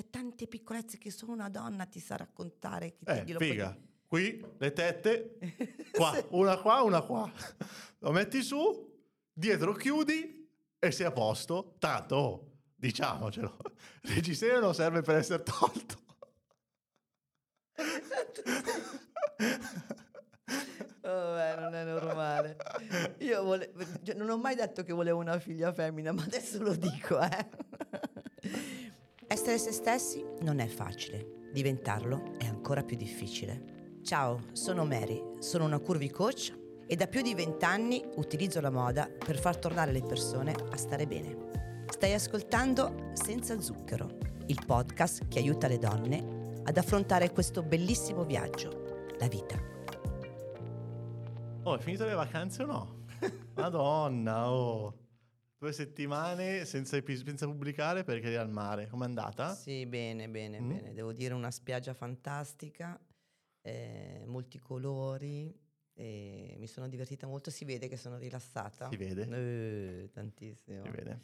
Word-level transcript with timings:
c'è 0.00 0.08
tante 0.08 0.46
piccolezze 0.46 0.96
che 0.96 1.10
solo 1.10 1.32
una 1.32 1.50
donna 1.50 1.84
ti 1.84 2.00
sa 2.00 2.16
raccontare. 2.16 2.96
Che 3.04 3.20
Eh, 3.20 3.24
figa. 3.36 3.70
puoi- 3.70 3.88
Qui 4.06 4.44
le 4.58 4.72
tette, 4.72 5.38
qua, 5.92 6.12
Sì. 6.16 6.24
una 6.30 6.56
qua, 6.58 6.80
una 6.82 7.00
qua. 7.02 7.30
Lo 7.98 8.10
metti 8.10 8.42
su, 8.42 8.98
dietro 9.32 9.72
chiudi 9.74 10.48
e 10.78 10.90
sei 10.90 11.06
a 11.06 11.12
posto. 11.12 11.76
Tanto, 11.78 12.16
oh, 12.16 12.50
diciamocelo, 12.74 13.56
il 14.02 14.10
reggiseno 14.14 14.58
non 14.58 14.74
serve 14.74 15.02
per 15.02 15.16
essere 15.16 15.42
tolto. 15.44 15.98
Vabbè, 21.02 21.60
non 21.60 21.74
è 21.74 21.84
normale. 21.84 22.56
Io 23.18 23.42
vole- 23.42 23.72
cioè, 24.02 24.14
non 24.16 24.28
ho 24.30 24.38
mai 24.38 24.54
detto 24.54 24.82
che 24.82 24.92
volevo 24.92 25.18
una 25.20 25.38
figlia 25.38 25.72
femmina, 25.72 26.10
ma 26.12 26.22
adesso 26.24 26.60
lo 26.62 26.74
dico, 26.74 27.20
eh. 27.20 27.48
Essere 29.32 29.58
se 29.58 29.70
stessi 29.70 30.26
non 30.40 30.58
è 30.58 30.66
facile, 30.66 31.50
diventarlo 31.52 32.32
è 32.36 32.46
ancora 32.46 32.82
più 32.82 32.96
difficile. 32.96 33.98
Ciao, 34.02 34.40
sono 34.54 34.84
Mary, 34.84 35.22
sono 35.38 35.66
una 35.66 35.78
curvy 35.78 36.10
coach 36.10 36.52
e 36.84 36.96
da 36.96 37.06
più 37.06 37.22
di 37.22 37.32
vent'anni 37.32 38.02
utilizzo 38.16 38.60
la 38.60 38.72
moda 38.72 39.08
per 39.08 39.38
far 39.38 39.56
tornare 39.56 39.92
le 39.92 40.02
persone 40.02 40.52
a 40.52 40.76
stare 40.76 41.06
bene. 41.06 41.84
Stai 41.86 42.12
ascoltando 42.12 43.12
Senza 43.12 43.60
Zucchero, 43.60 44.18
il 44.46 44.64
podcast 44.66 45.28
che 45.28 45.38
aiuta 45.38 45.68
le 45.68 45.78
donne 45.78 46.62
ad 46.64 46.76
affrontare 46.76 47.30
questo 47.30 47.62
bellissimo 47.62 48.24
viaggio, 48.24 49.06
la 49.16 49.28
vita. 49.28 49.54
Oh, 51.62 51.74
hai 51.74 51.80
finito 51.80 52.04
le 52.04 52.14
vacanze 52.14 52.64
o 52.64 52.66
no? 52.66 53.04
Madonna, 53.54 54.50
oh. 54.50 54.99
Due 55.60 55.72
settimane 55.72 56.64
senza, 56.64 56.96
epis- 56.96 57.22
senza 57.22 57.44
pubblicare 57.44 58.02
perché 58.02 58.28
eri 58.28 58.36
al 58.36 58.48
mare. 58.48 58.86
Com'è 58.86 59.04
andata? 59.04 59.54
Sì, 59.54 59.84
bene, 59.84 60.26
bene, 60.26 60.58
Mm. 60.58 60.68
bene. 60.68 60.94
Devo 60.94 61.12
dire 61.12 61.34
una 61.34 61.50
spiaggia 61.50 61.92
fantastica, 61.92 62.98
eh, 63.60 64.24
molti 64.26 64.58
colori. 64.58 65.54
e 65.92 66.56
mi 66.58 66.66
sono 66.66 66.88
divertita 66.88 67.26
molto, 67.26 67.50
si 67.50 67.66
vede 67.66 67.86
che 67.86 67.98
sono 67.98 68.16
rilassata. 68.16 68.88
Si 68.88 68.96
vede. 68.96 69.28
Eh, 70.04 70.08
tantissimo. 70.10 70.82
Si 70.82 70.88
vede. 70.88 71.20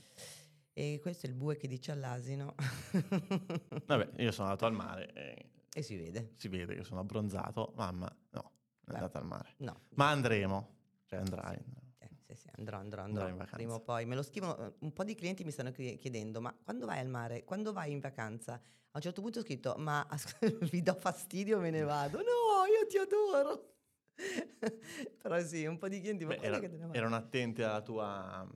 E 0.74 0.98
questo 1.00 1.24
è 1.26 1.30
il 1.30 1.34
bue 1.34 1.56
che 1.56 1.66
dice 1.66 1.92
all'asino. 1.92 2.54
Vabbè, 3.86 4.20
io 4.22 4.30
sono 4.32 4.48
andato 4.48 4.66
al 4.66 4.74
mare 4.74 5.12
e 5.14 5.50
e 5.72 5.80
si 5.82 5.96
vede. 5.96 6.32
si 6.36 6.48
vede 6.48 6.74
che 6.74 6.84
sono 6.84 7.00
abbronzato. 7.00 7.72
Mamma, 7.76 8.14
no, 8.32 8.52
è 8.86 8.92
andata 8.92 9.18
al 9.18 9.24
mare. 9.24 9.54
No. 9.58 9.80
Ma 9.94 10.10
andremo. 10.10 10.74
Cioè 11.06 11.20
andrai. 11.20 11.56
Eh, 11.56 11.85
sì, 12.26 12.34
sì, 12.34 12.48
andrò, 12.56 12.78
andrò, 12.78 13.02
andrò. 13.02 13.28
in 13.28 13.36
vacanza. 13.36 13.56
Prima 13.56 13.74
o 13.74 13.80
poi. 13.80 14.04
Me 14.04 14.16
lo 14.16 14.22
scrivono, 14.22 14.74
un 14.80 14.92
po' 14.92 15.04
di 15.04 15.14
clienti 15.14 15.44
mi 15.44 15.52
stanno 15.52 15.70
chiedendo, 15.70 16.40
ma 16.40 16.52
quando 16.64 16.86
vai 16.86 16.98
al 16.98 17.06
mare? 17.08 17.44
Quando 17.44 17.72
vai 17.72 17.92
in 17.92 18.00
vacanza? 18.00 18.54
A 18.54 18.96
un 18.96 19.00
certo 19.00 19.20
punto 19.20 19.38
ho 19.38 19.42
scritto, 19.42 19.74
ma 19.78 20.04
vi 20.70 20.82
do 20.82 20.94
fastidio, 20.94 21.60
me 21.60 21.70
ne 21.70 21.82
vado. 21.82 22.18
No, 22.18 22.64
io 22.66 22.86
ti 22.88 22.98
adoro. 22.98 23.74
Però 25.22 25.40
sì, 25.42 25.66
un 25.66 25.78
po' 25.78 25.88
di 25.88 26.00
clienti, 26.00 26.24
ma 26.24 26.34
Beh, 26.34 26.40
era- 26.42 26.60
erano 26.92 27.14
attenti 27.14 27.62
alla 27.62 27.82
tua, 27.82 28.06
alla 28.40 28.48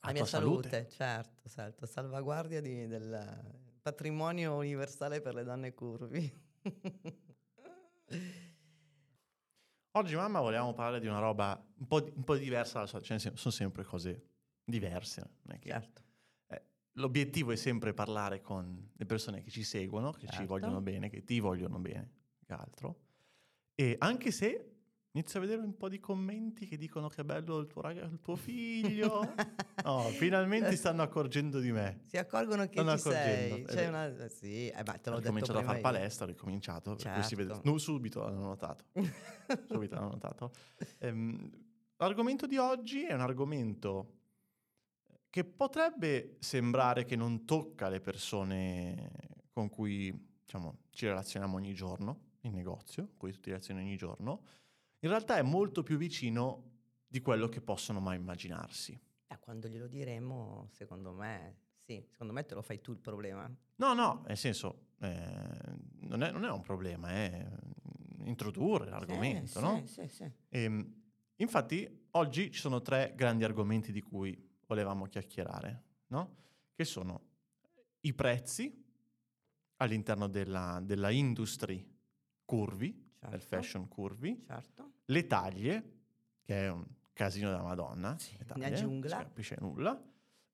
La 0.00 0.12
mia 0.12 0.22
tua 0.22 0.26
salute, 0.26 0.88
certo, 0.90 1.48
certo, 1.48 1.86
salvaguardia 1.86 2.60
di- 2.60 2.86
del 2.86 3.56
patrimonio 3.80 4.56
universale 4.56 5.20
per 5.20 5.34
le 5.34 5.44
donne 5.44 5.72
curvi. 5.72 6.46
Oggi, 9.92 10.14
mamma, 10.14 10.40
volevamo 10.40 10.74
parlare 10.74 11.00
di 11.00 11.06
una 11.06 11.18
roba 11.18 11.60
un 11.78 11.86
po', 11.86 12.00
di- 12.00 12.12
un 12.14 12.22
po' 12.24 12.36
diversa 12.36 12.74
dalla 12.74 12.86
solita. 12.86 13.16
Cioè, 13.18 13.32
sono 13.36 13.52
sempre 13.54 13.84
cose 13.84 14.26
diverse. 14.64 15.36
Che- 15.58 15.68
certo. 15.68 16.02
eh, 16.48 16.62
l'obiettivo 16.92 17.52
è 17.52 17.56
sempre 17.56 17.94
parlare 17.94 18.40
con 18.40 18.90
le 18.94 19.06
persone 19.06 19.42
che 19.42 19.50
ci 19.50 19.64
seguono, 19.64 20.12
che 20.12 20.26
ci 20.26 20.32
Certo. 20.34 20.46
vogliono 20.46 20.80
bene, 20.80 21.08
che 21.08 21.24
ti 21.24 21.40
vogliono 21.40 21.78
bene, 21.78 22.10
che 22.44 22.52
altro. 22.52 23.00
E 23.74 23.96
anche 23.98 24.30
se 24.30 24.77
inizio 25.12 25.38
a 25.38 25.42
vedere 25.42 25.62
un 25.62 25.76
po' 25.76 25.88
di 25.88 25.98
commenti 25.98 26.66
che 26.66 26.76
dicono 26.76 27.08
che 27.08 27.22
è 27.22 27.24
bello 27.24 27.58
il 27.58 27.66
tuo, 27.66 27.80
raga- 27.82 28.04
il 28.04 28.20
tuo 28.20 28.36
figlio. 28.36 29.34
no, 29.84 30.00
finalmente 30.10 30.74
stanno 30.76 31.02
accorgendo 31.02 31.60
di 31.60 31.72
me. 31.72 32.02
Si 32.06 32.16
accorgono 32.16 32.64
che 32.66 32.72
Stanno 32.72 32.96
ci 32.96 33.02
sei. 33.02 33.64
C'è 33.64 33.84
eh, 33.84 33.88
una... 33.88 34.28
Sì, 34.28 34.68
eh, 34.68 34.82
ma 34.84 34.92
te 34.94 35.10
l'ho 35.10 35.16
Ho 35.16 35.18
detto 35.18 35.30
cominciato 35.30 35.58
a 35.58 35.62
fare 35.62 35.80
palestra, 35.80 36.24
ho 36.24 36.28
ricominciato, 36.28 36.98
si 36.98 37.34
vede. 37.34 37.54
Certo. 37.54 37.70
No, 37.70 37.78
subito 37.78 38.22
l'hanno 38.22 38.46
notato. 38.46 38.84
subito 39.68 39.94
l'hanno 39.94 40.10
notato. 40.10 40.52
Ehm, 40.98 41.50
l'argomento 41.96 42.46
di 42.46 42.56
oggi 42.56 43.04
è 43.04 43.14
un 43.14 43.20
argomento 43.20 44.14
che 45.30 45.44
potrebbe 45.44 46.36
sembrare 46.40 47.04
che 47.04 47.16
non 47.16 47.44
tocca 47.44 47.88
le 47.88 48.00
persone 48.00 49.10
con 49.52 49.68
cui 49.68 50.26
diciamo, 50.44 50.78
ci 50.90 51.06
relazioniamo 51.06 51.56
ogni 51.56 51.74
giorno 51.74 52.26
in 52.42 52.54
negozio, 52.54 53.06
con 53.08 53.16
cui 53.18 53.32
ti 53.32 53.50
relazioni 53.50 53.80
ogni 53.80 53.96
giorno. 53.96 54.42
In 55.00 55.10
realtà 55.10 55.36
è 55.36 55.42
molto 55.42 55.82
più 55.82 55.96
vicino 55.96 56.64
di 57.06 57.20
quello 57.20 57.48
che 57.48 57.60
possono 57.60 58.00
mai 58.00 58.16
immaginarsi. 58.16 58.98
Eh, 59.28 59.38
quando 59.38 59.68
glielo 59.68 59.86
diremo, 59.86 60.68
secondo 60.72 61.12
me, 61.12 61.56
sì, 61.78 62.04
secondo 62.10 62.32
me 62.32 62.44
te 62.44 62.54
lo 62.54 62.62
fai 62.62 62.80
tu 62.80 62.92
il 62.92 62.98
problema. 62.98 63.48
No, 63.76 63.94
no, 63.94 64.24
nel 64.26 64.36
senso, 64.36 64.88
eh, 64.98 65.60
non, 66.00 66.22
è, 66.22 66.32
non 66.32 66.44
è 66.44 66.50
un 66.50 66.62
problema, 66.62 67.10
è 67.10 67.46
introdurre 68.24 68.90
l'argomento, 68.90 69.58
Sì, 69.58 69.64
no? 69.64 69.82
Sì, 69.86 69.86
sì, 69.86 70.08
sì. 70.08 70.32
Ehm, 70.48 71.02
infatti, 71.36 72.06
oggi 72.12 72.50
ci 72.50 72.58
sono 72.58 72.82
tre 72.82 73.12
grandi 73.14 73.44
argomenti 73.44 73.92
di 73.92 74.02
cui 74.02 74.36
volevamo 74.66 75.06
chiacchierare, 75.06 75.82
no? 76.08 76.36
Che 76.74 76.84
sono 76.84 77.26
i 78.00 78.12
prezzi 78.14 78.84
all'interno 79.76 80.26
della, 80.28 80.80
della 80.82 81.10
industry 81.10 81.86
curvi, 82.44 83.07
del 83.20 83.40
Certo. 83.40 83.46
fashion 83.56 83.88
curvi, 83.88 84.42
Certo. 84.46 84.92
le 85.06 85.26
taglie, 85.26 85.92
che 86.44 86.64
è 86.64 86.70
un 86.70 86.84
casino 87.12 87.50
da 87.50 87.60
Madonna, 87.62 88.16
Sì, 88.18 88.34
una 88.36 88.44
taglie, 88.44 88.74
giungla. 88.74 89.14
non 89.16 89.18
si 89.24 89.28
capisce 89.28 89.56
nulla, 89.60 90.02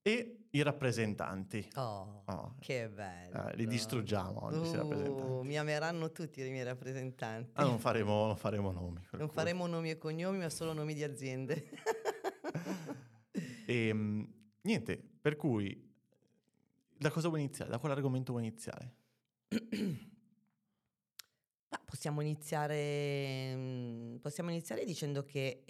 e 0.02 0.46
i 0.50 0.62
rappresentanti. 0.62 1.68
Oh, 1.76 2.22
Oh, 2.26 2.54
che 2.60 2.88
bello. 2.88 3.48
eh, 3.48 3.56
li 3.56 3.66
distruggiamo 3.66 4.44
oggi, 4.44 4.76
Uh, 4.76 5.40
mi 5.42 5.58
ameranno 5.58 6.10
tutti 6.12 6.40
i 6.46 6.50
miei 6.50 6.64
rappresentanti. 6.64 7.50
Ah, 7.54 7.64
non 7.64 7.78
faremo, 7.78 8.26
non 8.26 8.36
faremo 8.36 8.70
nomi. 8.70 9.00
Non 9.12 9.26
cui. 9.26 9.34
faremo 9.34 9.66
nomi 9.66 9.90
e 9.90 9.98
cognomi, 9.98 10.38
ma 10.38 10.48
solo 10.50 10.72
nomi 10.72 10.94
di 10.94 11.02
aziende. 11.02 11.68
E, 11.70 11.72
Ehm, 13.88 14.26
niente, 14.62 15.02
per 15.20 15.36
cui 15.36 15.90
da 16.96 17.10
cosa 17.10 17.28
vuoi 17.28 17.40
iniziare? 17.40 17.70
Da 17.70 17.78
quell'argomento 17.78 18.32
vuoi 18.32 18.46
iniziare? 18.46 18.94
Possiamo 21.94 22.22
iniziare, 22.22 23.54
mm, 23.54 24.16
possiamo 24.16 24.50
iniziare 24.50 24.84
dicendo 24.84 25.24
che 25.24 25.62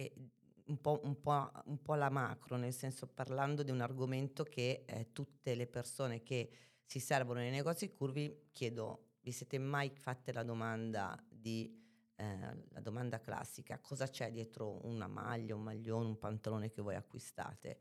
un 0.68 0.80
po', 0.80 0.98
un 1.04 1.20
po', 1.20 1.50
un 1.66 1.82
po' 1.82 1.94
la 1.96 2.08
macro, 2.08 2.56
nel 2.56 2.72
senso 2.72 3.06
parlando 3.06 3.62
di 3.62 3.70
un 3.70 3.82
argomento 3.82 4.42
che 4.42 4.84
eh, 4.86 5.12
tutte 5.12 5.54
le 5.54 5.66
persone 5.66 6.22
che 6.22 6.48
si 6.86 6.98
servono 6.98 7.40
nei 7.40 7.50
negozi 7.50 7.90
curvi, 7.90 8.48
chiedo, 8.52 9.16
vi 9.20 9.32
siete 9.32 9.58
mai 9.58 9.90
fatte 9.90 10.32
la 10.32 10.44
domanda 10.44 11.14
di 11.28 11.78
eh, 12.16 12.38
la 12.70 12.80
domanda 12.80 13.20
classica, 13.20 13.78
cosa 13.78 14.08
c'è 14.08 14.32
dietro 14.32 14.82
una 14.86 15.06
maglia, 15.06 15.54
un 15.54 15.62
maglione, 15.62 16.06
un 16.06 16.18
pantalone 16.18 16.70
che 16.70 16.80
voi 16.80 16.94
acquistate? 16.94 17.80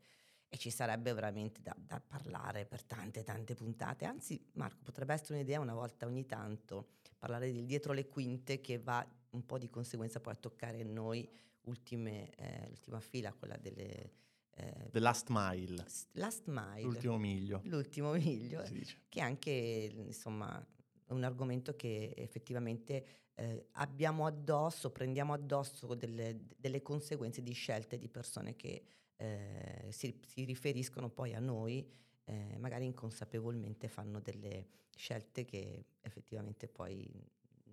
E 0.50 0.58
ci 0.58 0.68
sarebbe 0.68 1.14
veramente 1.14 1.62
da, 1.62 1.74
da 1.78 1.98
parlare 1.98 2.66
per 2.66 2.84
tante, 2.84 3.22
tante 3.22 3.54
puntate. 3.54 4.04
Anzi, 4.04 4.50
Marco, 4.52 4.82
potrebbe 4.82 5.14
essere 5.14 5.36
un'idea 5.36 5.60
una 5.60 5.72
volta 5.72 6.04
ogni 6.04 6.26
tanto 6.26 6.88
parlare 7.24 7.50
del 7.50 7.64
dietro 7.64 7.94
le 7.94 8.06
quinte 8.06 8.60
che 8.60 8.78
va 8.78 9.02
un 9.30 9.46
po' 9.46 9.56
di 9.56 9.70
conseguenza 9.70 10.20
poi 10.20 10.34
a 10.34 10.36
toccare 10.36 10.82
noi 10.82 11.26
ultime, 11.62 12.28
eh, 12.34 12.68
l'ultima 12.68 13.00
fila, 13.00 13.32
quella 13.32 13.56
delle... 13.56 14.12
eh, 14.50 14.90
The 14.90 14.98
Last 14.98 15.28
Mile, 15.30 15.74
last 16.12 16.42
mile, 16.48 16.82
l'ultimo 16.82 17.16
miglio, 17.16 17.62
l'ultimo 17.64 18.12
miglio, 18.12 18.62
che 19.08 19.20
è 19.20 19.22
anche 19.22 19.50
insomma 19.50 20.62
un 21.08 21.24
argomento 21.24 21.74
che 21.76 22.12
effettivamente 22.14 23.06
eh, 23.36 23.68
abbiamo 23.72 24.26
addosso, 24.26 24.90
prendiamo 24.90 25.32
addosso 25.32 25.94
delle, 25.94 26.44
delle 26.58 26.82
conseguenze 26.82 27.42
di 27.42 27.52
scelte 27.52 27.96
di 27.96 28.08
persone 28.08 28.54
che 28.54 28.82
eh, 29.16 29.88
si, 29.88 30.20
si 30.26 30.44
riferiscono 30.44 31.08
poi 31.08 31.34
a 31.34 31.40
noi, 31.40 31.90
eh, 32.24 32.56
magari 32.58 32.84
inconsapevolmente 32.86 33.88
fanno 33.88 34.20
delle 34.20 34.66
scelte 34.96 35.44
che 35.44 35.84
effettivamente 36.00 36.68
poi 36.68 37.08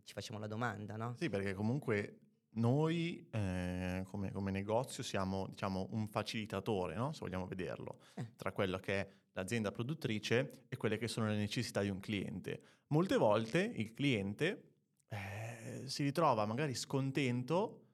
ci 0.04 0.14
facciamo 0.14 0.40
la 0.40 0.48
domanda, 0.48 0.96
no? 0.98 1.16
Sì, 1.18 1.30
perché 1.30 1.54
comunque 1.54 2.20
noi 2.54 3.26
eh, 3.32 4.04
come, 4.08 4.32
come 4.32 4.52
negozio 4.52 5.04
siamo 5.04 5.48
diciamo, 5.48 5.88
un 5.92 6.08
facilitatore, 6.08 6.96
no? 6.96 7.14
se 7.14 7.20
vogliamo 7.22 7.48
vederlo, 7.48 8.00
Eh. 8.16 8.34
tra 8.36 8.52
quello 8.52 8.78
che 8.78 9.00
è 9.00 9.10
l'azienda 9.34 9.72
produttrice 9.72 10.66
e 10.68 10.76
quelle 10.76 10.98
che 10.98 11.08
sono 11.08 11.28
le 11.28 11.38
necessità 11.38 11.82
di 11.82 11.90
un 11.90 12.00
cliente. 12.00 12.62
Molte 12.88 13.16
volte 13.16 13.60
il 13.62 13.94
cliente 13.94 14.74
eh, 15.08 15.84
si 15.86 16.04
ritrova 16.04 16.46
magari 16.46 16.76
scontento 16.76 17.86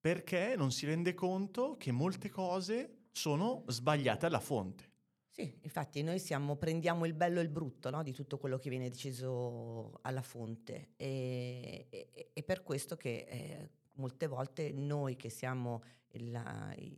perché 0.00 0.54
non 0.56 0.72
si 0.72 0.86
rende 0.86 1.14
conto 1.14 1.76
che 1.76 1.92
molte 1.92 2.30
cose 2.30 3.08
sono 3.12 3.64
sbagliate 3.68 4.26
alla 4.26 4.40
fonte. 4.40 4.89
Sì, 5.32 5.58
infatti 5.62 6.02
noi 6.02 6.18
siamo, 6.18 6.56
prendiamo 6.56 7.06
il 7.06 7.14
bello 7.14 7.38
e 7.38 7.42
il 7.42 7.48
brutto 7.48 7.88
no, 7.88 8.02
di 8.02 8.12
tutto 8.12 8.36
quello 8.36 8.58
che 8.58 8.68
viene 8.68 8.90
deciso 8.90 10.00
alla 10.02 10.22
fonte 10.22 10.90
e, 10.96 11.86
e, 11.88 12.30
e 12.32 12.42
per 12.42 12.64
questo 12.64 12.96
che 12.96 13.26
eh, 13.28 13.70
molte 13.94 14.26
volte 14.26 14.72
noi 14.72 15.14
che 15.14 15.30
siamo 15.30 15.84
il, 16.08 16.74
il, 16.78 16.96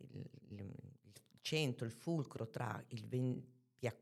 il, 0.48 0.74
centro, 1.42 1.84
il 1.84 1.92
fulcro 1.92 2.48
tra 2.48 2.82
il, 2.88 3.44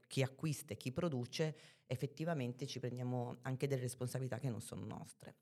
chi 0.07 0.23
acquista 0.23 0.75
e 0.75 0.77
chi 0.77 0.93
produce, 0.93 1.57
effettivamente 1.87 2.67
ci 2.67 2.79
prendiamo 2.79 3.39
anche 3.43 3.67
delle 3.67 3.81
responsabilità 3.83 4.39
che 4.39 4.49
non 4.49 4.61
sono 4.61 4.85
nostre. 4.85 5.35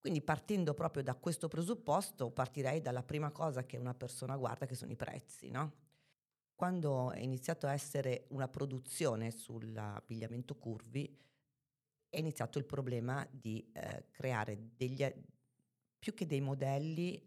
Quindi 0.00 0.22
partendo 0.22 0.74
proprio 0.74 1.04
da 1.04 1.14
questo 1.14 1.46
presupposto, 1.46 2.30
partirei 2.30 2.80
dalla 2.80 3.02
prima 3.02 3.30
cosa 3.30 3.64
che 3.64 3.76
una 3.76 3.94
persona 3.94 4.36
guarda, 4.36 4.66
che 4.66 4.74
sono 4.74 4.90
i 4.90 4.96
prezzi, 4.96 5.50
no? 5.50 5.86
Quando 6.58 7.12
è 7.12 7.20
iniziato 7.20 7.68
a 7.68 7.72
essere 7.72 8.24
una 8.30 8.48
produzione 8.48 9.30
sull'abbigliamento 9.30 10.56
curvi, 10.56 11.16
è 12.08 12.18
iniziato 12.18 12.58
il 12.58 12.64
problema 12.64 13.24
di 13.30 13.64
eh, 13.72 14.06
creare 14.10 14.70
degli, 14.74 15.06
più 15.96 16.14
che 16.14 16.26
dei 16.26 16.40
modelli, 16.40 17.24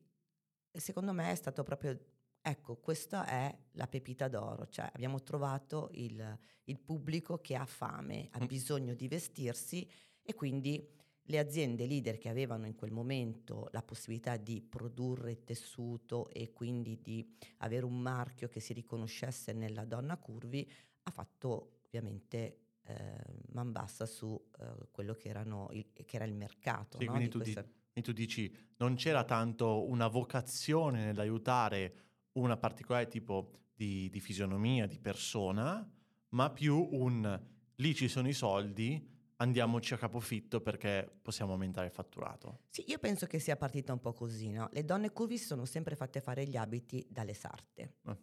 secondo 0.73 1.13
me 1.13 1.31
è 1.31 1.35
stato 1.35 1.63
proprio, 1.63 1.97
ecco, 2.41 2.75
questa 2.75 3.25
è 3.25 3.57
la 3.71 3.87
pepita 3.87 4.27
d'oro, 4.27 4.67
cioè 4.67 4.89
abbiamo 4.91 5.23
trovato 5.23 5.87
il, 5.93 6.37
il 6.65 6.79
pubblico 6.81 7.37
che 7.37 7.55
ha 7.55 7.65
fame, 7.65 8.27
ha 8.31 8.43
mm. 8.43 8.47
bisogno 8.47 8.93
di 8.95 9.07
vestirsi 9.07 9.89
e 10.21 10.33
quindi 10.33 10.85
le 11.31 11.39
aziende 11.39 11.87
leader 11.87 12.17
che 12.17 12.29
avevano 12.29 12.67
in 12.67 12.75
quel 12.75 12.91
momento 12.91 13.69
la 13.71 13.81
possibilità 13.81 14.37
di 14.37 14.61
produrre 14.61 15.43
tessuto 15.43 16.29
e 16.29 16.51
quindi 16.51 17.01
di 17.01 17.25
avere 17.59 17.85
un 17.85 17.97
marchio 17.97 18.49
che 18.49 18.59
si 18.59 18.73
riconoscesse 18.73 19.53
nella 19.53 19.85
donna 19.85 20.17
curvi, 20.17 20.69
ha 21.03 21.11
fatto 21.11 21.79
ovviamente 21.85 22.57
eh, 22.83 23.15
man 23.53 23.71
bassa 23.71 24.05
su 24.05 24.39
eh, 24.59 24.87
quello 24.91 25.13
che, 25.13 25.29
il, 25.29 25.85
che, 25.93 26.15
era 26.15 26.25
il 26.25 26.33
mercato. 26.33 26.97
Sì, 26.99 27.05
no? 27.05 27.11
quindi, 27.11 27.29
tu 27.29 27.39
questa... 27.39 27.61
di, 27.61 27.67
quindi 27.93 28.09
tu 28.09 28.13
dici 28.13 28.55
non 28.77 28.95
c'era 28.95 29.23
tanto 29.23 29.89
una 29.89 30.07
vocazione 30.07 31.05
nell'aiutare 31.05 31.95
una 32.33 32.57
particolare 32.57 33.07
tipo 33.07 33.51
di, 33.73 34.09
di 34.09 34.19
fisionomia, 34.19 34.85
di 34.85 34.99
persona, 34.99 35.89
ma 36.29 36.49
più 36.51 36.89
un 36.91 37.41
lì 37.75 37.95
ci 37.95 38.07
sono 38.07 38.27
i 38.27 38.33
soldi, 38.33 39.09
andiamoci 39.41 39.95
a 39.95 39.97
capofitto 39.97 40.61
perché 40.61 41.09
possiamo 41.21 41.53
aumentare 41.53 41.87
il 41.87 41.91
fatturato. 41.91 42.59
Sì, 42.69 42.85
io 42.87 42.99
penso 42.99 43.25
che 43.25 43.39
sia 43.39 43.57
partita 43.57 43.91
un 43.91 43.99
po' 43.99 44.13
così, 44.13 44.51
no? 44.51 44.69
Le 44.71 44.85
donne 44.85 45.11
curvi 45.11 45.37
si 45.37 45.45
sono 45.45 45.65
sempre 45.65 45.95
fatte 45.95 46.21
fare 46.21 46.45
gli 46.45 46.55
abiti 46.55 47.05
dalle 47.09 47.33
sarte. 47.33 47.95
Eh. 48.05 48.17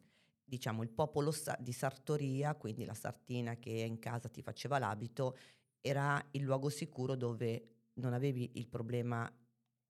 Diciamo 0.45 0.83
il 0.83 0.89
popolo 0.89 1.35
di 1.59 1.73
sartoria, 1.73 2.55
quindi 2.55 2.85
la 2.85 2.95
sartina 2.95 3.57
che 3.57 3.71
in 3.71 3.99
casa 3.99 4.29
ti 4.29 4.41
faceva 4.41 4.79
l'abito, 4.79 5.37
era 5.81 6.25
il 6.31 6.43
luogo 6.43 6.71
sicuro 6.71 7.17
dove 7.17 7.69
non 7.95 8.13
avevi 8.13 8.53
il 8.55 8.69
problema 8.69 9.31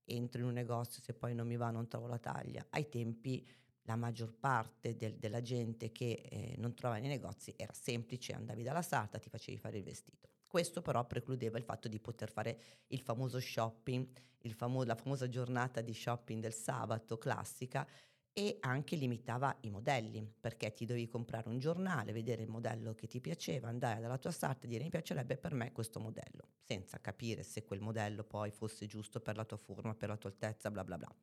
entro 0.05 0.41
in 0.41 0.47
un 0.47 0.55
negozio 0.55 1.03
se 1.03 1.13
poi 1.13 1.35
non 1.35 1.47
mi 1.47 1.57
va 1.57 1.71
non 1.71 1.87
trovo 1.87 2.07
la 2.07 2.19
taglia. 2.19 2.67
Ai 2.71 2.89
tempi 2.89 3.47
la 3.83 3.97
maggior 3.97 4.35
parte 4.35 4.97
del, 4.97 5.17
della 5.17 5.43
gente 5.43 5.93
che 5.93 6.23
eh, 6.29 6.55
non 6.57 6.75
trovava 6.75 7.01
nei 7.01 7.09
negozi 7.09 7.55
era 7.57 7.73
semplice, 7.73 8.33
andavi 8.33 8.63
dalla 8.63 8.83
sarta, 8.83 9.19
ti 9.19 9.29
facevi 9.29 9.59
fare 9.59 9.79
il 9.79 9.85
vestito. 9.85 10.29
Questo 10.49 10.81
però 10.81 11.07
precludeva 11.07 11.59
il 11.59 11.65
fatto 11.65 11.89
di 11.89 12.01
poter 12.01 12.33
fare 12.33 12.59
il 12.89 13.01
famoso 13.03 13.39
shopping, 13.39 14.09
il 14.43 14.55
famo- 14.55 14.83
la 14.83 14.95
famosa 14.95 15.29
giornata 15.29 15.83
di 15.83 15.93
shopping 15.93 16.41
del 16.41 16.55
sabato 16.55 17.19
classica 17.19 17.87
e 18.33 18.57
anche 18.61 18.97
limitava 18.97 19.55
i 19.63 19.71
modelli, 19.71 20.27
perché 20.41 20.73
ti 20.73 20.87
dovevi 20.87 21.07
comprare 21.07 21.51
un 21.51 21.59
giornale, 21.59 22.13
vedere 22.13 22.43
il 22.43 22.49
modello 22.49 22.95
che 22.95 23.07
ti 23.07 23.21
piaceva, 23.21 23.69
andare 23.69 24.01
dalla 24.01 24.17
tua 24.17 24.31
sarta 24.31 24.65
e 24.65 24.69
dire 24.69 24.85
mi 24.85 24.91
piacerebbe 24.91 25.37
per 25.37 25.53
me 25.53 25.71
questo 25.73 26.01
modello, 26.01 26.53
senza 26.57 26.99
capire 26.99 27.43
se 27.43 27.65
quel 27.65 27.81
modello 27.81 28.25
poi 28.25 28.51
fosse 28.51 28.87
giusto 28.87 29.21
per 29.21 29.37
la 29.37 29.45
tua 29.45 29.59
forma, 29.59 29.95
per 29.95 30.09
la 30.09 30.17
tua 30.17 30.31
altezza, 30.31 30.71
bla 30.71 30.83
bla 30.83 30.97
bla. 30.97 31.15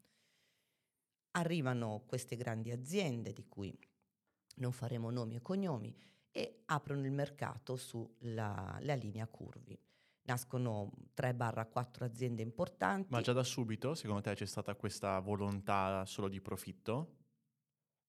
Arrivano 1.32 2.04
queste 2.06 2.36
grandi 2.36 2.70
aziende 2.70 3.34
di 3.34 3.48
cui 3.48 3.76
non 4.58 4.72
faremo 4.72 5.10
nomi 5.10 5.36
e 5.36 5.42
cognomi 5.42 5.96
e 6.38 6.64
aprono 6.66 7.06
il 7.06 7.14
mercato 7.14 7.78
sulla 7.78 8.78
linea 8.82 9.26
curvi. 9.26 9.80
Nascono 10.24 10.92
3-4 11.16 12.04
aziende 12.04 12.42
importanti. 12.42 13.08
Ma 13.10 13.22
già 13.22 13.32
da 13.32 13.44
subito, 13.44 13.96
secondo 13.96 14.22
te, 14.22 14.34
c'è 14.34 14.46
stata 14.46 14.76
questa 14.76 15.18
volontà 15.20 16.04
solo 16.06 16.28
di 16.28 16.42
profitto? 16.42 17.16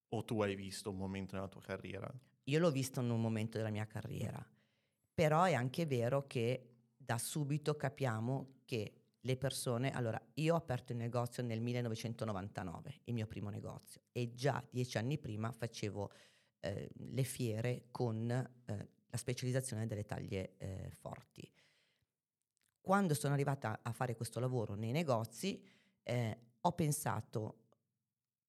O 0.08 0.24
tu 0.24 0.42
hai 0.42 0.56
visto 0.56 0.90
un 0.90 0.96
momento 0.96 1.36
nella 1.36 1.46
tua 1.46 1.60
carriera? 1.60 2.12
Io 2.44 2.58
l'ho 2.58 2.72
visto 2.72 3.00
in 3.00 3.10
un 3.10 3.20
momento 3.20 3.58
della 3.58 3.70
mia 3.70 3.86
carriera, 3.86 4.44
però 5.14 5.44
è 5.44 5.54
anche 5.54 5.86
vero 5.86 6.26
che 6.26 6.70
da 6.96 7.18
subito 7.18 7.76
capiamo 7.76 8.62
che 8.64 8.92
le 9.20 9.36
persone... 9.36 9.92
Allora, 9.92 10.20
io 10.34 10.54
ho 10.54 10.56
aperto 10.56 10.90
il 10.90 10.98
negozio 10.98 11.44
nel 11.44 11.60
1999, 11.60 13.02
il 13.04 13.14
mio 13.14 13.28
primo 13.28 13.50
negozio, 13.50 14.00
e 14.10 14.32
già 14.34 14.64
dieci 14.68 14.98
anni 14.98 15.16
prima 15.16 15.52
facevo 15.52 16.10
eh, 16.60 16.90
le 16.94 17.22
fiere 17.22 17.86
con 17.90 18.30
eh, 18.30 18.88
la 19.08 19.16
specializzazione 19.16 19.86
delle 19.86 20.04
taglie 20.04 20.56
eh, 20.58 20.90
forti. 20.90 21.50
Quando 22.80 23.14
sono 23.14 23.34
arrivata 23.34 23.80
a 23.82 23.92
fare 23.92 24.14
questo 24.14 24.38
lavoro 24.38 24.74
nei 24.74 24.92
negozi, 24.92 25.62
eh, 26.02 26.38
ho 26.60 26.72
pensato 26.72 27.64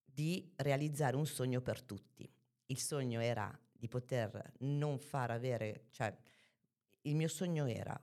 di 0.05 0.51
realizzare 0.57 1.15
un 1.15 1.25
sogno 1.25 1.61
per 1.61 1.81
tutti. 1.81 2.29
Il 2.67 2.79
sogno 2.79 3.19
era 3.19 3.57
di 3.71 3.87
poter 3.87 4.53
non 4.59 4.99
far 4.99 5.31
avere, 5.31 5.85
cioè 5.91 6.15
il 7.01 7.15
mio 7.15 7.27
sogno 7.27 7.65
era 7.65 7.99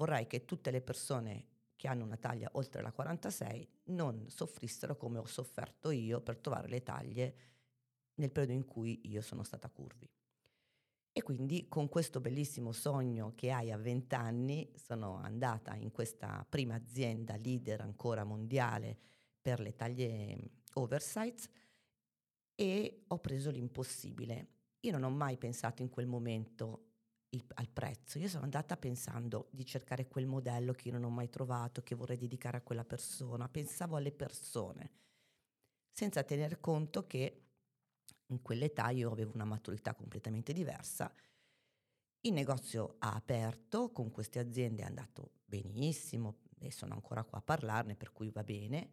vorrei 0.00 0.26
che 0.26 0.44
tutte 0.44 0.70
le 0.70 0.80
persone 0.80 1.46
che 1.76 1.88
hanno 1.88 2.04
una 2.04 2.16
taglia 2.16 2.48
oltre 2.52 2.82
la 2.82 2.92
46 2.92 3.68
non 3.84 4.28
soffrissero 4.28 4.96
come 4.96 5.18
ho 5.18 5.26
sofferto 5.26 5.90
io 5.90 6.20
per 6.20 6.38
trovare 6.38 6.68
le 6.68 6.82
taglie 6.82 7.34
nel 8.20 8.30
periodo 8.30 8.52
in 8.52 8.64
cui 8.64 9.00
io 9.04 9.20
sono 9.22 9.42
stata 9.42 9.68
curvi. 9.68 10.08
E 11.12 11.22
quindi 11.22 11.66
con 11.68 11.88
questo 11.88 12.20
bellissimo 12.20 12.70
sogno 12.70 13.32
che 13.34 13.50
hai 13.50 13.72
a 13.72 13.76
20 13.76 14.14
anni 14.14 14.70
sono 14.76 15.16
andata 15.16 15.74
in 15.74 15.90
questa 15.90 16.46
prima 16.48 16.76
azienda 16.76 17.36
leader 17.36 17.80
ancora 17.80 18.22
mondiale 18.22 18.96
per 19.40 19.58
le 19.58 19.74
taglie 19.74 20.50
oversize 20.74 21.50
e 22.54 23.04
ho 23.08 23.18
preso 23.18 23.50
l'impossibile. 23.50 24.48
Io 24.80 24.92
non 24.92 25.02
ho 25.02 25.10
mai 25.10 25.36
pensato 25.36 25.82
in 25.82 25.88
quel 25.88 26.06
momento 26.06 26.90
il, 27.30 27.44
al 27.54 27.68
prezzo, 27.68 28.18
io 28.18 28.28
sono 28.28 28.44
andata 28.44 28.76
pensando 28.76 29.48
di 29.50 29.64
cercare 29.64 30.08
quel 30.08 30.26
modello 30.26 30.72
che 30.72 30.88
io 30.88 30.94
non 30.94 31.04
ho 31.04 31.10
mai 31.10 31.28
trovato, 31.28 31.82
che 31.82 31.94
vorrei 31.94 32.16
dedicare 32.16 32.56
a 32.56 32.62
quella 32.62 32.84
persona, 32.84 33.48
pensavo 33.48 33.96
alle 33.96 34.12
persone, 34.12 34.90
senza 35.90 36.22
tener 36.22 36.60
conto 36.60 37.06
che 37.06 37.49
in 38.30 38.42
quell'età 38.42 38.90
io 38.90 39.10
avevo 39.10 39.32
una 39.34 39.44
maturità 39.44 39.94
completamente 39.94 40.52
diversa. 40.52 41.12
Il 42.22 42.32
negozio 42.32 42.96
ha 42.98 43.14
aperto, 43.14 43.90
con 43.92 44.10
queste 44.10 44.38
aziende 44.38 44.82
è 44.82 44.86
andato 44.86 45.32
benissimo 45.44 46.38
e 46.58 46.70
sono 46.70 46.94
ancora 46.94 47.24
qua 47.24 47.38
a 47.38 47.42
parlarne, 47.42 47.96
per 47.96 48.12
cui 48.12 48.30
va 48.30 48.44
bene. 48.44 48.90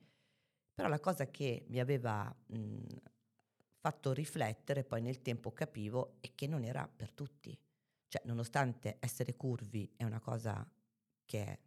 Però 0.74 0.88
la 0.88 1.00
cosa 1.00 1.30
che 1.30 1.66
mi 1.70 1.80
aveva 1.80 2.34
mh, 2.48 2.86
fatto 3.80 4.14
riflettere, 4.14 4.84
poi 4.84 5.02
nel 5.02 5.22
tempo 5.22 5.52
capivo, 5.52 6.18
è 6.20 6.32
che 6.36 6.48
non 6.48 6.64
era 6.64 6.88
per 6.88 7.12
tutti. 7.12 7.58
Cioè, 8.08 8.22
nonostante 8.26 8.98
essere 9.00 9.36
curvi 9.36 9.92
è 9.98 10.04
una 10.04 10.20
cosa 10.20 10.66
che 11.26 11.44
è 11.44 11.60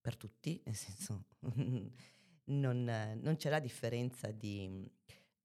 per 0.00 0.16
tutti, 0.16 0.60
nel 0.64 0.74
senso 0.74 1.26
non, 2.44 3.18
non 3.20 3.36
c'è 3.36 3.50
la 3.50 3.60
differenza 3.60 4.30
di 4.30 4.90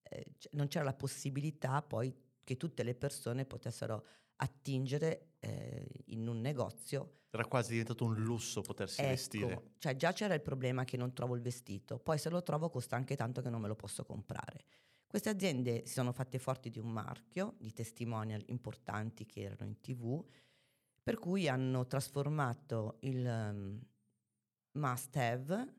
eh, 0.09 0.25
non 0.51 0.67
c'era 0.67 0.85
la 0.85 0.93
possibilità 0.93 1.81
poi 1.81 2.13
che 2.43 2.57
tutte 2.57 2.83
le 2.83 2.95
persone 2.95 3.45
potessero 3.45 4.05
attingere 4.37 5.33
eh, 5.39 5.87
in 6.05 6.27
un 6.27 6.39
negozio. 6.39 7.13
Era 7.29 7.45
quasi 7.45 7.71
diventato 7.71 8.05
un 8.05 8.15
lusso 8.15 8.61
potersi 8.61 9.01
ecco, 9.01 9.09
vestire. 9.09 9.63
Cioè 9.77 9.95
già 9.95 10.13
c'era 10.13 10.33
il 10.33 10.41
problema 10.41 10.85
che 10.85 10.97
non 10.97 11.13
trovo 11.13 11.35
il 11.35 11.41
vestito, 11.41 11.99
poi 11.99 12.17
se 12.17 12.29
lo 12.29 12.41
trovo 12.41 12.69
costa 12.69 12.95
anche 12.95 13.15
tanto 13.15 13.41
che 13.41 13.49
non 13.49 13.61
me 13.61 13.67
lo 13.67 13.75
posso 13.75 14.05
comprare. 14.05 14.65
Queste 15.07 15.29
aziende 15.29 15.85
si 15.85 15.93
sono 15.93 16.11
fatte 16.11 16.37
forti 16.37 16.69
di 16.69 16.79
un 16.79 16.89
marchio, 16.89 17.55
di 17.59 17.71
testimonial 17.71 18.43
importanti 18.47 19.25
che 19.25 19.41
erano 19.41 19.65
in 19.65 19.79
tv, 19.79 20.23
per 21.01 21.17
cui 21.17 21.47
hanno 21.47 21.87
trasformato 21.87 22.97
il 23.01 23.25
um, 23.25 23.81
must 24.73 25.15
have 25.15 25.73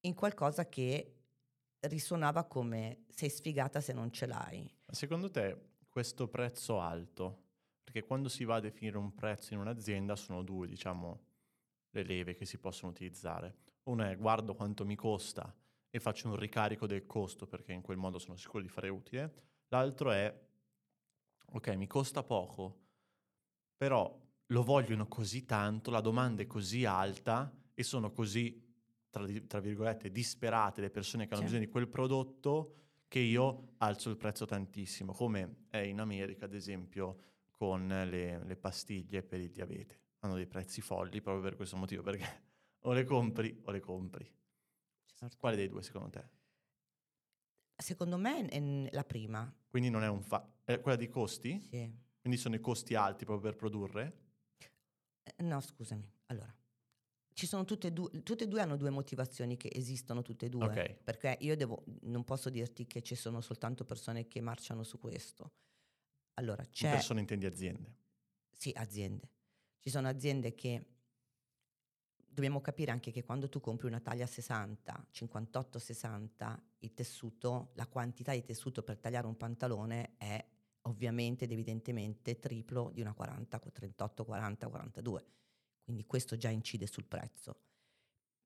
in 0.00 0.14
qualcosa 0.14 0.68
che 0.68 1.15
risuonava 1.86 2.44
come 2.44 3.04
sei 3.08 3.30
sfigata 3.30 3.80
se 3.80 3.92
non 3.92 4.10
ce 4.10 4.26
l'hai. 4.26 4.70
Secondo 4.86 5.30
te 5.30 5.74
questo 5.88 6.28
prezzo 6.28 6.80
alto, 6.80 7.44
perché 7.82 8.02
quando 8.02 8.28
si 8.28 8.44
va 8.44 8.56
a 8.56 8.60
definire 8.60 8.98
un 8.98 9.14
prezzo 9.14 9.54
in 9.54 9.60
un'azienda 9.60 10.16
sono 10.16 10.42
due, 10.42 10.66
diciamo, 10.66 11.20
le 11.90 12.02
leve 12.02 12.34
che 12.34 12.44
si 12.44 12.58
possono 12.58 12.90
utilizzare. 12.90 13.56
Una 13.84 14.10
è 14.10 14.16
guardo 14.16 14.54
quanto 14.54 14.84
mi 14.84 14.96
costa 14.96 15.54
e 15.88 16.00
faccio 16.00 16.28
un 16.28 16.36
ricarico 16.36 16.86
del 16.86 17.06
costo 17.06 17.46
perché 17.46 17.72
in 17.72 17.80
quel 17.80 17.96
modo 17.96 18.18
sono 18.18 18.36
sicuro 18.36 18.62
di 18.62 18.68
fare 18.68 18.88
utile. 18.88 19.32
L'altro 19.68 20.10
è 20.10 20.44
ok, 21.52 21.68
mi 21.76 21.86
costa 21.86 22.22
poco, 22.22 22.84
però 23.76 24.20
lo 24.46 24.62
vogliono 24.62 25.06
così 25.06 25.44
tanto, 25.44 25.90
la 25.90 26.00
domanda 26.00 26.42
è 26.42 26.46
così 26.46 26.84
alta 26.84 27.52
e 27.72 27.82
sono 27.82 28.10
così, 28.12 28.65
tra, 29.24 29.26
tra 29.46 29.60
virgolette, 29.60 30.10
disperate 30.10 30.80
le 30.80 30.90
persone 30.90 31.26
che 31.26 31.32
hanno 31.34 31.40
Sì. 31.42 31.48
bisogno 31.48 31.64
di 31.64 31.70
quel 31.70 31.88
prodotto 31.88 32.74
che 33.08 33.18
io 33.20 33.74
alzo 33.78 34.10
il 34.10 34.16
prezzo 34.16 34.44
tantissimo, 34.46 35.12
come 35.12 35.66
è 35.70 35.78
in 35.78 36.00
America, 36.00 36.44
ad 36.44 36.54
esempio, 36.54 37.18
con 37.50 37.86
le, 37.86 38.44
le 38.44 38.56
pastiglie 38.56 39.22
per 39.22 39.40
il 39.40 39.50
diabete. 39.50 40.00
Hanno 40.20 40.34
dei 40.34 40.46
prezzi 40.46 40.80
folli 40.80 41.20
proprio 41.20 41.42
per 41.42 41.56
questo 41.56 41.76
motivo, 41.76 42.02
perché 42.02 42.24
o 42.86 42.92
le 42.92 43.04
compri 43.04 43.60
o 43.64 43.70
le 43.70 43.80
compri. 43.80 44.30
Certo. 45.14 45.36
Quale 45.38 45.56
dei 45.56 45.68
due 45.68 45.82
secondo 45.82 46.10
te? 46.10 46.28
Secondo 47.76 48.16
me 48.16 48.46
è 48.46 48.88
la 48.92 49.04
prima. 49.04 49.50
Quindi 49.68 49.88
non 49.90 50.02
è 50.02 50.08
un 50.08 50.22
fa... 50.22 50.46
È 50.64 50.80
quella 50.80 50.96
di 50.96 51.08
costi? 51.08 51.60
Sì. 51.60 52.04
Quindi 52.20 52.38
sono 52.38 52.54
i 52.54 52.60
costi 52.60 52.94
alti 52.94 53.24
proprio 53.24 53.50
per 53.50 53.58
produrre? 53.58 54.18
Eh, 55.22 55.42
No, 55.42 55.60
scusami. 55.60 56.10
Allora, 56.26 56.52
ci 57.36 57.46
sono 57.46 57.66
tutte 57.66 57.88
e 57.88 57.92
due, 57.92 58.22
tutte 58.22 58.44
e 58.44 58.48
due 58.48 58.62
hanno 58.62 58.78
due 58.78 58.88
motivazioni 58.88 59.58
che 59.58 59.68
esistono 59.70 60.22
tutte 60.22 60.46
e 60.46 60.48
due. 60.48 60.64
Ok. 60.64 60.94
Perché 61.04 61.36
io 61.40 61.54
devo, 61.54 61.84
non 62.04 62.24
posso 62.24 62.48
dirti 62.48 62.86
che 62.86 63.02
ci 63.02 63.14
sono 63.14 63.42
soltanto 63.42 63.84
persone 63.84 64.26
che 64.26 64.40
marciano 64.40 64.82
su 64.82 64.98
questo. 64.98 65.52
Allora, 66.38 66.64
c'è... 66.64 66.92
Persone 66.92 67.20
intendi 67.20 67.44
aziende. 67.44 67.94
Sì, 68.50 68.72
aziende. 68.74 69.28
Ci 69.78 69.90
sono 69.90 70.08
aziende 70.08 70.54
che 70.54 70.86
dobbiamo 72.16 72.62
capire 72.62 72.90
anche 72.90 73.10
che 73.10 73.22
quando 73.22 73.50
tu 73.50 73.60
compri 73.60 73.86
una 73.86 74.00
taglia 74.00 74.24
60, 74.24 75.08
58, 75.10 75.78
60, 75.78 76.62
il 76.78 76.94
tessuto, 76.94 77.72
la 77.74 77.86
quantità 77.86 78.32
di 78.32 78.44
tessuto 78.44 78.82
per 78.82 78.96
tagliare 78.98 79.26
un 79.26 79.36
pantalone 79.36 80.14
è 80.16 80.42
ovviamente 80.82 81.44
ed 81.44 81.52
evidentemente 81.52 82.38
triplo 82.38 82.90
di 82.94 83.02
una 83.02 83.12
40, 83.12 83.58
38, 83.58 84.24
40, 84.24 84.68
42. 84.68 85.24
Quindi 85.86 86.04
questo 86.04 86.36
già 86.36 86.48
incide 86.48 86.88
sul 86.88 87.06
prezzo. 87.06 87.60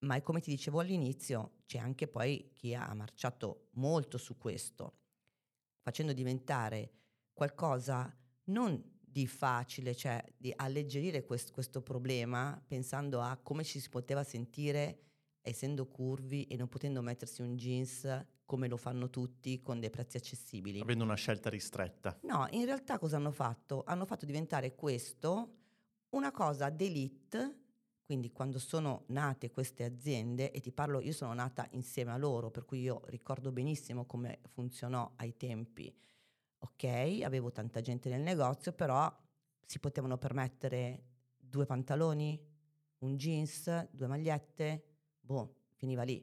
Ma 0.00 0.14
è 0.14 0.20
come 0.20 0.40
ti 0.40 0.50
dicevo 0.50 0.80
all'inizio, 0.80 1.62
c'è 1.64 1.78
anche 1.78 2.06
poi 2.06 2.50
chi 2.52 2.74
ha 2.74 2.92
marciato 2.92 3.68
molto 3.76 4.18
su 4.18 4.36
questo, 4.36 4.98
facendo 5.80 6.12
diventare 6.12 6.92
qualcosa 7.32 8.14
non 8.44 8.98
di 9.00 9.26
facile, 9.26 9.96
cioè 9.96 10.22
di 10.36 10.52
alleggerire 10.54 11.24
quest- 11.24 11.50
questo 11.50 11.80
problema 11.80 12.62
pensando 12.66 13.22
a 13.22 13.38
come 13.38 13.64
ci 13.64 13.80
si 13.80 13.88
poteva 13.88 14.22
sentire 14.22 15.04
essendo 15.40 15.86
curvi 15.86 16.44
e 16.44 16.56
non 16.56 16.68
potendo 16.68 17.00
mettersi 17.00 17.40
un 17.40 17.56
jeans 17.56 18.26
come 18.44 18.68
lo 18.68 18.76
fanno 18.76 19.08
tutti 19.08 19.62
con 19.62 19.80
dei 19.80 19.88
prezzi 19.88 20.18
accessibili. 20.18 20.80
Avendo 20.80 21.04
una 21.04 21.14
scelta 21.14 21.48
ristretta. 21.48 22.18
No, 22.24 22.46
in 22.50 22.66
realtà 22.66 22.98
cosa 22.98 23.16
hanno 23.16 23.30
fatto? 23.30 23.82
Hanno 23.86 24.04
fatto 24.04 24.26
diventare 24.26 24.74
questo 24.74 25.59
una 26.10 26.30
cosa 26.32 26.70
d'elite, 26.70 27.58
quindi 28.02 28.32
quando 28.32 28.58
sono 28.58 29.04
nate 29.08 29.50
queste 29.50 29.84
aziende, 29.84 30.50
e 30.50 30.60
ti 30.60 30.72
parlo, 30.72 31.00
io 31.00 31.12
sono 31.12 31.32
nata 31.32 31.66
insieme 31.72 32.10
a 32.10 32.16
loro, 32.16 32.50
per 32.50 32.64
cui 32.64 32.80
io 32.80 33.02
ricordo 33.06 33.52
benissimo 33.52 34.04
come 34.04 34.40
funzionò 34.48 35.12
ai 35.16 35.36
tempi. 35.36 35.94
Ok, 36.58 37.20
avevo 37.22 37.52
tanta 37.52 37.80
gente 37.80 38.08
nel 38.08 38.20
negozio, 38.20 38.72
però 38.72 39.10
si 39.64 39.78
potevano 39.78 40.18
permettere 40.18 41.04
due 41.36 41.64
pantaloni, 41.66 42.38
un 42.98 43.16
jeans, 43.16 43.88
due 43.90 44.06
magliette, 44.08 44.84
boh, 45.20 45.54
finiva 45.74 46.02
lì. 46.02 46.22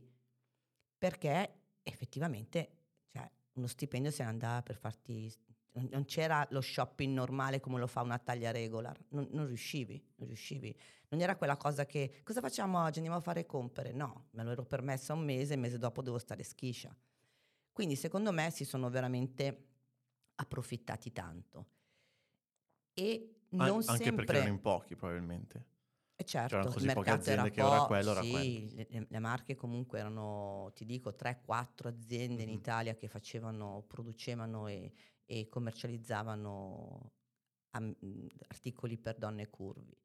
Perché 0.98 1.62
effettivamente, 1.84 2.72
cioè, 3.08 3.30
uno 3.54 3.68
stipendio 3.68 4.12
se 4.12 4.24
ne 4.24 4.30
andava 4.30 4.62
per 4.62 4.76
farti 4.76 5.34
non 5.74 6.06
c'era 6.06 6.46
lo 6.52 6.62
shopping 6.62 7.14
normale 7.14 7.60
come 7.60 7.80
lo 7.80 7.88
fa 7.88 8.02
una 8.02 8.18
taglia 8.18 8.52
regular, 8.52 8.98
non, 9.10 9.28
non 9.32 9.46
riuscivi, 9.46 10.04
non 10.16 10.28
riuscivi. 10.28 10.76
Non 11.10 11.22
era 11.22 11.36
quella 11.38 11.56
cosa 11.56 11.86
che 11.86 12.22
cosa 12.24 12.42
facciamo 12.42 12.82
oggi? 12.84 12.98
Andiamo 12.98 13.18
a 13.18 13.22
fare 13.22 13.46
compere? 13.46 13.92
No, 13.92 14.28
me 14.32 14.44
lo 14.44 14.52
ero 14.52 14.66
permessa 14.66 15.14
un 15.14 15.24
mese, 15.24 15.54
il 15.54 15.60
mese 15.60 15.78
dopo 15.78 16.02
devo 16.02 16.18
stare 16.18 16.44
schiscia. 16.44 16.96
Quindi 17.72 17.96
secondo 17.96 18.32
me 18.32 18.50
si 18.52 18.66
sono 18.66 18.90
veramente 18.90 19.68
approfittati 20.36 21.12
tanto. 21.12 21.68
E 22.94 23.36
An- 23.52 23.68
non 23.68 23.78
anche 23.78 24.04
sempre... 24.04 24.26
perché 24.26 24.32
erano 24.42 24.54
in 24.56 24.62
pochi 24.62 24.96
probabilmente. 24.96 25.66
Eh 26.20 26.24
certo, 26.24 26.50
C'erano 26.50 26.74
così 26.74 26.90
poche 26.92 27.10
aziende 27.12 27.52
che 27.52 27.62
ora 27.62 27.80
po- 27.82 27.88
quello, 27.88 28.10
ora 28.10 28.22
sì, 28.22 28.32
quello. 28.32 28.86
Le, 28.90 29.06
le- 29.08 29.20
marche 29.20 29.56
comunque 29.56 30.00
erano, 30.00 30.72
ti 30.74 30.84
dico, 30.84 31.14
3-4 31.16 31.90
aziende 31.90 32.42
in 32.42 32.50
Mhm. 32.50 32.56
Italia 32.56 32.96
che 32.96 33.08
facevano, 33.08 33.84
producevano 33.88 34.68
e, 34.68 34.92
e 35.28 35.48
commercializzavano 35.50 37.12
am- 37.72 37.96
articoli 38.48 38.98
per 38.98 39.18
donne 39.18 39.50
curvi. 39.50 39.96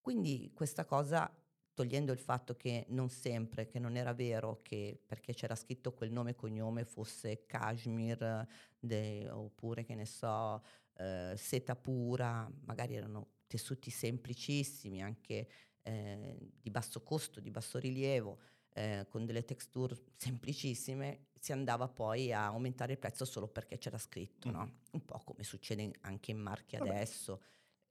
Quindi 0.00 0.50
questa 0.54 0.84
cosa, 0.84 1.30
togliendo 1.74 2.12
il 2.12 2.18
fatto 2.18 2.56
che 2.56 2.86
non 2.88 3.10
sempre, 3.10 3.66
che 3.68 3.78
non 3.78 3.96
era 3.96 4.14
vero 4.14 4.60
che 4.62 5.00
perché 5.04 5.34
c'era 5.34 5.54
scritto 5.54 5.92
quel 5.92 6.10
nome 6.10 6.30
e 6.30 6.34
cognome 6.34 6.84
fosse 6.84 7.44
cashmere 7.46 8.48
de- 8.78 9.28
oppure 9.30 9.84
che 9.84 9.94
ne 9.94 10.06
so, 10.06 10.62
eh, 10.94 11.34
seta 11.36 11.76
pura, 11.76 12.50
magari 12.64 12.94
erano 12.94 13.34
tessuti 13.46 13.90
semplicissimi, 13.90 15.02
anche 15.02 15.48
eh, 15.82 16.36
di 16.60 16.70
basso 16.70 17.02
costo, 17.02 17.40
di 17.40 17.50
basso 17.50 17.78
rilievo, 17.78 18.38
eh, 18.74 19.06
con 19.08 19.24
delle 19.26 19.44
texture 19.44 19.94
semplicissime, 20.16 21.27
si 21.40 21.52
andava 21.52 21.88
poi 21.88 22.32
a 22.32 22.46
aumentare 22.46 22.92
il 22.92 22.98
prezzo 22.98 23.24
solo 23.24 23.48
perché 23.48 23.78
c'era 23.78 23.98
scritto, 23.98 24.48
Mm. 24.48 24.52
no? 24.52 24.72
Un 24.92 25.04
po' 25.04 25.18
come 25.24 25.42
succede 25.44 25.90
anche 26.02 26.30
in 26.30 26.38
marchi 26.38 26.76
Vabbè. 26.76 26.90
adesso, 26.90 27.42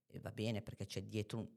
e 0.08 0.20
va 0.20 0.32
bene 0.32 0.62
perché 0.62 0.86
c'è 0.86 1.04
dietro 1.04 1.40
un- 1.40 1.48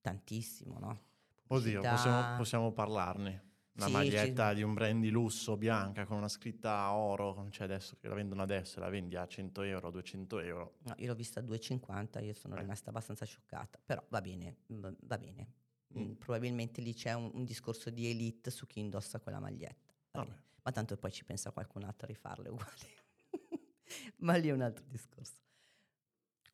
tantissimo, 0.00 0.78
no? 0.78 1.00
Oddio, 1.48 1.80
possiamo, 1.80 2.36
possiamo 2.36 2.72
parlarne. 2.72 3.46
Una 3.78 3.86
Sì, 3.86 3.92
maglietta 3.92 4.52
di 4.54 4.62
un 4.62 4.74
brand 4.74 5.00
di 5.00 5.08
lusso 5.08 5.56
bianca 5.56 6.04
con 6.04 6.16
una 6.16 6.28
scritta 6.28 6.92
oro, 6.92 7.32
non 7.34 7.48
c'è 7.50 7.62
adesso, 7.62 7.96
che 8.00 8.08
la 8.08 8.14
vendono 8.14 8.42
adesso 8.42 8.80
la 8.80 8.88
vendi 8.88 9.14
a 9.14 9.24
100 9.26 9.62
euro, 9.62 9.90
200 9.90 10.40
euro. 10.40 10.78
No, 10.82 10.94
io 10.98 11.06
l'ho 11.06 11.14
vista 11.14 11.38
a 11.38 11.42
2,50, 11.44 12.18
io 12.20 12.34
sono 12.34 12.56
Eh. 12.56 12.60
rimasta 12.60 12.90
abbastanza 12.90 13.24
scioccata, 13.24 13.78
però 13.84 14.04
va 14.08 14.20
bene, 14.20 14.56
mm, 14.72 14.86
va 15.02 15.16
bene. 15.18 15.52
Mm. 15.96 16.00
Mm, 16.00 16.12
Probabilmente 16.14 16.80
lì 16.82 16.92
c'è 16.92 17.12
un, 17.14 17.30
un 17.32 17.44
discorso 17.44 17.88
di 17.90 18.10
elite 18.10 18.50
su 18.50 18.66
chi 18.66 18.80
indossa 18.80 19.20
quella 19.20 19.38
maglietta. 19.38 19.94
Va 20.10 20.22
Vabbè. 20.24 20.36
Ma 20.68 20.74
tanto 20.74 20.98
poi 20.98 21.10
ci 21.10 21.24
pensa 21.24 21.50
qualcun 21.50 21.82
altro 21.84 22.06
a 22.06 22.10
rifarle 22.10 22.50
uguali. 22.50 22.92
Ma 24.20 24.36
lì 24.36 24.48
è 24.48 24.52
un 24.52 24.60
altro 24.60 24.84
discorso. 24.86 25.40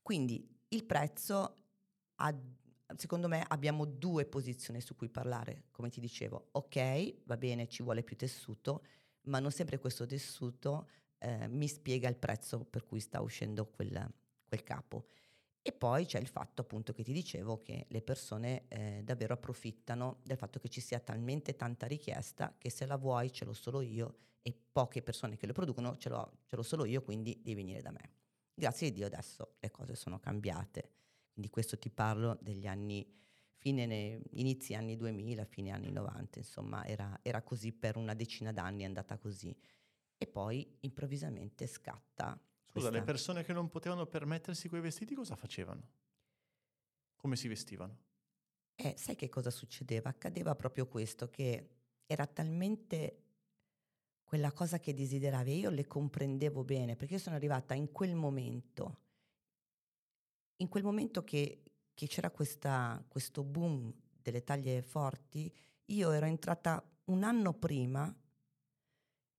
Quindi 0.01 0.49
il 0.69 0.85
prezzo, 0.85 1.65
ha- 2.15 2.41
secondo 2.95 3.27
me 3.27 3.45
abbiamo 3.49 3.85
due 3.85 4.25
posizioni 4.25 4.81
su 4.81 4.95
cui 4.95 5.09
parlare, 5.09 5.65
come 5.73 5.89
ti 5.89 5.99
dicevo. 5.99 6.51
Ok, 6.53 7.25
va 7.25 7.37
bene, 7.37 7.67
ci 7.67 7.83
vuole 7.83 8.05
più 8.05 8.15
tessuto, 8.15 8.85
ma 9.23 9.41
non 9.41 9.51
sempre 9.51 9.81
questo 9.81 10.07
tessuto 10.07 10.89
eh, 11.19 11.49
mi 11.49 11.67
spiega 11.67 12.09
il 12.09 12.17
prezzo 12.17 12.65
per 12.65 12.85
cui 12.85 13.01
sta 13.01 13.21
uscendo 13.21 13.67
quel, 13.67 14.15
quel 14.47 14.63
capo. 14.63 15.09
E 15.67 15.73
poi 15.73 16.05
c'è 16.05 16.19
il 16.19 16.27
fatto 16.27 16.61
appunto 16.61 16.93
che 16.93 17.03
ti 17.03 17.13
dicevo 17.15 17.63
che 17.63 17.87
le 17.89 18.03
persone 18.03 18.69
eh, 18.69 19.01
davvero 19.03 19.33
approfittano 19.33 20.21
del 20.23 20.37
fatto 20.37 20.59
che 20.59 20.69
ci 20.69 20.83
sia 20.83 21.01
talmente 21.01 21.57
tanta 21.57 21.87
richiesta 21.87 22.55
che 22.59 22.69
se 22.69 22.85
la 22.85 22.97
vuoi 22.99 23.33
ce 23.33 23.47
l'ho 23.47 23.55
solo 23.55 23.81
io 23.81 24.17
e 24.43 24.55
poche 24.73 25.01
persone 25.01 25.39
che 25.39 25.47
lo 25.47 25.55
producono 25.55 25.97
ce 25.97 26.11
l'ho, 26.11 26.41
ce 26.45 26.57
l'ho 26.57 26.63
solo 26.63 26.85
io, 26.85 27.01
quindi 27.03 27.41
devi 27.43 27.55
venire 27.55 27.81
da 27.81 27.93
me. 27.93 28.11
Grazie 28.53 28.89
a 28.89 28.91
Dio 28.91 29.07
adesso 29.07 29.55
le 29.59 29.71
cose 29.71 29.95
sono 29.95 30.19
cambiate, 30.21 30.91
quindi 31.33 31.51
questo 31.51 31.79
ti 31.79 31.89
parlo 31.89 32.37
degli 32.43 32.67
anni, 32.67 33.11
fine, 33.57 33.87
ne- 33.87 34.21
inizi 34.33 34.75
anni 34.75 34.97
2000, 34.97 35.47
fine 35.47 35.71
anni 35.71 35.91
90, 35.91 36.41
insomma 36.41 36.85
era, 36.85 37.19
era 37.23 37.41
così 37.41 37.73
per 37.73 37.97
una 37.97 38.13
decina 38.13 38.53
d'anni, 38.53 38.83
è 38.83 38.87
andata 38.87 39.17
così. 39.17 39.57
E 40.19 40.27
poi 40.27 40.77
improvvisamente 40.81 41.67
scatta. 41.67 42.39
Scusa, 42.75 42.91
questa- 42.91 42.91
le 42.91 43.03
persone 43.03 43.45
che 43.45 43.53
non 43.53 43.69
potevano 43.69 44.07
permettersi 44.07 44.69
quei 44.69 44.81
vestiti 44.81 45.15
cosa 45.15 45.37
facevano? 45.37 45.89
Come 47.17 47.37
si 47.37 47.47
vestivano? 47.47 47.99
Eh, 48.77 48.95
sai 48.99 49.15
che 49.15 49.29
cosa 49.29 49.51
succedeva? 49.51 50.09
Accadeva 50.11 50.57
proprio 50.57 50.87
questo, 50.89 51.31
che 51.31 51.69
era 52.07 52.27
talmente 52.27 53.21
quella 54.25 54.51
cosa 54.53 54.81
che 54.81 54.93
desideravi 54.93 55.57
io 55.57 55.71
le 55.71 55.87
comprendevo 55.87 56.65
bene, 56.65 56.97
perché 56.97 57.15
io 57.15 57.21
sono 57.21 57.37
arrivata 57.37 57.75
in 57.75 57.93
quel 57.93 58.17
momento, 58.17 58.99
in 60.57 60.69
quel 60.69 60.83
momento 60.83 61.23
che, 61.23 61.63
che 61.95 62.07
c'era 62.09 62.31
questa, 62.31 63.05
questo 63.07 63.45
boom 63.45 63.93
delle 64.21 64.43
taglie 64.43 64.83
forti, 64.83 65.55
io 65.87 66.11
ero 66.11 66.27
entrata 66.27 66.83
un 67.05 67.23
anno 67.23 67.53
prima 67.55 68.13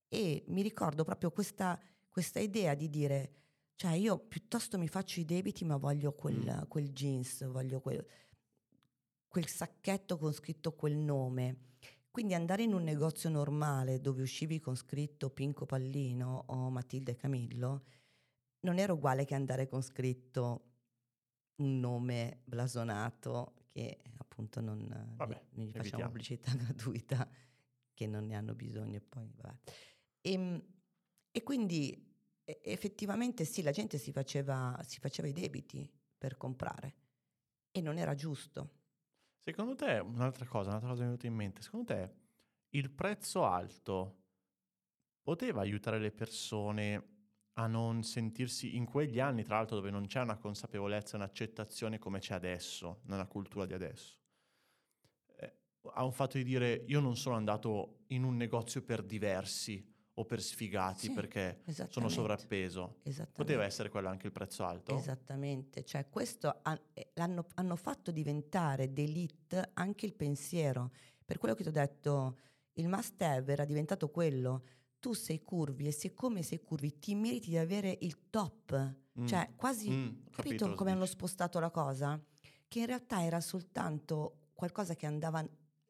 e 0.08 0.44
mi 0.48 0.62
ricordo 0.62 1.04
proprio 1.04 1.32
questa, 1.32 1.78
questa 2.16 2.40
idea 2.40 2.76
di 2.76 2.90
dire, 2.90 3.34
cioè 3.76 3.92
io 3.92 4.18
piuttosto 4.18 4.78
mi 4.78 4.88
faccio 4.88 5.20
i 5.20 5.26
debiti 5.26 5.66
ma 5.66 5.76
voglio 5.76 6.14
quel, 6.14 6.62
Mm. 6.64 6.68
quel 6.70 6.94
jeans, 6.94 7.44
voglio 7.46 7.82
quel, 7.82 8.08
quel 9.28 9.46
sacchetto 9.48 10.18
con 10.18 10.32
scritto 10.32 10.74
quel 10.76 10.96
nome. 10.96 11.74
Quindi 12.10 12.34
andare 12.34 12.64
in 12.64 12.74
un 12.74 12.84
negozio 12.84 13.30
normale 13.30 14.00
dove 14.00 14.22
uscivi 14.22 14.62
con 14.62 14.78
scritto 14.78 15.30
Pinco 15.30 15.66
Pallino 15.66 16.46
o 16.48 16.70
Matilde 16.70 17.18
Camillo 17.18 17.84
non 18.62 18.80
era 18.80 18.94
uguale 18.94 19.26
che 19.26 19.36
andare 19.36 19.68
con 19.68 19.82
scritto 19.82 20.70
un 21.56 21.82
nome 21.82 22.40
blasonato 22.46 23.56
che 23.74 24.00
appunto 24.20 24.62
non 24.62 24.88
Vabbè, 25.18 25.48
gli 25.52 25.64
facciamo 25.66 25.80
evitiamo. 25.80 26.06
pubblicità 26.06 26.52
gratuita 26.56 27.30
che 27.94 28.08
non 28.08 28.26
ne 28.26 28.36
hanno 28.36 28.56
bisogno 28.56 28.96
e 28.96 29.02
poi 29.02 29.30
vabbè. 29.36 29.56
Ehm, 30.22 30.64
E, 31.30 31.44
quindi 31.44 32.05
e- 32.46 32.62
effettivamente 32.64 33.44
sì, 33.44 33.62
la 33.62 33.72
gente 33.72 33.98
si 33.98 34.12
faceva, 34.12 34.80
si 34.86 35.00
faceva 35.00 35.28
i 35.28 35.34
debiti 35.34 35.92
per 36.18 36.38
comprare 36.38 36.96
e 37.72 37.82
non 37.82 37.98
era 37.98 38.16
giusto. 38.16 38.84
Secondo 39.38 39.76
te, 39.76 40.00
un'altra 40.00 40.46
cosa, 40.46 40.70
un'altra 40.70 40.90
cosa 40.90 41.02
mi 41.02 41.08
è 41.08 41.10
venuta 41.10 41.28
in 41.28 41.34
mente, 41.34 41.62
secondo 41.62 41.94
te 41.94 42.14
il 42.70 42.90
prezzo 42.90 43.46
alto 43.46 44.24
poteva 45.22 45.62
aiutare 45.62 46.00
le 46.00 46.12
persone 46.12 47.14
a 47.54 47.68
non 47.68 48.04
sentirsi 48.04 48.76
in 48.76 48.86
quegli 48.86 49.20
anni, 49.20 49.44
tra 49.44 49.56
l'altro 49.56 49.78
dove 49.78 49.90
non 49.90 50.08
c'è 50.08 50.22
una 50.22 50.38
consapevolezza, 50.38 51.16
un'accettazione 51.16 52.00
come 52.00 52.20
c'è 52.20 52.34
adesso, 52.34 53.02
nella 53.06 53.28
cultura 53.28 53.66
di 53.66 53.74
adesso? 53.74 54.18
Eh, 55.38 55.54
ha 55.94 56.04
un 56.04 56.12
fatto 56.12 56.38
di 56.38 56.44
dire 56.44 56.84
io 56.88 57.00
non 57.00 57.16
sono 57.16 57.36
andato 57.36 58.04
in 58.08 58.24
un 58.24 58.36
negozio 58.36 58.82
per 58.82 59.04
diversi 59.04 59.95
o 60.18 60.26
per 60.26 60.42
sfigati 60.42 61.08
Sì, 61.08 61.12
perché 61.12 61.62
sono 61.90 62.08
sovrappeso. 62.10 63.02
Poteva 63.34 63.64
essere 63.66 63.90
quello 63.90 64.08
anche 64.08 64.28
il 64.28 64.32
prezzo 64.32 64.66
alto? 64.66 64.96
Esattamente, 64.98 65.84
cioè 65.84 66.08
questo 66.10 66.60
ha- 66.62 66.80
eh, 66.94 67.12
hanno 67.16 67.76
fatto 67.76 68.12
diventare 68.12 68.92
d'elite 68.94 69.72
anche 69.74 70.06
il 70.06 70.14
pensiero. 70.14 70.92
Per 71.26 71.38
quello 71.38 71.54
che 71.56 71.64
ti 71.64 71.70
ho 71.70 71.72
detto, 71.74 72.38
il 72.74 72.88
must 72.88 73.22
have 73.22 73.52
era 73.52 73.66
diventato 73.66 74.10
quello. 74.10 74.64
Tu 75.00 75.14
sei 75.14 75.42
curvi 75.44 75.88
e 75.88 75.92
siccome 75.92 76.42
sei 76.44 76.62
curvi 76.62 76.98
ti 77.00 77.14
meriti 77.16 77.50
di 77.50 77.58
avere 77.58 77.98
il 78.02 78.30
top. 78.30 78.96
Mm. 79.20 79.26
Cioè 79.26 79.54
quasi, 79.56 79.90
Mm, 79.90 80.06
capito 80.32 80.32
capito 80.66 80.74
come 80.76 80.92
hanno 80.92 81.06
spostato 81.06 81.60
la 81.60 81.70
cosa? 81.72 82.20
Che 82.68 82.80
in 82.80 82.86
realtà 82.86 83.24
era 83.24 83.40
soltanto 83.42 84.50
qualcosa 84.54 84.96
che 84.96 85.06
andava 85.06 85.40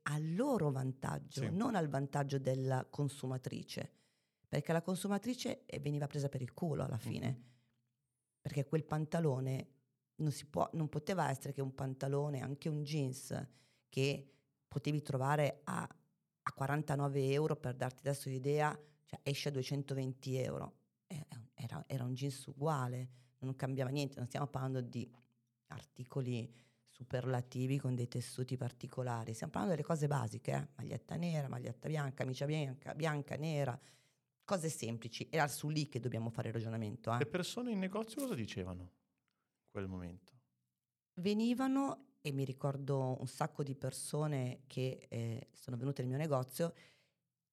a 0.07 0.17
loro 0.19 0.69
vantaggio, 0.71 1.41
Sì. 1.41 1.49
non 1.51 1.75
al 1.75 1.87
vantaggio 1.87 2.37
della 2.39 2.85
consumatrice. 2.89 3.91
Perché 4.55 4.71
la 4.71 4.81
consumatrice 4.81 5.65
eh, 5.65 5.79
veniva 5.79 6.07
presa 6.07 6.29
per 6.29 6.41
il 6.41 6.53
culo 6.53 6.83
alla 6.83 6.97
fine 6.97 7.27
Mhm. 7.27 7.43
perché 8.39 8.63
quel 8.65 8.85
pantalone 8.85 9.67
non, 10.17 10.31
si 10.31 10.45
può, 10.45 10.69
non 10.73 10.87
poteva 10.87 11.29
essere 11.29 11.51
che 11.51 11.61
un 11.61 11.73
pantalone, 11.75 12.39
anche 12.41 12.69
un 12.69 12.83
jeans 12.83 13.47
che 13.89 14.31
potevi 14.67 15.01
trovare 15.01 15.59
a, 15.65 15.81
a 15.81 16.53
49 16.53 17.31
euro 17.31 17.55
per 17.57 17.75
darti 17.75 18.07
adesso 18.07 18.29
l'idea, 18.29 18.77
cioè 19.05 19.19
esce 19.23 19.49
a 19.49 19.51
220 19.51 20.37
euro. 20.37 20.73
Eh, 21.07 21.25
Era, 21.53 21.83
era 21.87 22.03
un 22.05 22.13
jeans 22.13 22.45
uguale, 22.45 23.09
non 23.39 23.55
cambiava 23.57 23.89
niente, 23.89 24.17
non 24.17 24.27
stiamo 24.27 24.47
parlando 24.47 24.79
di 24.79 25.09
articoli 25.67 26.49
superlativi 26.83 27.77
con 27.77 27.93
dei 27.95 28.07
tessuti 28.07 28.55
particolari, 28.55 29.33
stiamo 29.33 29.51
parlando 29.51 29.75
delle 29.75 29.87
cose 29.87 30.07
basiche, 30.07 30.51
eh? 30.51 30.67
maglietta 30.75 31.15
nera, 31.17 31.49
maglietta 31.49 31.89
bianca, 31.89 32.13
camicia 32.23 32.45
bianca, 32.45 32.93
bianca, 32.93 33.35
nera, 33.35 33.77
cose 34.45 34.69
semplici. 34.69 35.27
Era 35.29 35.47
su 35.47 35.67
lì 35.69 35.89
che 35.89 35.99
dobbiamo 35.99 36.29
fare 36.29 36.47
il 36.47 36.53
ragionamento. 36.53 37.11
eh. 37.13 37.17
Le 37.17 37.25
persone 37.25 37.71
in 37.71 37.79
negozio 37.79 38.21
cosa 38.21 38.35
dicevano 38.35 38.81
in 38.81 39.69
quel 39.71 39.87
momento? 39.87 40.35
venivano 41.15 42.15
e 42.21 42.31
mi 42.31 42.43
ricordo 42.43 43.17
un 43.19 43.27
sacco 43.27 43.63
di 43.63 43.75
persone 43.75 44.61
che 44.67 45.05
eh, 45.09 45.49
sono 45.53 45.77
venute 45.77 46.01
nel 46.01 46.09
mio 46.09 46.19
negozio 46.19 46.73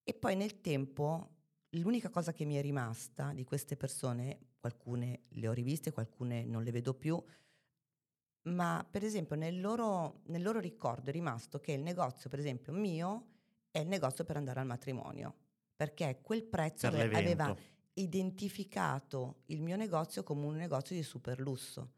e 0.02 0.14
poi 0.14 0.34
nel 0.34 0.60
tempo 0.60 1.28
l'unica 1.70 2.08
cosa 2.08 2.32
che 2.32 2.44
mi 2.44 2.54
è 2.54 2.62
rimasta 2.62 3.32
di 3.32 3.44
queste 3.44 3.76
persone, 3.76 4.38
alcune 4.60 5.24
le 5.28 5.48
ho 5.48 5.52
riviste, 5.52 5.92
alcune 5.94 6.44
non 6.44 6.62
le 6.62 6.70
vedo 6.70 6.94
più, 6.94 7.22
ma 8.44 8.86
per 8.88 9.04
esempio 9.04 9.36
nel 9.36 9.60
loro, 9.60 10.22
nel 10.26 10.42
loro 10.42 10.58
ricordo 10.58 11.10
è 11.10 11.12
rimasto 11.12 11.60
che 11.60 11.72
il 11.72 11.82
negozio, 11.82 12.28
per 12.28 12.38
esempio 12.38 12.72
mio, 12.72 13.26
è 13.70 13.78
il 13.78 13.88
negozio 13.88 14.24
per 14.24 14.36
andare 14.36 14.60
al 14.60 14.66
matrimonio, 14.66 15.36
perché 15.74 16.20
quel 16.22 16.44
prezzo 16.44 16.90
Per 16.90 17.00
ave- 17.00 17.16
aveva 17.16 17.56
identificato 17.94 19.42
il 19.46 19.60
mio 19.60 19.76
negozio 19.76 20.22
come 20.22 20.46
un 20.46 20.56
negozio 20.56 20.94
di 20.94 21.02
super 21.02 21.40
lusso. 21.40 21.92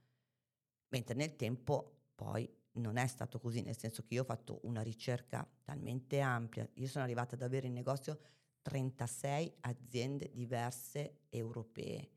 Mentre 0.88 1.14
nel 1.14 1.36
tempo 1.36 2.08
poi 2.14 2.48
non 2.72 2.96
è 2.96 3.06
stato 3.06 3.38
così, 3.38 3.62
nel 3.62 3.78
senso 3.78 4.02
che 4.02 4.14
io 4.14 4.22
ho 4.22 4.26
fatto 4.26 4.60
una 4.62 4.82
ricerca 4.82 5.48
talmente 5.62 6.20
ampia, 6.20 6.68
io 6.74 6.88
sono 6.88 7.04
arrivata 7.04 7.34
ad 7.34 7.42
avere 7.42 7.66
in 7.66 7.72
negozio 7.72 8.18
36 8.62 9.56
aziende 9.60 10.30
diverse 10.32 11.26
europee, 11.28 12.10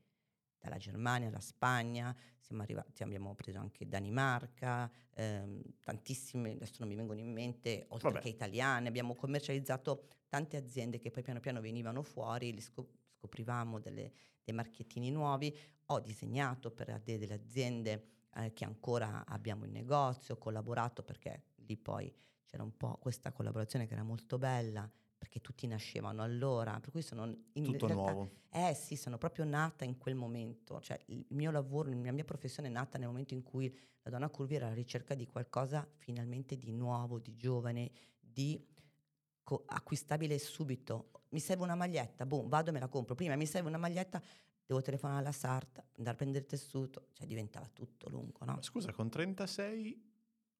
dalla 0.58 0.76
Germania 0.76 1.28
alla 1.28 1.40
Spagna, 1.40 2.14
siamo 2.40 2.62
arrivati, 2.62 3.02
abbiamo 3.02 3.34
preso 3.34 3.58
anche 3.58 3.86
Danimarca, 3.86 4.90
ehm, 5.14 5.62
tantissime, 5.80 6.52
adesso 6.52 6.76
non 6.78 6.88
mi 6.88 6.94
vengono 6.94 7.20
in 7.20 7.32
mente, 7.32 7.86
oltre 7.88 8.08
Vabbè. 8.10 8.22
che 8.22 8.28
italiane, 8.28 8.88
abbiamo 8.88 9.14
commercializzato 9.14 10.08
tante 10.28 10.56
aziende 10.56 10.98
che 10.98 11.10
poi 11.10 11.22
piano 11.22 11.40
piano 11.40 11.60
venivano 11.60 12.02
fuori, 12.02 12.52
li 12.52 12.60
scop- 12.60 12.96
scoprivamo 13.18 13.80
delle- 13.80 14.12
dei 14.42 14.54
marchettini 14.54 15.10
nuovi, 15.10 15.56
ho 15.86 16.00
disegnato 16.00 16.70
per 16.70 17.00
de- 17.00 17.18
delle 17.18 17.34
aziende 17.34 18.08
eh, 18.34 18.52
che 18.52 18.64
ancora 18.64 19.24
abbiamo 19.26 19.64
in 19.64 19.72
negozio, 19.72 20.34
ho 20.34 20.38
collaborato 20.38 21.02
perché 21.02 21.44
lì 21.66 21.76
poi 21.76 22.14
c'era 22.44 22.62
un 22.62 22.76
po' 22.76 22.96
questa 23.00 23.32
collaborazione 23.32 23.86
che 23.86 23.94
era 23.94 24.02
molto 24.02 24.38
bella 24.38 24.88
perché 25.18 25.40
tutti 25.40 25.66
nascevano 25.66 26.22
allora, 26.22 26.78
per 26.80 26.90
cui 26.90 27.02
sono 27.02 27.26
in 27.52 27.64
Tutto 27.64 27.86
realtà- 27.86 28.12
nuovo. 28.12 28.30
eh 28.50 28.72
sì, 28.74 28.96
sono 28.96 29.18
proprio 29.18 29.44
nata 29.44 29.84
in 29.84 29.98
quel 29.98 30.14
momento, 30.14 30.80
cioè 30.80 30.98
il 31.06 31.26
mio 31.30 31.50
lavoro, 31.50 31.90
la 31.90 32.12
mia 32.12 32.24
professione 32.24 32.68
è 32.68 32.70
nata 32.70 32.96
nel 32.98 33.08
momento 33.08 33.34
in 33.34 33.42
cui 33.42 33.74
la 34.02 34.10
donna 34.10 34.28
curvi 34.30 34.54
era 34.54 34.66
alla 34.66 34.74
ricerca 34.76 35.14
di 35.14 35.26
qualcosa 35.26 35.86
finalmente 35.96 36.56
di 36.56 36.70
nuovo, 36.72 37.18
di 37.18 37.36
giovane, 37.36 37.90
di 38.20 38.64
co- 39.42 39.64
acquistabile 39.66 40.38
subito. 40.38 41.10
Mi 41.30 41.40
serve 41.40 41.64
una 41.64 41.74
maglietta, 41.74 42.24
boom, 42.24 42.48
vado 42.48 42.70
e 42.70 42.72
me 42.72 42.78
la 42.78 42.88
compro. 42.88 43.14
Prima 43.14 43.34
mi 43.36 43.44
serve 43.44 43.68
una 43.68 43.76
maglietta, 43.76 44.22
devo 44.64 44.80
telefonare 44.80 45.18
alla 45.20 45.32
sarta, 45.32 45.84
andare 45.96 46.14
a 46.14 46.14
prendere 46.18 46.44
il 46.44 46.48
tessuto, 46.48 47.08
cioè 47.12 47.26
diventava 47.26 47.68
tutto 47.72 48.08
lungo, 48.08 48.44
no? 48.44 48.54
Ma 48.54 48.62
Scusa, 48.62 48.92
con 48.92 49.10
36 49.10 50.10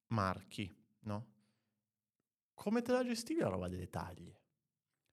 marchi, 0.09 0.75
no? 1.05 1.27
Come 2.55 2.83
te 2.83 2.91
la 2.93 3.05
gestivi 3.05 3.41
la 3.41 3.49
roba 3.49 3.69
delle 3.69 3.89
taglie? 3.89 4.41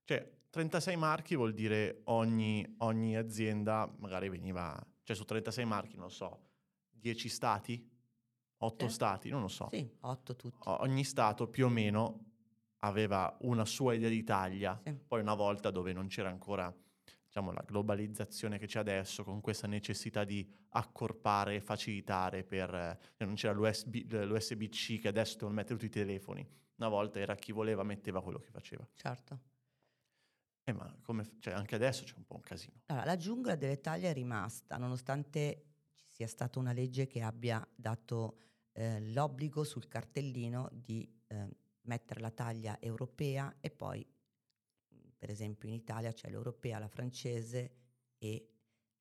Cioè, 0.06 0.32
36 0.52 0.96
marchi 0.96 1.36
vuol 1.36 1.54
dire 1.54 2.02
ogni, 2.06 2.66
ogni 2.80 3.18
azienda 3.18 3.92
magari 3.98 4.30
veniva... 4.30 4.74
Cioè, 5.04 5.16
su 5.16 5.26
36 5.26 5.66
marchi, 5.66 5.98
non 5.98 6.10
so, 6.10 6.40
10 6.92 7.28
stati? 7.30 7.90
8 8.58 8.88
Sì. 8.88 8.94
stati? 8.94 9.30
Non 9.30 9.42
lo 9.42 9.48
so. 9.48 9.68
Sì, 9.72 9.88
otto 10.02 10.36
tutti. 10.36 10.68
O- 10.70 10.78
Ogni 10.82 11.04
stato 11.04 11.48
più 11.48 11.66
o 11.66 11.70
meno 11.70 12.24
aveva 12.80 13.36
una 13.42 13.66
sua 13.66 13.94
idea 13.94 14.10
di 14.10 14.24
taglia. 14.24 14.80
Sì. 14.84 14.94
Poi 15.08 15.20
una 15.22 15.34
volta 15.36 15.70
dove 15.72 15.92
non 15.94 16.08
c'era 16.08 16.30
ancora 16.30 16.74
diciamo, 17.26 17.52
la 17.52 17.64
globalizzazione 17.66 18.58
che 18.58 18.66
c'è 18.68 18.80
adesso, 18.80 19.24
con 19.24 19.42
questa 19.42 19.68
necessità 19.68 20.24
di 20.24 20.48
accorpare 20.70 21.56
e 21.56 21.62
facilitare 21.62 22.44
per... 22.44 22.74
eh, 22.74 23.26
non 23.26 23.36
c'era 23.36 23.54
l'USB, 23.54 24.12
l'USB-C 24.12 25.00
che 25.00 25.08
adesso 25.08 25.34
devono 25.36 25.56
mettere 25.56 25.76
tutti 25.78 25.86
i 25.88 26.02
telefoni. 26.02 26.48
Una 26.78 26.90
volta 26.90 27.20
era 27.20 27.36
chi 27.36 27.52
voleva 27.52 27.84
metteva 27.84 28.22
quello 28.22 28.40
che 28.40 28.50
faceva. 28.50 28.88
Certo. 28.96 29.40
Eh, 30.68 30.74
ma 30.74 30.98
come, 31.04 31.30
cioè, 31.40 31.54
anche 31.54 31.76
adesso 31.76 32.04
c'è 32.04 32.16
un 32.18 32.26
po' 32.26 32.36
un 32.36 32.42
casino. 32.42 32.82
Allora, 32.88 33.06
la 33.06 33.18
giungla 33.18 33.56
delle 33.56 33.80
taglie 33.80 34.10
è 34.10 34.14
rimasta, 34.14 34.78
nonostante 34.78 35.66
ci 35.94 36.08
sia 36.08 36.28
stata 36.28 36.58
una 36.58 36.74
legge 36.74 37.06
che 37.06 37.22
abbia 37.22 37.66
dato 37.76 38.40
eh, 38.72 39.00
l'obbligo 39.12 39.64
sul 39.64 39.88
cartellino 39.88 40.68
di 40.74 41.08
eh, 41.28 41.48
mettere 41.82 42.20
la 42.20 42.32
taglia 42.32 42.80
europea 42.82 43.58
e 43.60 43.70
poi, 43.70 44.04
per 45.18 45.30
esempio, 45.30 45.70
in 45.70 45.76
Italia 45.76 46.12
c'è 46.12 46.30
l'europea, 46.30 46.80
la 46.80 46.88
francese 46.88 47.72
e 48.18 48.50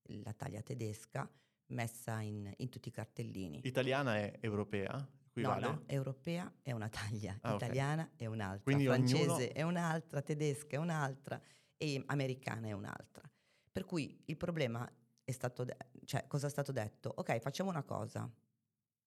la 0.03 0.35
taglia 0.35 0.61
tedesca 0.61 1.27
messa 1.69 2.21
in, 2.21 2.53
in 2.59 2.69
tutti 2.69 2.89
i 2.89 2.93
cartellini. 2.93 3.61
Italiana 3.63 4.17
è 4.17 4.37
europea? 4.41 5.09
Equivale? 5.37 5.67
No, 5.67 5.73
no, 5.73 5.83
europea 5.87 6.53
è 6.63 6.71
una 6.71 6.89
taglia, 6.89 7.37
Ah, 7.43 7.55
italiana 7.55 8.09
è 8.17 8.27
un'altra, 8.27 8.63
Quindi 8.63 8.85
francese 8.87 9.25
ognuno- 9.33 9.53
è 9.53 9.63
un'altra, 9.63 10.23
tedesca 10.23 10.77
è 10.77 10.79
un'altra 10.79 11.41
e 11.77 12.03
americana 12.07 12.69
è 12.69 12.73
un'altra. 12.73 13.29
Per 13.73 13.85
cui 13.85 14.23
il 14.27 14.37
problema 14.37 14.89
è 15.25 15.31
stato, 15.33 15.65
de- 15.65 15.77
cioè 16.05 16.27
cosa 16.29 16.47
è 16.47 16.51
stato 16.51 16.71
detto? 16.71 17.13
Ok, 17.17 17.41
facciamo 17.41 17.71
una 17.71 17.83
cosa, 17.83 18.31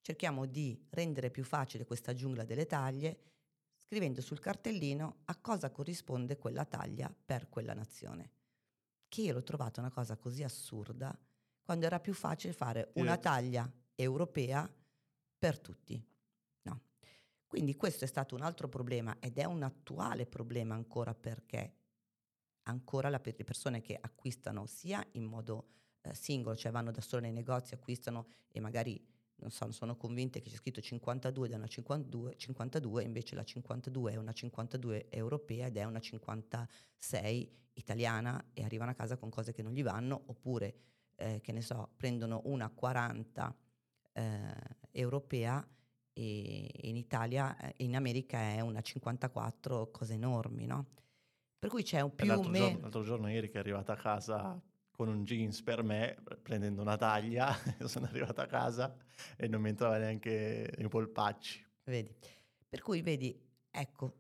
cerchiamo 0.02 0.46
di 0.46 0.86
rendere 0.90 1.32
più 1.32 1.46
facile 1.46 1.86
questa 1.86 2.14
giungla 2.14 2.44
delle 2.44 2.66
taglie 2.66 3.22
scrivendo 3.78 4.20
sul 4.20 4.40
cartellino 4.42 5.20
a 5.26 5.38
cosa 5.38 5.72
corrisponde 5.72 6.38
quella 6.38 6.66
taglia 6.66 7.14
per 7.26 7.48
quella 7.48 7.74
nazione. 7.74 8.32
Che 9.08 9.22
io 9.22 9.32
l'ho 9.34 9.44
trovata 9.44 9.80
una 9.80 9.92
cosa 9.92 10.18
così 10.18 10.44
assurda 10.44 11.18
quando 11.62 11.86
era 11.86 12.02
più 12.02 12.14
facile 12.14 12.52
fare 12.52 12.92
una 12.96 13.18
taglia 13.18 13.72
europea 13.96 14.70
per 15.40 15.60
tutti. 15.60 16.06
Quindi 17.48 17.76
questo 17.76 18.04
è 18.04 18.08
stato 18.08 18.36
un 18.36 18.42
altro 18.42 18.68
problema 18.68 19.18
ed 19.20 19.38
è 19.38 19.46
un 19.46 19.64
attuale 19.64 20.26
problema 20.26 20.76
ancora 20.76 21.16
perché 21.16 21.74
ancora 22.64 23.10
la- 23.10 23.22
le 23.24 23.44
persone 23.44 23.82
che 23.82 23.98
acquistano 24.00 24.66
sia 24.66 25.06
in 25.14 25.24
modo 25.24 25.70
eh, 26.02 26.14
singolo, 26.14 26.56
cioè 26.56 26.72
vanno 26.72 26.92
da 26.92 27.02
solo 27.02 27.22
nei 27.22 27.32
negozi, 27.32 27.74
acquistano 27.74 28.28
e 28.50 28.60
magari 28.60 29.02
non 29.40 29.52
so, 29.52 29.72
sono 29.72 29.96
convinte 29.96 30.42
che 30.42 30.50
c'è 30.50 30.56
scritto 30.56 30.82
52 30.82 31.48
ed 31.48 31.54
è 31.54 31.56
una 31.56 31.68
52, 31.68 32.36
52, 32.38 33.04
invece 33.04 33.36
la 33.36 33.44
52 33.44 34.12
è 34.12 34.16
una 34.16 34.34
52 34.34 35.10
europea 35.10 35.68
ed 35.68 35.78
è 35.78 35.84
una 35.84 36.00
56 36.00 37.56
italiana 37.74 38.44
e 38.54 38.64
arrivano 38.64 38.92
a 38.92 38.96
casa 38.96 39.18
con 39.18 39.30
cose 39.30 39.54
che 39.54 39.62
non 39.62 39.74
gli 39.74 39.84
vanno, 39.84 40.24
oppure, 40.26 40.76
eh, 41.16 41.40
che 41.42 41.52
ne 41.52 41.62
so, 41.62 41.92
prendono 41.96 42.42
una 42.46 42.70
40 42.70 43.56
eh, 44.14 44.54
europea 44.92 45.66
e 46.18 46.72
in 46.88 46.96
Italia, 46.96 47.56
eh, 47.58 47.74
in 47.78 47.96
America 47.96 48.40
è 48.40 48.60
una 48.62 48.82
54, 48.82 49.92
cose 49.92 50.14
enormi, 50.14 50.66
no? 50.66 50.88
Per 51.60 51.70
cui 51.70 51.84
c'è 51.84 52.02
un 52.02 52.16
più 52.16 52.26
l'altro, 52.26 52.50
me- 52.50 52.58
giorno, 52.58 52.80
l'altro 52.80 53.04
giorno 53.04 53.28
Erika 53.28 53.58
è 53.58 53.60
arrivata 53.60 53.94
a 53.94 53.98
casa 53.98 54.60
con 54.90 55.10
un 55.10 55.24
jeans 55.26 55.62
per 55.62 55.84
me, 55.84 56.18
prendendo 56.42 56.82
una 56.82 56.98
taglia, 56.98 57.56
sono 57.86 58.08
arrivata 58.08 58.42
a 58.42 58.48
casa 58.48 58.96
e 59.36 59.48
non 59.48 59.62
mi 59.62 59.70
entrava 59.70 59.98
neanche 60.00 60.74
nei 60.76 60.88
polpacci. 60.88 61.64
Vedi? 61.84 62.12
Per 62.68 62.82
cui 62.82 63.02
vedi, 63.04 63.40
ecco, 63.70 64.14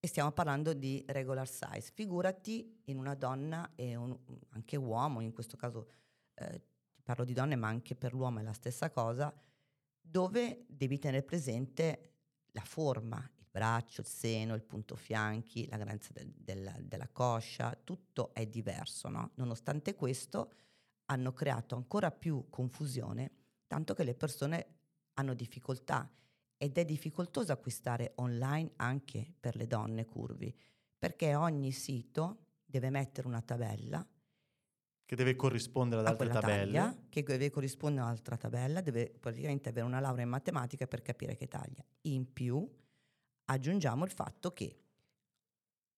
e 0.00 0.06
stiamo 0.06 0.32
parlando 0.32 0.72
di 0.72 1.04
regular 1.08 1.46
size. 1.46 1.90
Figurati 1.92 2.80
in 2.84 2.96
una 2.98 3.14
donna 3.14 3.72
e 3.74 3.96
un, 3.96 4.16
anche 4.50 4.76
uomo, 4.76 5.20
in 5.20 5.32
questo 5.32 5.58
caso 5.58 5.90
eh, 6.36 6.62
parlo 7.02 7.24
di 7.24 7.34
donne, 7.34 7.56
ma 7.56 7.68
anche 7.68 7.94
per 7.94 8.14
l'uomo 8.14 8.38
è 8.38 8.42
la 8.42 8.54
stessa 8.54 8.90
cosa, 8.90 9.32
dove 10.06 10.66
devi 10.68 10.98
tenere 10.98 11.22
presente 11.22 12.12
la 12.52 12.62
forma, 12.62 13.18
il 13.38 13.46
braccio, 13.50 14.02
il 14.02 14.06
seno, 14.06 14.54
il 14.54 14.62
punto 14.62 14.94
fianchi, 14.94 15.66
la 15.68 15.78
grandezza 15.78 16.12
del, 16.12 16.30
del, 16.36 16.84
della 16.86 17.08
coscia, 17.08 17.78
tutto 17.82 18.34
è 18.34 18.46
diverso, 18.46 19.08
no? 19.08 19.30
Nonostante 19.36 19.94
questo 19.94 20.52
hanno 21.06 21.32
creato 21.32 21.74
ancora 21.74 22.10
più 22.10 22.46
confusione, 22.50 23.30
tanto 23.66 23.94
che 23.94 24.04
le 24.04 24.14
persone 24.14 24.66
hanno 25.14 25.34
difficoltà 25.34 26.10
ed 26.56 26.76
è 26.78 26.84
difficoltoso 26.84 27.52
acquistare 27.52 28.12
online 28.16 28.72
anche 28.76 29.34
per 29.40 29.56
le 29.56 29.66
donne 29.66 30.04
curvi, 30.04 30.54
perché 30.96 31.34
ogni 31.34 31.72
sito 31.72 32.46
deve 32.64 32.90
mettere 32.90 33.26
una 33.26 33.42
tabella 33.42 34.06
che 35.04 35.16
deve 35.16 35.36
corrispondere 35.36 36.00
ad 36.00 36.06
altre 36.06 36.28
tabelle. 36.28 36.72
Taglia, 36.72 37.06
che 37.08 37.22
deve 37.22 37.50
corrispondere 37.50 38.02
a 38.02 38.06
un'altra 38.06 38.36
tabella, 38.36 38.80
deve 38.80 39.10
praticamente 39.10 39.68
avere 39.68 39.86
una 39.86 40.00
laurea 40.00 40.24
in 40.24 40.30
matematica 40.30 40.86
per 40.86 41.02
capire 41.02 41.36
che 41.36 41.46
taglia. 41.46 41.84
In 42.02 42.32
più 42.32 42.66
aggiungiamo 43.46 44.04
il 44.04 44.10
fatto 44.10 44.52
che 44.52 44.78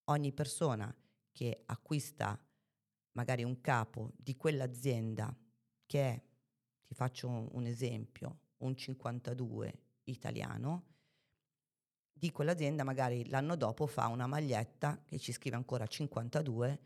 ogni 0.05 0.33
persona 0.33 0.95
che 1.31 1.63
acquista 1.67 2.39
magari 3.13 3.45
un 3.45 3.61
capo 3.61 4.13
di 4.17 4.37
quell'azienda 4.37 5.35
che 5.87 6.09
è, 6.09 6.23
ti 6.85 6.95
faccio 6.95 7.29
un 7.29 7.67
esempio, 7.67 8.41
un 8.59 8.77
52 8.77 9.81
italiano, 10.05 10.85
di 12.13 12.31
quell'azienda 12.33 12.83
magari 12.83 13.29
l'anno 13.29 13.57
dopo 13.57 13.87
fa 13.87 14.07
una 14.09 14.27
maglietta 14.27 15.03
che 15.05 15.19
ci 15.19 15.33
scrive 15.33 15.57
ancora 15.57 15.87
52, 15.87 16.81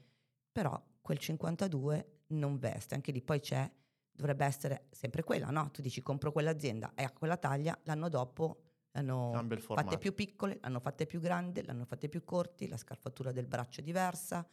però 0.50 0.80
quel 1.00 1.18
52 1.18 2.22
non 2.28 2.58
veste, 2.58 2.94
anche 2.94 3.12
lì 3.12 3.22
poi 3.22 3.40
c'è, 3.40 3.70
dovrebbe 4.12 4.44
essere 4.44 4.86
sempre 4.90 5.22
quella, 5.22 5.50
no? 5.50 5.70
Tu 5.70 5.82
dici 5.82 6.02
compro 6.02 6.32
quell'azienda, 6.32 6.92
è 6.94 7.02
a 7.02 7.10
quella 7.10 7.36
taglia, 7.36 7.78
l'anno 7.84 8.08
dopo 8.08 8.62
l'hanno 8.92 9.30
fatte 9.58 9.98
più 9.98 10.14
piccole, 10.14 10.58
l'hanno 10.60 10.80
fatte 10.80 11.06
più 11.06 11.20
grandi, 11.20 11.64
l'hanno 11.64 11.84
fatte 11.84 12.08
più 12.08 12.24
corti, 12.24 12.68
la 12.68 12.76
scarfatura 12.76 13.32
del 13.32 13.46
braccio 13.46 13.80
è 13.80 13.82
diversa. 13.82 14.46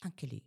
Anche 0.00 0.26
lì, 0.26 0.42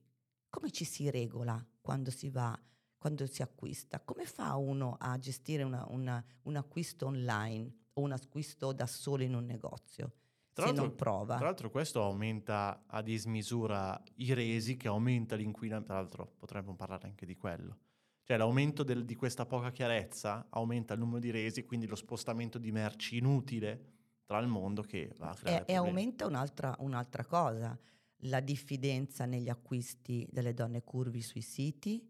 come 0.50 0.72
ci 0.72 0.86
si 0.86 1.10
regola 1.10 1.64
quando 1.82 2.12
si 2.12 2.30
va, 2.30 2.60
quando 2.98 3.26
si 3.26 3.42
acquista? 3.42 4.00
Come 4.00 4.26
fa 4.26 4.56
uno 4.56 4.98
a 5.00 5.18
gestire 5.20 5.64
una, 5.64 5.86
una, 5.90 6.24
un 6.44 6.56
acquisto 6.56 7.08
online 7.08 7.86
o 7.94 8.02
un 8.02 8.12
acquisto 8.12 8.72
da 8.72 8.86
solo 8.86 9.24
in 9.24 9.34
un 9.34 9.46
negozio? 9.46 10.14
Tra 10.58 10.68
se 10.68 10.74
non 10.74 10.96
prova. 10.96 11.36
Tra 11.36 11.46
l'altro 11.46 11.70
questo 11.70 12.02
aumenta 12.02 12.86
a 12.88 13.04
dismisura 13.04 14.02
i 14.16 14.34
resi, 14.34 14.76
che 14.76 14.88
aumenta 14.88 15.36
l'inquinamento, 15.36 15.92
tra 15.92 16.02
l'altro 16.02 16.34
potremmo 16.36 16.76
parlare 16.76 17.06
anche 17.06 17.28
di 17.28 17.36
quello. 17.38 17.78
Cioè 18.24 18.38
l'aumento 18.38 18.82
del, 18.82 19.06
di 19.06 19.14
questa 19.14 19.46
poca 19.46 19.72
chiarezza 19.72 20.48
aumenta 20.50 20.96
il 20.96 21.00
numero 21.00 21.20
di 21.20 21.30
resi, 21.30 21.64
quindi 21.64 21.86
lo 21.86 21.96
spostamento 21.96 22.58
di 22.58 22.72
merci 22.72 23.18
inutile 23.18 23.98
tra 24.26 24.40
il 24.40 24.48
mondo 24.48 24.82
che 24.82 25.14
va 25.20 25.30
a 25.30 25.36
creare 25.36 25.66
E, 25.66 25.74
e 25.74 25.76
aumenta 25.76 26.26
un'altra, 26.26 26.76
un'altra 26.80 27.24
cosa, 27.24 27.78
la 28.22 28.40
diffidenza 28.40 29.26
negli 29.26 29.50
acquisti 29.50 30.28
delle 30.32 30.56
donne 30.56 30.82
curvi 30.82 31.22
sui 31.22 31.42
siti, 31.42 32.04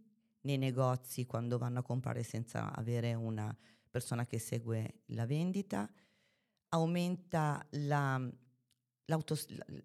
nei 0.43 0.57
negozi 0.57 1.25
quando 1.25 1.57
vanno 1.57 1.79
a 1.79 1.83
comprare 1.83 2.23
senza 2.23 2.73
avere 2.73 3.13
una 3.13 3.53
persona 3.89 4.25
che 4.25 4.39
segue 4.39 5.01
la 5.07 5.25
vendita, 5.25 5.91
aumenta 6.77 7.65
la, 7.71 8.21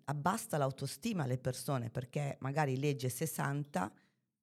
abbassa 0.04 0.58
l'autostima 0.58 1.24
alle 1.24 1.38
persone 1.38 1.90
perché 1.90 2.36
magari 2.40 2.78
legge 2.78 3.08
60, 3.08 3.92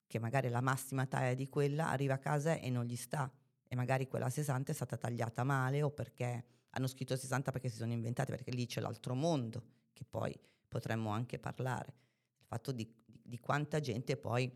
che 0.08 0.20
magari 0.20 0.48
è 0.48 0.50
la 0.50 0.62
massima 0.62 1.06
taglia 1.06 1.34
di 1.34 1.48
quella, 1.48 1.90
arriva 1.90 2.16
a 2.16 2.20
casa 2.20 2.56
e 2.56 2.70
non 2.70 2.86
gli 2.86 2.96
sta 2.96 3.32
e 3.68 3.76
magari 3.76 4.08
quella 4.08 4.30
60 4.30 4.72
è 4.72 4.76
stata 4.76 4.98
tagliata 4.98 5.44
male 5.44 5.84
o 5.84 5.92
perché 5.92 6.46
hanno 6.72 6.88
scritto 6.88 7.16
60 7.16 7.52
perché 7.52 7.70
si 7.70 7.78
sono 7.78 7.92
inventati, 7.92 8.32
perché 8.32 8.52
lì 8.52 8.66
c'è 8.66 8.82
l'altro 8.82 9.14
mondo 9.14 9.64
che 9.94 10.06
poi 10.06 10.38
potremmo 10.68 11.10
anche 11.12 11.40
parlare. 11.40 11.94
Il 12.40 12.46
fatto 12.46 12.72
di, 12.72 12.92
di 13.06 13.40
quanta 13.40 13.80
gente 13.80 14.18
poi 14.18 14.52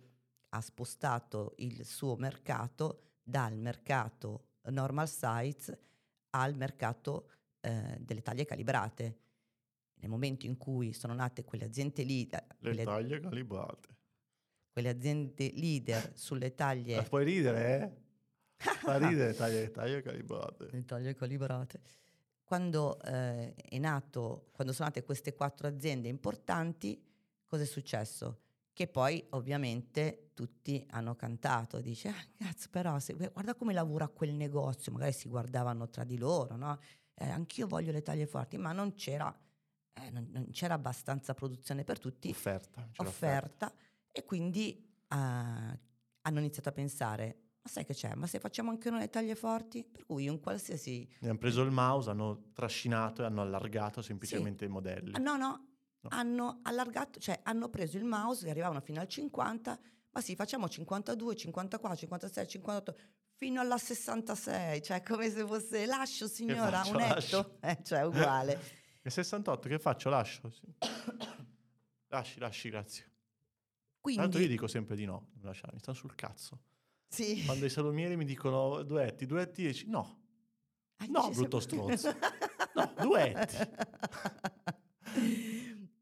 ha 0.49 0.62
spostato 0.62 1.53
il 1.58 1.86
suo 1.86 2.15
mercato 2.15 3.17
dal 3.23 3.56
mercato 3.56 4.47
normal 4.63 5.10
size 5.10 5.79
al 6.32 6.56
mercato 6.56 7.29
eh, 7.63 7.97
delle 7.99 8.21
taglie 8.21 8.45
calibrate. 8.45 9.17
Nel 9.95 10.10
momento 10.10 10.45
in 10.45 10.58
cui 10.58 10.91
sono 10.91 11.13
nate 11.13 11.45
quelle 11.45 11.63
aziende 11.63 12.04
leader... 12.04 12.45
Le 12.60 12.69
quelle, 12.69 12.84
taglie 12.84 13.19
calibrate. 13.21 13.88
Quelle 14.69 14.89
aziende 14.89 15.52
leader 15.54 16.12
sulle 16.13 16.54
taglie... 16.54 16.97
Ma 16.97 17.04
puoi 17.04 17.23
ridere, 17.23 17.80
eh? 17.80 18.02
Fa 18.84 18.97
ridere 18.97 19.34
taglie, 19.34 19.71
taglie 19.71 20.02
calibrate. 20.02 20.67
Le 20.71 20.84
taglie 20.84 21.15
calibrate. 21.15 21.80
Quando, 22.43 23.02
eh, 23.02 23.54
è 23.56 23.78
nato, 23.80 24.49
quando 24.52 24.73
sono 24.73 24.89
nate 24.89 25.04
queste 25.04 25.34
quattro 25.34 25.67
aziende 25.67 26.10
importanti, 26.10 27.02
cosa 27.45 27.63
è 27.63 27.65
successo? 27.65 28.41
Che 28.73 28.88
poi 28.88 29.26
ovviamente 29.30 30.32
tutti 30.34 30.86
hanno 30.89 31.15
cantato, 31.15 31.80
dice, 31.80 32.10
ah, 32.10 32.28
cazzo 32.36 32.67
però, 32.69 32.99
se, 32.99 33.13
guarda 33.13 33.56
come 33.56 33.71
lavora 33.71 34.10
quel 34.10 34.34
negozio, 34.34 34.91
magari 34.91 35.13
si 35.13 35.30
guardavano 35.30 35.89
tra 35.89 36.04
di 36.04 36.17
loro, 36.17 36.58
no? 36.58 36.78
Eh, 37.23 37.29
anch'io 37.29 37.67
voglio 37.67 37.91
le 37.91 38.01
taglie 38.01 38.25
forti, 38.25 38.57
ma 38.57 38.71
non 38.73 38.93
c'era, 38.95 39.33
eh, 39.93 40.09
non, 40.12 40.27
non 40.31 40.49
c'era 40.51 40.73
abbastanza 40.73 41.33
produzione 41.33 41.83
per 41.83 41.99
tutti. 41.99 42.29
Offerta. 42.29 42.81
Offerta, 42.81 43.03
offerta. 43.03 43.73
E 44.12 44.25
quindi 44.25 44.86
uh, 45.09 45.15
hanno 45.15 46.39
iniziato 46.39 46.69
a 46.69 46.71
pensare, 46.71 47.38
ma 47.62 47.69
sai 47.69 47.86
che 47.86 47.93
c'è? 47.93 48.13
Ma 48.15 48.27
se 48.27 48.39
facciamo 48.39 48.69
anche 48.69 48.89
noi 48.89 48.99
le 48.99 49.09
taglie 49.09 49.36
forti? 49.36 49.83
Per 49.83 50.05
cui 50.05 50.27
un 50.27 50.39
qualsiasi... 50.39 51.07
Ne 51.19 51.29
hanno 51.29 51.38
preso 51.38 51.62
il 51.62 51.71
mouse, 51.71 52.09
hanno 52.09 52.51
trascinato 52.53 53.21
e 53.21 53.25
hanno 53.25 53.41
allargato 53.41 54.01
semplicemente 54.01 54.65
sì. 54.65 54.69
i 54.69 54.73
modelli. 54.73 55.12
Ah, 55.13 55.19
no, 55.19 55.38
no, 55.38 55.65
no, 56.01 56.09
hanno 56.09 56.59
allargato, 56.63 57.19
cioè 57.19 57.39
hanno 57.43 57.69
preso 57.69 57.97
il 57.97 58.03
mouse 58.03 58.43
che 58.43 58.51
arrivavano 58.51 58.81
fino 58.81 58.99
al 58.99 59.07
50, 59.07 59.79
ma 60.12 60.21
sì, 60.21 60.36
facciamo 60.36 60.67
52, 60.67 61.36
54, 61.36 61.97
56, 61.97 62.47
58, 62.47 62.95
fino 63.43 63.60
alla 63.60 63.77
66, 63.77 64.82
cioè 64.82 65.03
come 65.03 65.29
se 65.29 65.45
fosse 65.45 65.86
lascio 65.86 66.29
signora, 66.29 66.82
un 66.86 67.01
etto, 67.01 67.58
eh, 67.60 67.77
cioè 67.84 68.06
uguale. 68.06 68.58
e 69.01 69.10
68 69.10 69.67
che 69.67 69.79
faccio? 69.79 70.10
Lascio? 70.10 70.49
Sì. 70.49 70.65
lasci, 72.08 72.39
lasci, 72.39 72.69
grazie. 72.69 73.12
Quindi... 73.99 74.21
Tanto 74.21 74.39
io 74.39 74.47
dico 74.47 74.67
sempre 74.67 74.95
di 74.95 75.03
no, 75.03 75.32
lasciare, 75.41 75.73
mi 75.73 75.79
stanno 75.79 75.97
sul 75.97 76.15
cazzo. 76.15 76.62
Sì. 77.10 77.43
Quando 77.43 77.65
i 77.65 77.69
salumieri 77.69 78.15
mi 78.15 78.23
dicono 78.23 78.82
duetti, 78.82 79.25
duetti, 79.25 79.65
dici 79.65 79.89
no. 79.89 80.21
Ah, 80.95 81.06
no, 81.10 81.29
brutto 81.29 81.60
sempre... 81.60 81.97
stronzo. 81.97 82.17
no, 82.75 82.93
duetti. 83.01 83.58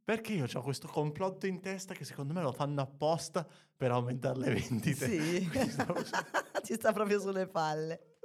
Perché 0.04 0.34
io 0.34 0.45
ho 0.54 0.62
questo 0.62 0.88
complotto 0.88 1.47
in 1.47 1.60
testa 1.60 1.95
che 1.95 2.06
secondo 2.06 2.34
me 2.34 2.43
lo 2.43 2.51
fanno 2.51 2.82
apposta 2.82 3.47
per 3.75 3.89
aumentare 3.89 4.38
le 4.38 4.54
vendite. 4.54 5.08
Sì, 5.08 5.49
ci 6.63 6.76
sta 6.76 6.93
proprio 6.93 7.19
sulle 7.19 7.47
palle. 7.47 8.17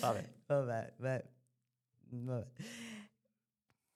Vabbè. 0.00 0.34
Vabbè, 0.46 0.94
beh. 0.96 1.24
Vabbè. 2.10 2.46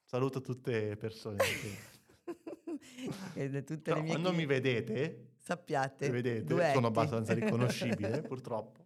Saluto 0.04 0.40
tutte 0.40 0.88
le 0.88 0.96
persone 0.96 1.42
che... 1.42 1.90
tutte 3.64 3.90
no, 3.90 3.96
le 3.96 4.02
mie 4.02 4.10
quando 4.10 4.30
chi... 4.30 4.36
mi 4.36 4.46
vedete, 4.46 5.32
sappiate, 5.38 6.06
mi 6.06 6.12
vedete, 6.12 6.44
duetti. 6.44 6.74
sono 6.74 6.88
abbastanza 6.88 7.32
riconoscibile, 7.32 8.20
purtroppo. 8.28 8.84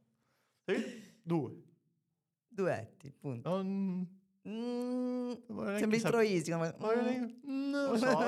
Due. 1.23 1.63
Duetti, 2.47 3.11
punto. 3.11 3.49
Non... 3.49 4.07
Mm, 4.49 5.33
sembri 5.77 6.01
troisino. 6.01 6.59
Ma... 6.59 6.69
Mm. 6.69 7.71
Non 7.71 7.91
lo 7.91 7.99
so. 7.99 8.19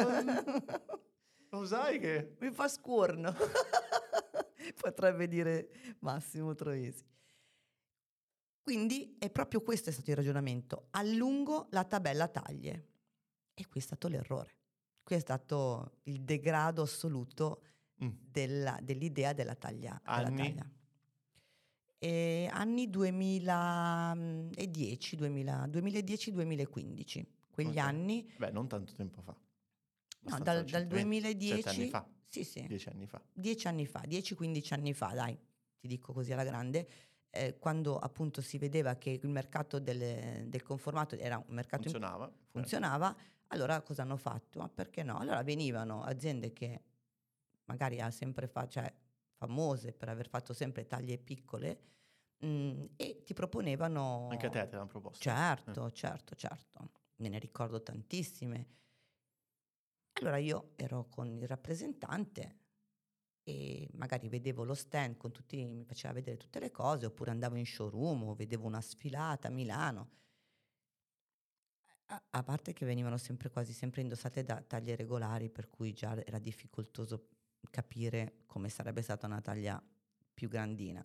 lo 1.51 1.67
sai 1.67 2.01
che... 2.01 2.35
Mi 2.41 2.51
fa 2.51 2.67
scurno. 2.67 3.33
potrebbe 4.81 5.29
dire 5.29 5.68
Massimo 6.01 6.55
Troisi. 6.55 7.05
Quindi 8.61 9.16
è 9.18 9.31
proprio 9.31 9.62
questo 9.62 9.90
è 9.90 9.92
stato 9.92 10.11
il 10.11 10.16
ragionamento. 10.16 10.88
Allungo 10.90 11.68
la 11.71 11.85
tabella 11.85 12.27
taglie. 12.29 12.87
E 13.55 13.66
qui 13.66 13.81
è 13.81 13.83
stato 13.83 14.09
l'errore. 14.09 14.57
Qui 15.03 15.16
è 15.16 15.21
stato 15.21 16.01
il 16.03 16.21
degrado 16.21 16.83
assoluto 16.83 17.62
mm. 18.05 18.11
della, 18.31 18.79
dell'idea 18.83 19.33
della 19.33 19.55
taglia. 19.55 19.99
Anni? 20.05 20.37
Della 20.37 20.53
taglia. 20.53 20.71
E 22.01 22.49
anni 22.53 22.90
2010, 22.90 25.16
2010-2015. 25.16 27.25
Quegli 27.51 27.71
okay. 27.71 27.83
anni... 27.83 28.31
Beh, 28.37 28.51
non 28.51 28.68
tanto 28.68 28.92
tempo 28.92 29.23
fa. 29.23 29.35
No, 30.21 30.38
dal, 30.40 30.64
dal 30.64 30.87
2010... 30.87 31.68
anni 31.68 31.88
fa. 31.88 32.07
Sì, 32.29 32.45
sì. 32.45 32.67
Dieci 32.67 32.88
anni 32.88 33.07
fa. 33.07 33.21
Dieci 33.33 33.67
anni 33.67 33.87
fa, 33.87 34.03
10-15 34.07 34.75
anni 34.75 34.95
fa, 34.95 35.09
dai, 35.09 35.38
ti 35.79 35.88
dico 35.88 36.12
così 36.12 36.33
alla 36.33 36.45
grande 36.45 36.88
eh, 37.31 37.59
quando 37.59 37.99
appunto 37.99 38.41
si 38.41 38.59
vedeva 38.59 38.95
che 38.97 39.11
il 39.11 39.29
mercato 39.29 39.79
del, 39.79 40.49
del 40.49 40.62
conformato 40.62 41.14
era 41.17 41.37
un 41.37 41.55
mercato 41.55 41.83
funzionava, 41.83 42.25
in, 42.25 42.31
certo. 42.31 42.51
funzionava 42.51 43.17
allora 43.49 43.81
cosa 43.83 44.03
hanno 44.03 44.17
fatto? 44.17 44.59
Ma 44.59 44.69
perché 44.69 45.03
no? 45.03 45.19
Allora 45.19 45.43
venivano 45.43 46.03
aziende 46.03 46.53
che 46.53 46.83
magari 47.64 48.01
ha 48.01 48.11
sempre 48.11 48.47
fa, 48.47 48.67
cioè, 48.67 48.93
famose 49.37 49.93
per 49.93 50.09
aver 50.09 50.29
fatto 50.29 50.53
sempre 50.53 50.87
taglie 50.87 51.19
piccole 51.19 51.81
mh, 52.38 52.47
mm, 52.47 52.85
e 52.97 53.23
ti 53.25 53.33
proponevano... 53.33 54.29
Anche 54.31 54.47
a 54.47 54.51
te 54.51 54.69
te 54.69 54.77
l'hanno 54.77 54.87
proposto? 54.87 55.23
Certo, 55.23 55.87
eh. 55.87 55.93
certo, 55.93 56.35
certo. 56.35 56.91
Me 57.17 57.29
ne 57.29 57.38
ricordo 57.38 57.83
tantissime. 57.83 58.77
Allora 60.20 60.38
io 60.38 60.72
ero 60.76 61.07
con 61.09 61.28
il 61.28 61.46
rappresentante 61.46 62.57
e 63.44 63.88
magari 63.92 64.28
vedevo 64.28 64.64
lo 64.64 64.74
stand 64.74 65.16
con 65.16 65.31
tutti, 65.31 65.64
mi 65.64 65.85
faceva 65.85 66.12
vedere 66.12 66.37
tutte 66.37 66.59
le 66.59 66.70
cose, 66.70 67.07
oppure 67.07 67.31
andavo 67.31 67.57
in 67.57 67.64
showroom 67.64 68.24
o 68.24 68.35
vedevo 68.35 68.66
una 68.66 68.81
sfilata 68.81 69.48
a 69.48 69.50
Milano. 69.50 70.11
A, 72.07 72.22
a 72.31 72.42
parte 72.42 72.72
che 72.72 72.85
venivano 72.85 73.16
sempre 73.16 73.48
quasi 73.48 73.72
sempre 73.72 74.00
indossate 74.00 74.42
da 74.42 74.61
taglie 74.61 74.96
regolari, 74.96 75.50
per 75.50 75.70
cui 75.70 75.92
già 75.92 76.20
era 76.24 76.38
difficoltoso 76.38 77.28
capire 77.70 78.42
come 78.46 78.68
sarebbe 78.68 79.02
stata 79.02 79.26
una 79.26 79.40
taglia 79.40 79.83
più 80.35 80.48
grandina. 80.48 81.04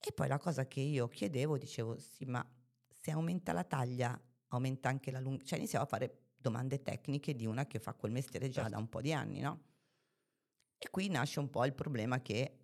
E 0.00 0.12
poi 0.12 0.28
la 0.28 0.38
cosa 0.38 0.66
che 0.66 0.80
io 0.80 1.08
chiedevo, 1.08 1.56
dicevo, 1.56 1.98
sì, 1.98 2.24
ma 2.24 2.46
se 2.88 3.10
aumenta 3.10 3.52
la 3.52 3.64
taglia, 3.64 4.20
aumenta 4.48 4.88
anche 4.88 5.10
la 5.10 5.18
lunghezza, 5.18 5.46
cioè 5.46 5.58
iniziavo 5.58 5.84
a 5.84 5.88
fare 5.88 6.27
domande 6.38 6.82
tecniche 6.82 7.34
di 7.34 7.46
una 7.46 7.66
che 7.66 7.78
fa 7.78 7.94
quel 7.94 8.12
mestiere 8.12 8.48
già 8.48 8.62
certo. 8.62 8.70
da 8.70 8.78
un 8.78 8.88
po' 8.88 9.00
di 9.00 9.12
anni, 9.12 9.40
no? 9.40 9.62
E 10.78 10.88
qui 10.90 11.08
nasce 11.08 11.40
un 11.40 11.50
po' 11.50 11.64
il 11.64 11.74
problema 11.74 12.22
che 12.22 12.58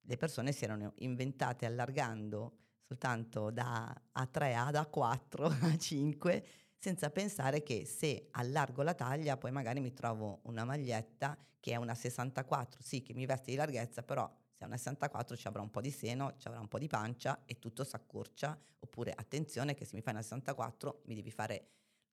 le 0.00 0.16
persone 0.16 0.52
si 0.52 0.64
erano 0.64 0.92
inventate 0.98 1.66
allargando 1.66 2.58
soltanto 2.90 3.50
da 3.50 3.94
A3 4.18 4.54
ad 4.56 4.74
A4, 4.74 5.48
A5, 5.76 6.44
senza 6.76 7.10
pensare 7.10 7.62
che 7.62 7.84
se 7.84 8.28
allargo 8.32 8.82
la 8.82 8.94
taglia 8.94 9.36
poi 9.36 9.52
magari 9.52 9.80
mi 9.80 9.92
trovo 9.92 10.40
una 10.44 10.64
maglietta 10.64 11.36
che 11.60 11.72
è 11.72 11.76
una 11.76 11.94
64, 11.94 12.82
sì 12.82 13.02
che 13.02 13.12
mi 13.12 13.26
veste 13.26 13.50
di 13.50 13.56
larghezza, 13.56 14.02
però 14.02 14.28
se 14.50 14.64
è 14.64 14.66
una 14.66 14.76
64 14.76 15.36
ci 15.36 15.46
avrà 15.46 15.60
un 15.60 15.70
po' 15.70 15.80
di 15.80 15.90
seno, 15.90 16.34
ci 16.38 16.48
avrà 16.48 16.60
un 16.60 16.68
po' 16.68 16.78
di 16.78 16.86
pancia 16.86 17.42
e 17.44 17.58
tutto 17.58 17.84
si 17.84 17.94
accorcia, 17.94 18.58
oppure 18.78 19.12
attenzione 19.12 19.74
che 19.74 19.84
se 19.84 19.94
mi 19.94 20.00
fai 20.00 20.14
una 20.14 20.22
64 20.22 21.02
mi 21.04 21.14
devi 21.14 21.30
fare 21.30 21.68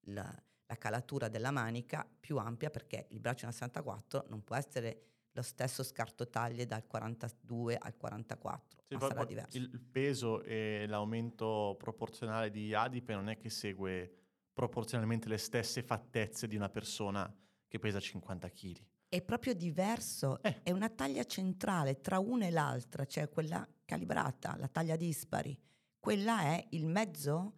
la, 0.07 0.31
la 0.67 0.77
calatura 0.77 1.27
della 1.29 1.51
manica 1.51 2.07
più 2.19 2.37
ampia 2.37 2.69
perché 2.69 3.07
il 3.09 3.19
braccio 3.19 3.45
una 3.45 3.53
64 3.53 4.25
non 4.29 4.43
può 4.43 4.55
essere 4.55 5.07
lo 5.31 5.41
stesso 5.43 5.83
scarto 5.83 6.29
taglie 6.29 6.65
dal 6.65 6.85
42 6.87 7.77
al 7.77 7.95
44, 7.95 8.83
sì, 8.87 8.95
ma 8.95 8.99
sarà 9.01 9.23
diverso. 9.23 9.57
Il 9.57 9.79
peso 9.79 10.41
e 10.41 10.85
l'aumento 10.87 11.75
proporzionale 11.77 12.49
di 12.49 12.73
adipe 12.73 13.13
non 13.13 13.29
è 13.29 13.37
che 13.37 13.49
segue 13.49 14.11
proporzionalmente 14.51 15.29
le 15.29 15.37
stesse 15.37 15.83
fattezze 15.83 16.47
di 16.47 16.55
una 16.55 16.69
persona 16.69 17.31
che 17.67 17.77
pesa 17.77 17.99
50 17.99 18.49
kg. 18.49 18.77
È 19.09 19.21
proprio 19.21 19.53
diverso, 19.53 20.41
eh. 20.41 20.63
è 20.63 20.71
una 20.71 20.89
taglia 20.89 21.23
centrale 21.23 22.01
tra 22.01 22.17
una 22.17 22.47
e 22.47 22.49
l'altra, 22.49 23.05
cioè 23.05 23.29
quella 23.29 23.65
calibrata, 23.85 24.57
la 24.57 24.67
taglia 24.67 24.95
dispari. 24.95 25.57
Quella 25.99 26.41
è 26.41 26.65
il 26.71 26.87
mezzo 26.87 27.53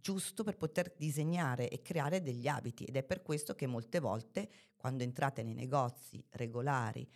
giusto 0.00 0.42
per 0.42 0.56
poter 0.56 0.94
disegnare 0.96 1.68
e 1.68 1.82
creare 1.82 2.22
degli 2.22 2.48
abiti 2.48 2.84
ed 2.84 2.96
è 2.96 3.02
per 3.02 3.22
questo 3.22 3.54
che 3.54 3.66
molte 3.66 4.00
volte 4.00 4.50
quando 4.76 5.02
entrate 5.02 5.42
nei 5.42 5.54
negozi 5.54 6.24
regolari 6.30 7.06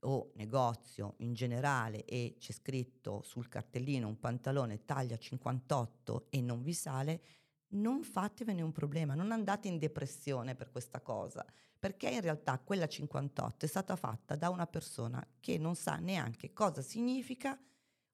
o 0.00 0.32
negozio 0.34 1.14
in 1.18 1.32
generale 1.32 2.04
e 2.04 2.36
c'è 2.38 2.52
scritto 2.52 3.22
sul 3.22 3.48
cartellino 3.48 4.06
un 4.06 4.18
pantalone 4.18 4.84
taglia 4.84 5.16
58 5.16 6.26
e 6.30 6.40
non 6.40 6.62
vi 6.62 6.74
sale, 6.74 7.22
non 7.68 8.02
fatevene 8.02 8.62
un 8.62 8.72
problema, 8.72 9.14
non 9.14 9.32
andate 9.32 9.68
in 9.68 9.78
depressione 9.78 10.54
per 10.54 10.70
questa 10.70 11.00
cosa, 11.00 11.44
perché 11.78 12.08
in 12.08 12.20
realtà 12.20 12.58
quella 12.58 12.86
58 12.86 13.64
è 13.64 13.68
stata 13.68 13.96
fatta 13.96 14.36
da 14.36 14.50
una 14.50 14.66
persona 14.66 15.26
che 15.40 15.58
non 15.58 15.74
sa 15.74 15.96
neanche 15.96 16.52
cosa 16.52 16.82
significa 16.82 17.58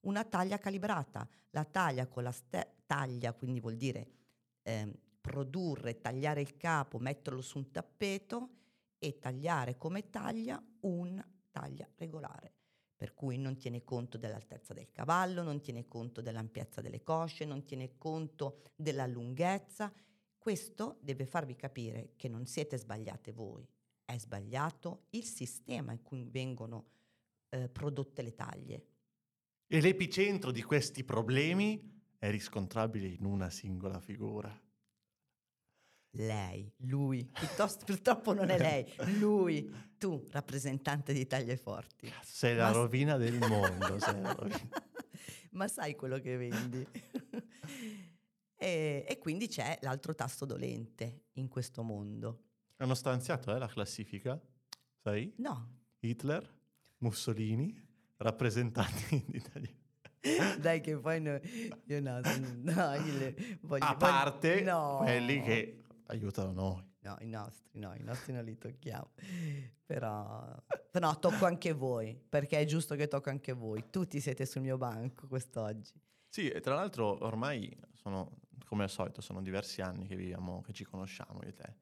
una 0.02 0.24
taglia 0.24 0.58
calibrata. 0.58 1.28
La 1.50 1.64
taglia 1.64 2.06
con 2.06 2.22
la 2.22 2.32
ste- 2.32 2.81
taglia, 2.92 3.32
quindi 3.32 3.58
vuol 3.58 3.76
dire 3.76 4.06
eh, 4.64 4.92
produrre, 5.18 6.02
tagliare 6.02 6.42
il 6.42 6.58
capo, 6.58 6.98
metterlo 6.98 7.40
su 7.40 7.56
un 7.56 7.70
tappeto 7.70 8.50
e 8.98 9.18
tagliare 9.18 9.78
come 9.78 10.10
taglia 10.10 10.62
una 10.80 11.26
taglia 11.50 11.88
regolare. 11.96 12.52
Per 12.94 13.14
cui 13.14 13.38
non 13.38 13.56
tiene 13.56 13.82
conto 13.82 14.18
dell'altezza 14.18 14.74
del 14.74 14.90
cavallo, 14.92 15.42
non 15.42 15.62
tiene 15.62 15.88
conto 15.88 16.20
dell'ampiezza 16.20 16.82
delle 16.82 17.02
cosce, 17.02 17.46
non 17.46 17.64
tiene 17.64 17.96
conto 17.96 18.60
della 18.76 19.06
lunghezza. 19.06 19.90
Questo 20.36 20.98
deve 21.00 21.24
farvi 21.24 21.56
capire 21.56 22.12
che 22.16 22.28
non 22.28 22.44
siete 22.44 22.76
sbagliate 22.76 23.32
voi, 23.32 23.66
è 24.04 24.18
sbagliato 24.18 25.06
il 25.10 25.24
sistema 25.24 25.92
in 25.92 26.02
cui 26.02 26.28
vengono 26.28 26.90
eh, 27.48 27.70
prodotte 27.70 28.20
le 28.20 28.34
taglie. 28.34 28.86
E 29.66 29.80
l'epicentro 29.80 30.50
di 30.50 30.62
questi 30.62 31.02
problemi 31.02 31.91
è 32.22 32.30
riscontrabile 32.30 33.08
in 33.08 33.24
una 33.24 33.50
singola 33.50 33.98
figura. 33.98 34.56
Lei, 36.10 36.72
lui, 36.82 37.24
piuttosto 37.24 37.84
purtroppo 37.84 38.32
non 38.32 38.48
è 38.48 38.58
lei, 38.58 38.86
lui, 39.18 39.68
tu, 39.98 40.24
rappresentante 40.30 41.12
di 41.12 41.26
taglie 41.26 41.56
forti. 41.56 42.08
Sei 42.22 42.54
la 42.54 42.66
Ma 42.66 42.70
rovina 42.70 43.16
del 43.16 43.38
mondo. 43.38 43.98
rovina. 43.98 44.36
Ma 45.50 45.66
sai 45.66 45.96
quello 45.96 46.20
che 46.20 46.36
vendi. 46.36 46.86
e, 48.54 49.04
e, 49.08 49.18
quindi 49.18 49.48
c'è 49.48 49.78
l'altro 49.80 50.14
tasto 50.14 50.44
dolente 50.44 51.24
in 51.32 51.48
questo 51.48 51.82
mondo. 51.82 52.44
Hanno 52.76 52.94
stanziato 52.94 53.52
eh, 53.52 53.58
la 53.58 53.66
classifica, 53.66 54.40
sai? 55.02 55.32
No. 55.38 55.80
Hitler, 55.98 56.48
Mussolini, 56.98 57.76
rappresentanti 58.18 59.24
di 59.26 59.38
Italia. 59.38 59.81
Dai 60.60 60.80
che 60.80 60.96
poi 60.98 61.20
no, 61.20 61.38
io 61.84 62.00
no, 62.00 62.20
no 62.20 62.94
io 62.94 63.18
le 63.18 63.58
voglio, 63.62 63.84
a 63.84 63.96
parte 63.96 64.60
voglio, 64.60 64.72
no. 64.72 64.98
quelli 64.98 65.42
che 65.42 65.82
aiutano 66.06 66.52
noi. 66.52 66.90
No, 67.00 67.16
i 67.20 67.26
nostri 67.26 67.62
no, 67.80 67.94
i 67.94 68.02
nostri 68.02 68.32
non 68.32 68.44
li 68.44 68.56
tocchiamo. 68.56 69.10
Però, 69.84 70.54
no, 70.92 71.18
tocco 71.18 71.44
anche 71.44 71.72
voi, 71.72 72.18
perché 72.28 72.60
è 72.60 72.64
giusto 72.64 72.94
che 72.94 73.08
tocco 73.08 73.30
anche 73.30 73.52
voi. 73.52 73.84
Tutti 73.90 74.20
siete 74.20 74.46
sul 74.46 74.62
mio 74.62 74.78
banco 74.78 75.26
quest'oggi. 75.26 75.92
Sì, 76.28 76.48
e 76.48 76.60
tra 76.60 76.74
l'altro 76.74 77.24
ormai 77.24 77.76
sono, 77.92 78.38
come 78.64 78.84
al 78.84 78.90
solito, 78.90 79.20
sono 79.20 79.42
diversi 79.42 79.82
anni 79.82 80.06
che 80.06 80.16
viviamo, 80.16 80.62
che 80.62 80.72
ci 80.72 80.84
conosciamo 80.84 81.40
io 81.42 81.48
e 81.48 81.54
te. 81.54 81.74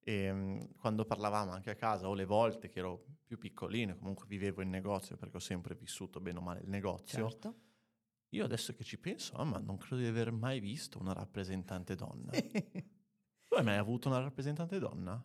E 0.00 0.30
um, 0.30 0.74
quando 0.76 1.04
parlavamo 1.04 1.50
anche 1.50 1.70
a 1.70 1.74
casa, 1.74 2.08
o 2.08 2.14
le 2.14 2.24
volte 2.24 2.68
che 2.68 2.78
ero 2.78 3.04
più 3.24 3.38
piccolino, 3.38 3.96
comunque 3.96 4.26
vivevo 4.28 4.62
in 4.62 4.70
negozio, 4.70 5.16
perché 5.16 5.38
ho 5.38 5.40
sempre 5.40 5.74
vissuto 5.74 6.20
bene 6.20 6.38
o 6.38 6.42
male 6.42 6.60
il 6.60 6.68
negozio. 6.68 7.28
Certo. 7.28 7.54
Io 8.30 8.44
adesso 8.44 8.74
che 8.74 8.84
ci 8.84 8.98
penso, 8.98 9.34
oh, 9.34 9.44
ma 9.44 9.58
non 9.58 9.76
credo 9.76 10.02
di 10.02 10.08
aver 10.08 10.32
mai 10.32 10.60
visto 10.60 10.98
una 10.98 11.12
rappresentante 11.12 11.94
donna. 11.94 12.30
tu 13.44 13.54
hai 13.54 13.64
mai 13.64 13.76
avuto 13.76 14.08
una 14.08 14.20
rappresentante 14.20 14.78
donna? 14.78 15.22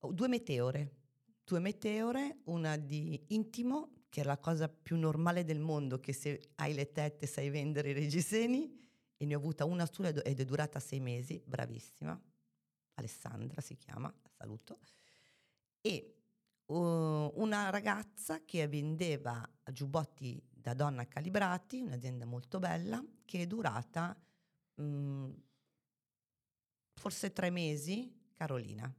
Oh, 0.00 0.12
due 0.12 0.28
meteore. 0.28 0.96
Due 1.44 1.60
meteore, 1.60 2.40
una 2.44 2.76
di 2.76 3.24
intimo, 3.28 4.04
che 4.08 4.22
è 4.22 4.24
la 4.24 4.38
cosa 4.38 4.68
più 4.68 4.96
normale 4.96 5.44
del 5.44 5.60
mondo, 5.60 6.00
che 6.00 6.12
se 6.12 6.52
hai 6.56 6.74
le 6.74 6.90
tette 6.92 7.26
sai 7.26 7.50
vendere 7.50 7.90
i 7.90 7.92
reggiseni, 7.92 8.78
e 9.16 9.26
ne 9.26 9.34
ho 9.34 9.38
avuta 9.38 9.64
una 9.64 9.86
sola 9.86 10.08
ed 10.08 10.40
è 10.40 10.44
durata 10.44 10.80
sei 10.80 10.98
mesi, 10.98 11.42
bravissima. 11.44 12.18
Alessandra 12.94 13.60
si 13.60 13.76
chiama, 13.76 14.12
saluto. 14.36 14.78
E 15.80 16.14
uh, 16.66 16.74
una 17.34 17.70
ragazza 17.70 18.44
che 18.44 18.66
vendeva 18.66 19.46
giubbotti 19.70 20.42
da 20.60 20.74
donna 20.74 21.06
calibrati, 21.06 21.80
un'azienda 21.80 22.26
molto 22.26 22.58
bella, 22.58 23.02
che 23.24 23.42
è 23.42 23.46
durata 23.46 24.16
mh, 24.74 24.82
mm, 24.82 25.30
forse 26.94 27.32
tre 27.32 27.50
mesi, 27.50 28.12
Carolina, 28.34 28.92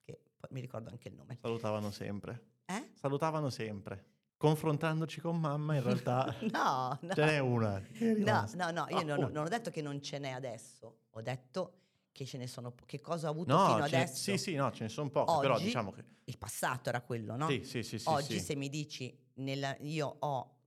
che 0.00 0.20
poi 0.38 0.50
mi 0.52 0.60
ricordo 0.60 0.90
anche 0.90 1.08
il 1.08 1.14
nome. 1.14 1.38
Salutavano 1.40 1.90
sempre. 1.90 2.46
Eh? 2.66 2.92
Salutavano 2.94 3.50
sempre. 3.50 4.04
confrontandoci 4.36 5.20
con 5.20 5.40
mamma, 5.40 5.74
in 5.74 5.82
realtà 5.82 6.32
no, 6.52 6.96
no. 7.00 7.14
ce 7.14 7.24
n'è 7.24 7.38
una. 7.40 7.82
No, 8.18 8.48
no, 8.54 8.70
no, 8.70 8.86
io 8.88 8.98
Ah, 8.98 9.02
non, 9.02 9.24
oh. 9.24 9.28
non 9.30 9.44
ho 9.46 9.48
detto 9.48 9.70
che 9.70 9.82
non 9.82 10.00
ce 10.00 10.18
n'è 10.20 10.30
adesso, 10.30 11.00
ho 11.10 11.20
detto 11.22 11.80
che 12.12 12.24
ce 12.24 12.38
ne 12.38 12.46
sono, 12.46 12.70
po- 12.70 12.84
che 12.84 13.00
cosa 13.00 13.28
ho 13.28 13.30
avuto 13.30 13.52
No, 13.52 13.66
fino 13.66 13.84
adesso. 13.84 14.14
sì, 14.14 14.38
sì, 14.38 14.54
no, 14.54 14.70
ce 14.72 14.84
ne 14.84 14.88
sono 14.88 15.08
poche, 15.10 15.38
però 15.40 15.58
diciamo 15.58 15.90
che... 15.90 16.04
Il 16.24 16.38
passato 16.38 16.88
era 16.88 17.00
quello, 17.00 17.36
no? 17.36 17.48
Sì, 17.48 17.64
sì, 17.64 17.82
sì, 17.82 17.98
sì, 17.98 18.08
Oggi 18.08 18.38
sì. 18.38 18.40
se 18.40 18.54
mi 18.56 18.68
dici, 18.68 19.16
nella- 19.34 19.76
io 19.80 20.16
ho, 20.20 20.57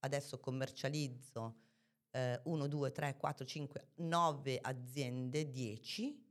adesso 0.00 0.38
commercializzo 0.38 1.56
1, 2.12 2.66
2, 2.66 2.92
3, 2.92 3.16
4, 3.16 3.44
5, 3.44 3.88
9 3.96 4.58
aziende, 4.60 5.48
10, 5.48 6.28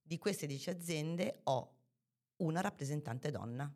di 0.00 0.18
queste 0.18 0.46
10 0.46 0.70
aziende 0.70 1.40
ho 1.44 1.76
una 2.36 2.60
rappresentante 2.60 3.30
donna. 3.30 3.72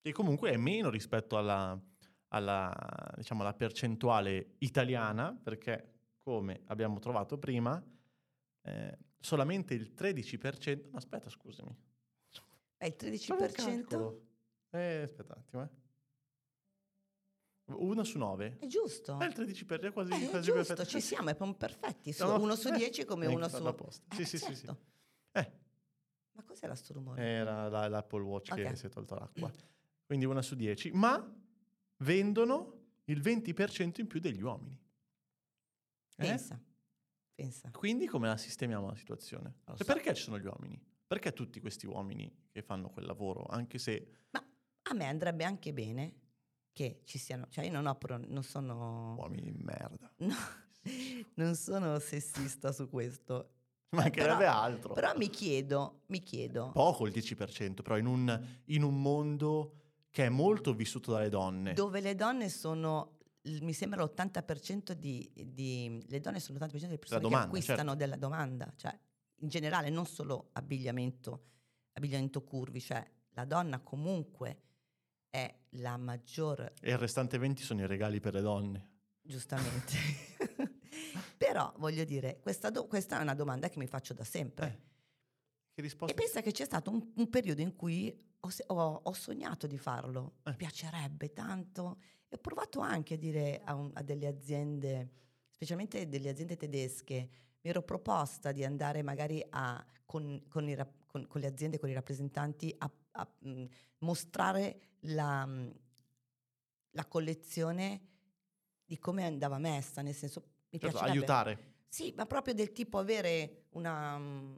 Che 0.00 0.12
comunque 0.12 0.50
è 0.52 0.56
meno 0.56 0.90
rispetto 0.90 1.36
alla, 1.38 1.80
alla, 2.28 2.72
diciamo, 3.16 3.40
alla 3.40 3.54
percentuale 3.54 4.54
italiana, 4.58 5.34
perché 5.34 5.94
come 6.18 6.62
abbiamo 6.66 6.98
trovato 6.98 7.38
prima, 7.38 7.82
eh, 8.62 8.98
solamente 9.18 9.74
il 9.74 9.92
13%... 9.96 10.90
No, 10.90 10.98
aspetta, 10.98 11.30
scusami. 11.30 11.74
È 12.76 12.84
il 12.84 12.94
Fai 13.18 13.36
un 13.36 13.44
13%? 13.44 13.52
calcolo. 13.52 14.26
Eh, 14.70 15.02
aspetta 15.02 15.34
un 15.34 15.40
attimo, 15.40 15.62
eh. 15.62 15.68
Uno 17.68 18.02
su 18.04 18.18
nove. 18.18 18.56
È 18.58 18.66
giusto. 18.66 19.18
È 19.18 19.26
il 19.26 19.32
13%, 19.34 19.80
è 19.88 19.92
quasi, 19.92 20.12
Eh, 20.12 20.26
è 20.26 20.28
quasi 20.30 20.50
giusto, 20.50 20.74
perfetto. 20.74 20.84
ci 20.88 21.00
siamo, 21.00 21.28
è 21.30 21.34
perfetti. 21.54 22.12
su- 22.12 22.24
No, 22.24 22.36
no, 22.36 22.42
uno 22.42 22.54
su 22.56 22.68
eh, 22.68 22.76
10 22.76 23.04
come 23.04 23.26
eh, 23.26 23.28
uno 23.28 23.48
fatto 23.48 23.90
su... 23.90 24.00
Sì, 24.14 24.22
Eh, 24.22 24.24
sì, 24.24 24.38
sì, 24.38 24.54
sì. 24.54 24.64
certo. 24.66 24.78
Eh, 25.32 25.52
Ma 26.32 26.42
cos'era 26.44 26.74
sto 26.74 26.94
rumore? 26.94 27.22
era 27.22 27.68
la- 27.68 27.88
l'Apple 27.88 28.22
Watch 28.22 28.54
che 28.54 28.64
Ok. 28.64 28.76
si 28.76 28.86
è 28.86 28.88
tolto 28.88 29.14
l'acqua. 29.14 29.52
Quindi 30.06 30.24
una 30.24 30.40
su 30.40 30.54
10. 30.54 30.92
Ma 30.92 31.34
vendono 31.98 32.86
il 33.04 33.20
20% 33.20 34.00
in 34.00 34.06
più 34.06 34.20
degli 34.20 34.40
uomini. 34.42 34.74
Eh? 36.16 36.26
Pensa, 36.26 36.58
pensa. 37.34 37.70
Quindi 37.70 38.06
come 38.06 38.28
la 38.28 38.36
sistemiamo 38.36 38.88
la 38.88 38.96
situazione? 38.96 39.56
Lo 39.66 39.74
E 39.74 39.76
so. 39.78 39.84
perché 39.84 40.14
ci 40.14 40.22
sono 40.22 40.38
gli 40.38 40.46
uomini? 40.46 40.80
Perché 41.06 41.32
tutti 41.32 41.60
questi 41.60 41.86
uomini 41.86 42.46
che 42.50 42.62
fanno 42.62 42.88
quel 42.90 43.06
lavoro, 43.06 43.44
anche 43.46 43.78
se... 43.78 44.08
Ma 44.30 44.42
a 44.82 44.94
me 44.94 45.04
andrebbe 45.06 45.44
anche 45.44 45.72
bene 45.72 46.14
che 46.78 47.00
ci 47.02 47.18
siano... 47.18 47.46
Cioè 47.48 47.64
io 47.64 47.72
non 47.72 47.86
ho... 47.86 47.96
pro- 47.96 48.20
non 48.24 48.44
sono... 48.44 49.16
Uomini 49.18 49.50
di 49.52 49.62
merda. 49.62 50.08
No, 50.20 50.36
non 51.34 51.54
sono 51.56 51.98
sessista 51.98 52.70
su 52.70 52.88
questo. 52.88 53.50
Mancherebbe 53.96 54.38
Però- 54.38 54.52
altro. 54.52 54.94
Però 54.94 55.12
mi 55.16 55.28
chiedo, 55.28 56.02
mi 56.06 56.20
chiedo... 56.20 56.70
Poco 56.72 57.06
il 57.06 57.12
10%, 57.12 57.82
però 57.82 57.98
in 57.98 58.06
un, 58.06 58.46
in 58.66 58.84
un 58.84 59.02
mondo 59.02 59.74
che 60.08 60.26
è 60.26 60.28
molto 60.28 60.72
vissuto 60.72 61.10
dalle 61.12 61.28
donne. 61.28 61.72
dove 61.74 62.00
le 62.00 62.14
donne 62.14 62.48
sono 62.48 63.16
mi 63.60 63.72
sembra 63.72 64.02
l'80% 64.02 64.92
di, 64.92 65.30
di- 65.34 66.04
le 66.06 66.20
donne 66.20 66.38
sono 66.38 66.58
l'80% 66.58 66.80
delle 66.80 66.98
persone 66.98 67.20
domanda, 67.20 67.38
che 67.38 67.44
acquistano 67.46 67.78
certo. 67.78 67.94
della 67.96 68.16
domanda, 68.16 68.72
cioè 68.76 68.98
in 69.40 69.48
generale 69.48 69.88
non 69.90 70.06
solo 70.06 70.50
abbigliamento, 70.52 71.44
abbigliamento 71.92 72.42
curvi, 72.42 72.80
cioè 72.80 73.04
la 73.30 73.44
donna 73.44 73.80
comunque 73.80 74.67
è 75.30 75.52
la 75.70 75.96
maggior 75.96 76.72
E 76.80 76.90
il 76.90 76.98
restante 76.98 77.38
20 77.38 77.62
sono 77.62 77.80
i 77.82 77.86
regali 77.86 78.20
per 78.20 78.34
le 78.34 78.40
donne. 78.40 78.90
giustamente. 79.22 79.94
Però 81.36 81.72
voglio 81.78 82.04
dire, 82.04 82.40
questa, 82.40 82.70
do- 82.70 82.86
questa 82.86 83.18
è 83.18 83.22
una 83.22 83.34
domanda 83.34 83.68
che 83.68 83.78
mi 83.78 83.86
faccio 83.86 84.12
da 84.14 84.24
sempre. 84.24 84.66
Eh, 84.66 84.70
Che 85.74 85.80
E 85.80 85.82
risposta? 85.82 86.14
pensa 86.14 86.40
che 86.40 86.50
c'è 86.52 86.64
stato 86.64 86.90
un, 86.90 87.12
un 87.16 87.28
periodo 87.30 87.60
in 87.60 87.74
cui 87.76 88.26
ho, 88.40 88.48
ho- 88.66 89.00
ho 89.04 89.12
sognato 89.12 89.66
di 89.66 89.78
farlo, 89.78 90.36
Eh. 90.44 90.50
mi 90.50 90.56
piacerebbe 90.56 91.32
tanto. 91.32 91.98
E 92.28 92.36
ho 92.36 92.38
provato 92.38 92.80
anche 92.80 93.14
a 93.14 93.16
dire 93.18 93.60
a, 93.64 93.74
un- 93.74 93.90
a 93.94 94.02
delle 94.02 94.26
aziende, 94.26 95.10
specialmente 95.50 96.08
delle 96.08 96.28
aziende 96.30 96.56
tedesche, 96.56 97.14
mi 97.60 97.70
ero 97.70 97.82
proposta 97.82 98.52
di 98.52 98.64
andare 98.64 99.02
magari 99.02 99.44
a, 99.50 99.84
con, 100.04 100.42
con 100.48 100.68
i 100.68 100.76
con- 101.06 101.26
con 101.26 101.40
le 101.40 101.46
aziende, 101.46 101.78
con 101.78 101.88
i 101.88 101.94
rappresentanti, 101.94 102.74
a, 102.78 102.90
a, 103.18 103.28
mh, 103.40 103.64
mostrare 103.98 104.80
la, 105.00 105.44
mh, 105.46 105.74
la 106.92 107.04
collezione 107.06 108.00
di 108.84 108.98
come 108.98 109.24
andava 109.24 109.58
messa, 109.58 110.02
nel 110.02 110.14
senso 110.14 110.42
mi 110.70 110.78
Certo, 110.78 110.98
aiutare. 111.00 111.74
Sì, 111.88 112.12
ma 112.16 112.26
proprio 112.26 112.54
del 112.54 112.72
tipo 112.72 112.98
avere 112.98 113.64
una, 113.70 114.18
mm, 114.18 114.54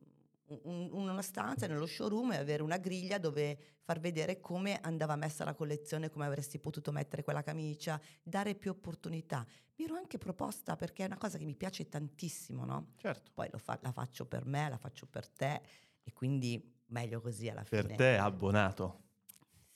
un- 0.62 0.88
una 0.92 1.22
stanza 1.22 1.66
nello 1.66 1.86
showroom 1.86 2.32
e 2.32 2.36
avere 2.38 2.62
una 2.62 2.76
griglia 2.78 3.18
dove 3.18 3.78
far 3.82 4.00
vedere 4.00 4.40
come 4.40 4.80
andava 4.80 5.14
messa 5.16 5.44
la 5.44 5.54
collezione, 5.54 6.10
come 6.10 6.26
avresti 6.26 6.58
potuto 6.58 6.90
mettere 6.92 7.22
quella 7.22 7.42
camicia, 7.42 8.00
dare 8.22 8.54
più 8.54 8.70
opportunità. 8.72 9.46
Mi 9.76 9.84
ero 9.84 9.94
anche 9.94 10.18
proposta 10.18 10.76
perché 10.76 11.04
è 11.04 11.06
una 11.06 11.18
cosa 11.18 11.38
che 11.38 11.44
mi 11.44 11.54
piace 11.54 11.88
tantissimo, 11.88 12.64
no? 12.64 12.92
Certo. 12.96 13.30
Poi 13.32 13.48
lo 13.50 13.58
fa- 13.58 13.78
la 13.82 13.92
faccio 13.92 14.26
per 14.26 14.44
me, 14.44 14.68
la 14.68 14.76
faccio 14.76 15.06
per 15.06 15.28
te 15.28 15.60
e 16.02 16.12
quindi 16.12 16.78
meglio 16.90 17.20
così 17.20 17.48
alla 17.48 17.64
fine. 17.64 17.82
Per 17.82 17.96
te 17.96 18.16
abbonato. 18.16 19.02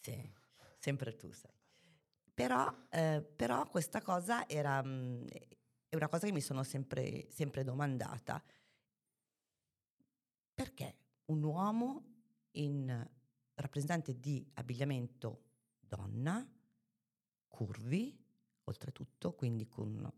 Sì, 0.00 0.32
sempre 0.78 1.16
tu 1.16 1.30
sai. 1.32 1.52
Però, 2.32 2.86
eh, 2.90 3.22
però 3.22 3.66
questa 3.68 4.02
cosa 4.02 4.48
era, 4.48 4.82
mh, 4.82 5.26
è 5.88 5.96
una 5.96 6.08
cosa 6.08 6.26
che 6.26 6.32
mi 6.32 6.40
sono 6.40 6.62
sempre, 6.62 7.28
sempre 7.30 7.64
domandata. 7.64 8.42
Perché 10.52 10.96
un 11.26 11.42
uomo 11.42 12.04
in 12.52 13.08
rappresentante 13.54 14.18
di 14.18 14.48
abbigliamento 14.54 15.42
donna, 15.80 16.46
curvi, 17.48 18.20
oltretutto, 18.64 19.34
quindi 19.34 19.66
con 19.68 20.12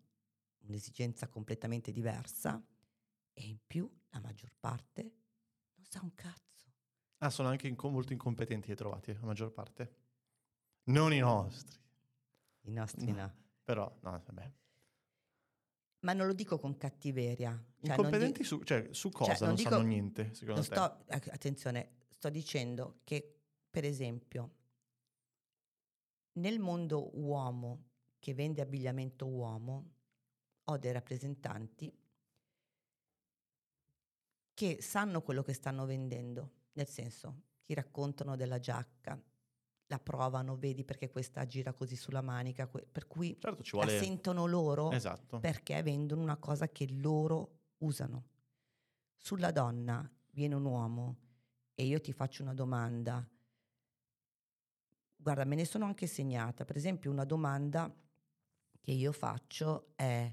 un'esigenza 0.58 1.28
completamente 1.28 1.92
diversa, 1.92 2.62
e 3.32 3.46
in 3.46 3.58
più 3.66 3.90
la 4.10 4.20
maggior 4.20 4.52
parte 4.58 5.02
non 5.74 5.84
sa 5.84 6.00
un 6.02 6.14
cazzo. 6.14 6.45
Ah, 7.18 7.30
sono 7.30 7.48
anche 7.48 7.66
inco- 7.68 7.88
molto 7.88 8.12
incompetenti 8.12 8.68
li 8.68 8.74
trovati, 8.76 9.12
la 9.14 9.20
maggior 9.24 9.50
parte. 9.52 9.94
Non 10.84 11.12
i 11.12 11.18
nostri. 11.18 11.78
I 12.62 12.70
nostri 12.72 13.06
No. 13.10 13.16
no. 13.16 13.34
Però, 13.64 13.98
no, 14.02 14.10
vabbè. 14.24 14.52
Ma 16.00 16.12
non 16.12 16.26
lo 16.26 16.34
dico 16.34 16.58
con 16.58 16.76
cattiveria. 16.76 17.50
Cioè, 17.50 17.60
non 17.60 17.80
di- 17.80 17.88
Incompetenti 17.88 18.44
su, 18.44 18.62
cioè, 18.62 18.88
su 18.92 19.10
cosa 19.10 19.32
non 19.32 19.46
non, 19.48 19.54
dico- 19.56 19.70
sanno 19.70 19.82
niente, 19.82 20.34
secondo 20.34 20.60
te? 20.60 20.66
sto, 20.66 21.04
attenzione, 21.08 21.90
sto 22.10 22.28
dicendo 22.28 23.00
che, 23.02 23.40
per 23.70 23.84
esempio, 23.84 24.50
nel 26.34 26.58
mondo 26.60 27.16
uomo 27.18 27.84
che 28.18 28.34
vende 28.34 28.60
abbigliamento 28.60 29.26
uomo, 29.26 29.90
ho 30.64 30.76
dei 30.78 30.92
rappresentanti 30.92 31.92
che 34.54 34.78
sanno 34.80 35.22
quello 35.22 35.42
che 35.42 35.52
stanno 35.52 35.84
vendendo, 35.86 36.52
nel 36.76 36.86
senso, 36.88 37.42
ti 37.64 37.74
raccontano 37.74 38.36
della 38.36 38.58
giacca, 38.58 39.20
la 39.88 39.98
provano, 39.98 40.56
vedi 40.56 40.84
perché 40.84 41.10
questa 41.10 41.46
gira 41.46 41.72
così 41.72 41.96
sulla 41.96 42.20
manica, 42.22 42.66
que- 42.66 42.86
per 42.90 43.06
cui 43.06 43.36
Certo, 43.38 43.62
ci 43.62 43.76
la 43.76 43.84
vuole... 43.84 43.98
sentono 43.98 44.46
loro 44.46 44.90
Esatto. 44.90 45.40
perché 45.40 45.82
vendono 45.82 46.22
una 46.22 46.36
cosa 46.36 46.68
che 46.68 46.88
loro 46.90 47.60
usano. 47.78 48.24
Sulla 49.16 49.50
donna 49.50 50.08
viene 50.32 50.54
un 50.54 50.64
uomo 50.64 51.16
e 51.74 51.84
io 51.84 52.00
ti 52.00 52.12
faccio 52.12 52.42
una 52.42 52.54
domanda. 52.54 53.26
Guarda, 55.16 55.44
me 55.44 55.56
ne 55.56 55.64
sono 55.64 55.84
anche 55.84 56.06
segnata. 56.06 56.64
Per 56.64 56.76
esempio, 56.76 57.10
una 57.10 57.24
domanda 57.24 57.92
che 58.80 58.92
io 58.92 59.12
faccio 59.12 59.92
è: 59.96 60.32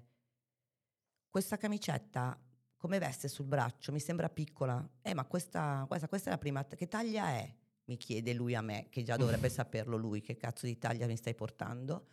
questa 1.30 1.58
camicetta 1.58 2.40
come 2.84 3.00
veste 3.00 3.30
sul 3.30 3.46
braccio? 3.46 3.94
Mi 3.94 4.02
sembra 4.02 4.28
piccola. 4.28 4.86
Eh, 5.02 5.14
ma 5.14 5.24
questa, 5.24 5.86
questa, 5.88 6.10
questa 6.10 6.28
è 6.28 6.34
la 6.34 6.38
prima. 6.38 6.66
Che 6.66 6.90
taglia 6.90 7.30
è? 7.30 7.56
Mi 7.86 7.96
chiede 7.96 8.34
lui 8.34 8.56
a 8.56 8.62
me, 8.62 8.88
che 8.90 9.04
già 9.04 9.16
dovrebbe 9.16 9.48
saperlo 9.48 9.96
lui, 9.96 10.20
che 10.20 10.36
cazzo 10.36 10.66
di 10.66 10.78
taglia 10.78 11.08
mi 11.08 11.16
stai 11.16 11.34
portando. 11.34 12.08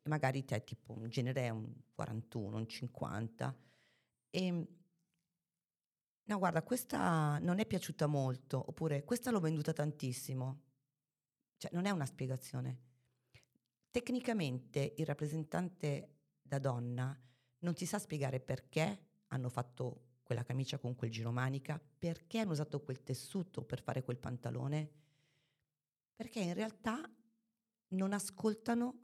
E 0.00 0.08
magari 0.08 0.46
te, 0.46 0.64
tipo, 0.64 0.94
in 1.02 1.10
genere 1.10 1.42
è 1.42 1.48
un 1.50 1.70
41, 1.94 2.56
un 2.56 2.66
50. 2.66 3.56
E 4.30 4.66
no, 6.24 6.38
guarda, 6.38 6.62
questa 6.62 7.38
non 7.38 7.58
è 7.58 7.66
piaciuta 7.66 8.06
molto, 8.06 8.64
oppure 8.68 9.04
questa 9.04 9.30
l'ho 9.30 9.40
venduta 9.40 9.74
tantissimo. 9.74 10.62
Cioè, 11.58 11.72
non 11.74 11.84
è 11.84 11.90
una 11.90 12.06
spiegazione. 12.06 12.78
Tecnicamente 13.90 14.94
il 14.96 15.04
rappresentante 15.04 16.20
da 16.40 16.58
donna 16.58 17.14
non 17.58 17.74
ti 17.74 17.84
sa 17.84 17.98
spiegare 17.98 18.40
perché 18.40 19.07
hanno 19.28 19.48
fatto 19.48 20.02
quella 20.22 20.42
camicia 20.42 20.78
con 20.78 20.94
quel 20.94 21.10
giromanica, 21.10 21.80
perché 21.98 22.40
hanno 22.40 22.52
usato 22.52 22.82
quel 22.82 23.02
tessuto 23.02 23.62
per 23.62 23.82
fare 23.82 24.02
quel 24.02 24.18
pantalone, 24.18 24.90
perché 26.14 26.40
in 26.40 26.54
realtà 26.54 27.10
non 27.88 28.12
ascoltano 28.12 29.02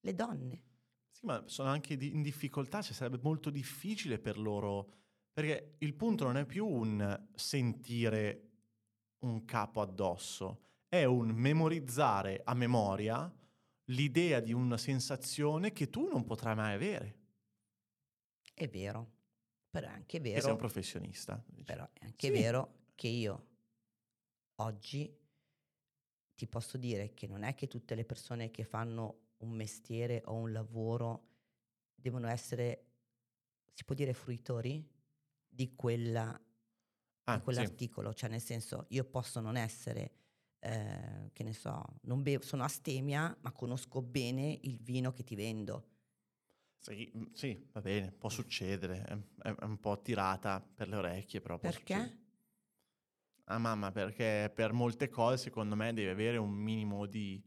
le 0.00 0.14
donne. 0.14 0.62
Sì, 1.10 1.26
ma 1.26 1.42
sono 1.46 1.68
anche 1.68 1.94
in 1.94 2.22
difficoltà, 2.22 2.80
cioè 2.80 2.94
sarebbe 2.94 3.20
molto 3.22 3.50
difficile 3.50 4.18
per 4.18 4.38
loro, 4.38 4.92
perché 5.32 5.76
il 5.78 5.94
punto 5.94 6.24
non 6.24 6.36
è 6.36 6.46
più 6.46 6.66
un 6.66 7.28
sentire 7.34 8.50
un 9.18 9.44
capo 9.44 9.80
addosso, 9.80 10.62
è 10.88 11.04
un 11.04 11.28
memorizzare 11.30 12.40
a 12.44 12.54
memoria 12.54 13.32
l'idea 13.88 14.40
di 14.40 14.52
una 14.52 14.78
sensazione 14.78 15.72
che 15.72 15.90
tu 15.90 16.08
non 16.08 16.24
potrai 16.24 16.54
mai 16.54 16.74
avere. 16.74 17.18
È 18.54 18.68
vero, 18.68 19.13
però 19.74 19.88
è 19.88 19.90
anche 19.90 20.20
Che 20.30 20.40
sei 20.40 20.52
un 20.52 20.56
vero, 20.56 20.58
professionista. 20.58 21.42
dici. 21.48 21.64
però 21.64 21.88
è 21.92 22.04
anche 22.04 22.30
Sì. 22.30 22.30
vero 22.30 22.84
che 22.94 23.08
io 23.08 23.46
oggi 24.56 25.02
ti 26.34 26.46
posso 26.48 26.76
dire 26.78 27.14
che 27.14 27.26
non 27.26 27.42
è 27.42 27.54
che 27.54 27.66
tutte 27.68 27.94
le 27.94 28.04
persone 28.04 28.50
che 28.50 28.64
fanno 28.64 29.32
un 29.38 29.50
mestiere 29.50 30.22
o 30.26 30.34
un 30.34 30.52
lavoro 30.52 31.28
devono 31.94 32.28
essere, 32.28 32.86
si 33.72 33.84
può 33.84 33.94
dire, 33.94 34.12
fruitori 34.14 34.86
di, 35.48 35.74
quella, 35.74 36.40
Ah, 37.26 37.32
di 37.32 37.40
sì. 37.50 37.68
quell'articolo. 37.68 38.12
Cioè, 38.14 38.28
nel 38.30 38.40
senso, 38.42 38.86
io 38.90 39.04
posso 39.04 39.40
non 39.40 39.56
essere, 39.56 40.12
eh, 40.58 41.30
che 41.32 41.42
ne 41.44 41.52
so, 41.52 41.84
non 42.02 42.22
bevo, 42.22 42.42
sono 42.44 42.64
astemia, 42.64 43.36
ma 43.42 43.52
conosco 43.52 44.02
bene 44.02 44.58
il 44.62 44.78
vino 44.82 45.12
che 45.12 45.22
ti 45.24 45.36
vendo. 45.36 45.90
Sì, 46.84 47.10
mm, 47.16 47.22
sì, 47.32 47.66
va 47.72 47.80
bene, 47.80 48.12
può 48.12 48.28
succedere, 48.28 49.02
è, 49.04 49.48
è- 49.48 49.64
un 49.64 49.80
po' 49.80 50.02
tirata 50.02 50.60
per 50.60 50.88
le 50.88 50.96
orecchie, 50.96 51.40
succedere. 51.40 51.58
Perché? 51.58 52.18
Ah 53.44 53.56
mamma, 53.58 53.90
perché 53.90 54.50
per 54.54 54.72
molte 54.74 55.08
cose 55.08 55.38
secondo 55.38 55.76
me 55.76 55.94
devi 55.94 56.08
avere 56.10 56.36
un 56.36 56.50
minimo 56.50 57.06
di 57.06 57.42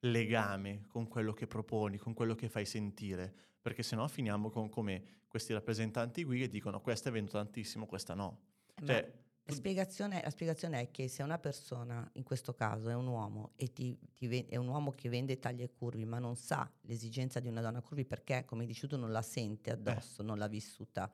legame 0.00 0.86
con 0.88 1.06
quello 1.06 1.32
che 1.32 1.46
proponi, 1.46 1.98
con 1.98 2.14
quello 2.14 2.34
che 2.34 2.48
fai 2.48 2.66
sentire, 2.66 3.32
perché 3.62 3.84
sennò 3.84 4.08
finiamo 4.08 4.50
con 4.50 4.68
come 4.68 5.22
questi 5.28 5.52
rappresentanti 5.52 6.24
qui 6.24 6.40
che 6.40 6.48
dicono 6.48 6.80
questa 6.80 7.10
è 7.10 7.12
venuta 7.12 7.38
tantissimo, 7.42 7.86
questa 7.86 8.14
no. 8.14 8.40
Eh, 8.74 8.80
Ma 8.80 8.86
Cioè, 8.86 9.12
la, 9.50 9.56
spiegazione, 9.56 10.20
la 10.22 10.30
spiegazione 10.30 10.80
è 10.80 10.90
che 10.90 11.08
se 11.08 11.22
una 11.22 11.38
persona, 11.38 12.08
in 12.14 12.22
questo 12.22 12.54
caso 12.54 12.88
è 12.88 12.94
un 12.94 13.06
uomo, 13.06 13.52
e 13.56 13.72
ti, 13.72 13.98
ti 14.14 14.46
è 14.48 14.56
un 14.56 14.68
uomo 14.68 14.92
che 14.92 15.08
vende 15.08 15.38
tagli 15.38 15.62
e 15.62 15.72
curvi, 15.72 16.04
ma 16.04 16.18
non 16.18 16.36
sa 16.36 16.70
l'esigenza 16.82 17.40
di 17.40 17.48
una 17.48 17.60
donna 17.60 17.80
curvi 17.80 18.04
perché, 18.04 18.44
come 18.44 18.64
dici 18.64 18.86
tu, 18.86 18.96
non 18.96 19.12
la 19.12 19.22
sente 19.22 19.72
addosso, 19.72 20.22
non 20.22 20.38
l'ha 20.38 20.48
vissuta, 20.48 21.12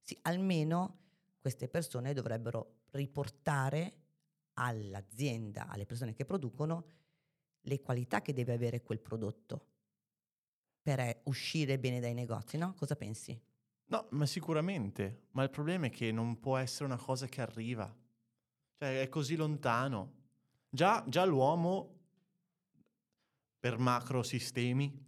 sì, 0.00 0.16
almeno 0.22 0.98
queste 1.38 1.68
persone 1.68 2.12
dovrebbero 2.12 2.84
riportare 2.92 4.04
all'azienda, 4.54 5.68
alle 5.68 5.86
persone 5.86 6.14
che 6.14 6.24
producono, 6.24 6.92
le 7.62 7.80
qualità 7.80 8.22
che 8.22 8.32
deve 8.32 8.54
avere 8.54 8.82
quel 8.82 9.00
prodotto 9.00 9.66
per 10.80 11.00
eh, 11.00 11.20
uscire 11.24 11.78
bene 11.78 11.98
dai 12.00 12.14
negozi, 12.14 12.56
no? 12.56 12.74
Cosa 12.74 12.94
pensi? 12.94 13.36
No, 13.88 14.06
ma 14.10 14.26
sicuramente, 14.26 15.26
ma 15.32 15.44
il 15.44 15.50
problema 15.50 15.86
è 15.86 15.90
che 15.90 16.10
non 16.10 16.40
può 16.40 16.56
essere 16.56 16.86
una 16.86 16.96
cosa 16.96 17.26
che 17.26 17.40
arriva, 17.40 17.94
cioè 18.78 19.00
è 19.00 19.08
così 19.08 19.36
lontano. 19.36 20.14
Già, 20.68 21.04
già 21.06 21.24
l'uomo, 21.24 21.94
per 23.60 23.78
macro 23.78 24.22
sistemi, 24.24 25.04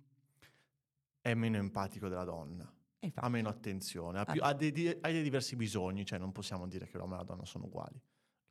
è 1.21 1.35
meno 1.35 1.57
empatico 1.57 2.09
della 2.09 2.25
donna, 2.25 2.73
infatti, 3.01 3.27
ha 3.27 3.29
meno 3.29 3.49
attenzione, 3.49 4.21
ha, 4.21 4.25
più- 4.25 4.43
ha 4.43 4.53
dei, 4.55 4.99
ha 5.01 5.11
dei 5.11 5.23
diversi 5.23 5.57
bisogni, 5.57 6.05
cioè 6.05 6.19
non 6.19 6.31
possiamo 6.31 6.69
dire 6.69 6.87
che 6.87 6.97
l'uomo 6.97 7.15
e 7.15 7.19
la 7.19 7.25
donna 7.25 7.45
sono 7.45 7.65
uguali, 7.65 8.01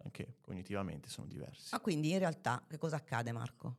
anche 0.03 0.35
cognitivamente 0.41 1.07
sono 1.07 1.25
diversi. 1.25 1.69
Ma 1.71 1.79
quindi 1.79 2.11
in 2.11 2.19
realtà 2.19 2.63
che 2.67 2.77
cosa 2.77 2.97
accade 2.97 3.31
Marco? 3.31 3.77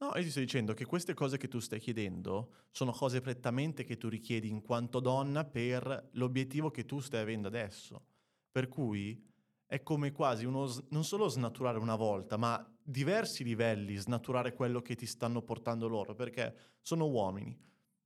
No, 0.00 0.12
io 0.14 0.22
ti 0.22 0.30
sto 0.30 0.38
dicendo 0.38 0.74
che 0.74 0.84
queste 0.84 1.12
cose 1.12 1.38
che 1.38 1.48
tu 1.48 1.58
stai 1.58 1.80
chiedendo 1.80 2.52
sono 2.70 2.92
cose 2.92 3.20
prettamente 3.20 3.82
che 3.82 3.96
tu 3.96 4.08
richiedi 4.08 4.48
in 4.48 4.62
quanto 4.62 5.00
donna 5.00 5.44
per 5.44 6.10
l'obiettivo 6.12 6.70
che 6.70 6.84
tu 6.84 7.00
stai 7.00 7.22
avendo 7.22 7.48
adesso. 7.48 8.04
Per 8.50 8.68
cui 8.68 9.20
è 9.66 9.82
come 9.82 10.12
quasi 10.12 10.44
uno, 10.44 10.72
non 10.90 11.04
solo 11.04 11.26
snaturare 11.26 11.78
una 11.78 11.96
volta, 11.96 12.36
ma 12.36 12.64
diversi 12.80 13.42
livelli 13.42 13.96
snaturare 13.96 14.54
quello 14.54 14.80
che 14.80 14.94
ti 14.94 15.04
stanno 15.04 15.42
portando 15.42 15.88
loro, 15.88 16.14
perché 16.14 16.76
sono 16.80 17.06
uomini, 17.08 17.58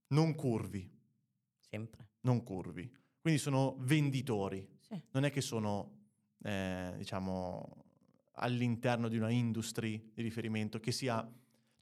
non 0.08 0.34
curvi, 0.34 0.90
Sempre. 1.60 2.08
non 2.22 2.42
curvi. 2.42 2.90
Quindi 3.20 3.38
sono 3.38 3.76
venditori, 3.80 4.66
Sì. 4.80 4.98
non 5.10 5.24
è 5.24 5.30
che 5.30 5.42
sono, 5.42 6.06
eh, 6.42 6.94
diciamo, 6.96 7.84
all'interno 8.36 9.08
di 9.08 9.18
una 9.18 9.30
industria 9.30 10.00
di 10.14 10.22
riferimento 10.22 10.80
che 10.80 10.90
sia... 10.90 11.30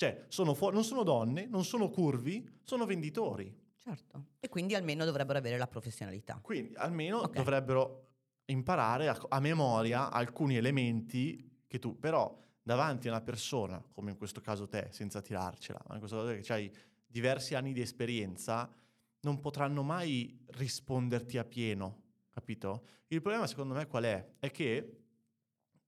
Cioè, 0.00 0.24
sono 0.28 0.54
fu- 0.54 0.70
non 0.70 0.82
sono 0.82 1.02
donne, 1.02 1.44
non 1.44 1.62
sono 1.62 1.90
curvi, 1.90 2.48
sono 2.62 2.86
venditori. 2.86 3.54
Certo. 3.76 4.28
E 4.40 4.48
quindi 4.48 4.74
almeno 4.74 5.04
dovrebbero 5.04 5.38
avere 5.38 5.58
la 5.58 5.66
professionalità. 5.66 6.38
Quindi 6.40 6.72
almeno 6.76 7.18
Ok. 7.18 7.34
dovrebbero 7.34 8.06
imparare 8.46 9.08
a, 9.08 9.26
a 9.28 9.40
memoria 9.40 10.10
alcuni 10.10 10.56
elementi 10.56 11.64
che 11.66 11.78
tu... 11.78 11.98
Però 11.98 12.34
davanti 12.62 13.08
a 13.08 13.10
una 13.10 13.20
persona, 13.20 13.84
come 13.92 14.12
in 14.12 14.16
questo 14.16 14.40
caso 14.40 14.66
te, 14.66 14.88
senza 14.90 15.20
tirarcela, 15.20 15.82
ma 15.88 15.92
in 15.92 15.98
questo 16.00 16.16
caso 16.16 16.40
che 16.40 16.50
hai 16.54 16.72
diversi 17.06 17.54
anni 17.54 17.74
di 17.74 17.82
esperienza, 17.82 18.72
non 19.20 19.38
potranno 19.38 19.82
mai 19.82 20.34
risponderti 20.52 21.36
a 21.36 21.44
pieno, 21.44 22.04
capito? 22.30 22.86
Il 23.08 23.20
problema 23.20 23.46
secondo 23.46 23.74
me 23.74 23.86
qual 23.86 24.04
è? 24.04 24.30
È 24.38 24.50
che 24.50 25.00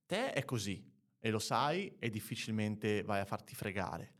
te 0.04 0.34
è 0.34 0.44
così 0.44 0.91
e 1.24 1.30
lo 1.30 1.38
sai 1.38 1.94
e 2.00 2.10
difficilmente 2.10 3.04
vai 3.04 3.20
a 3.20 3.24
farti 3.24 3.54
fregare. 3.54 4.12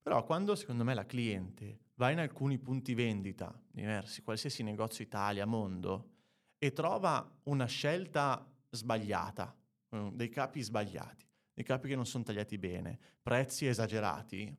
Però 0.00 0.24
quando 0.24 0.54
secondo 0.54 0.84
me 0.84 0.94
la 0.94 1.04
cliente 1.04 1.80
va 1.96 2.10
in 2.10 2.18
alcuni 2.18 2.58
punti 2.58 2.94
vendita 2.94 3.54
diversi, 3.70 4.22
qualsiasi 4.22 4.62
negozio 4.62 5.04
Italia, 5.04 5.44
mondo, 5.44 6.12
e 6.56 6.72
trova 6.72 7.30
una 7.44 7.66
scelta 7.66 8.50
sbagliata, 8.70 9.54
mm, 9.94 10.08
dei 10.14 10.30
capi 10.30 10.62
sbagliati, 10.62 11.28
dei 11.52 11.64
capi 11.64 11.88
che 11.88 11.96
non 11.96 12.06
sono 12.06 12.24
tagliati 12.24 12.56
bene, 12.56 12.98
prezzi 13.20 13.66
esagerati, 13.66 14.56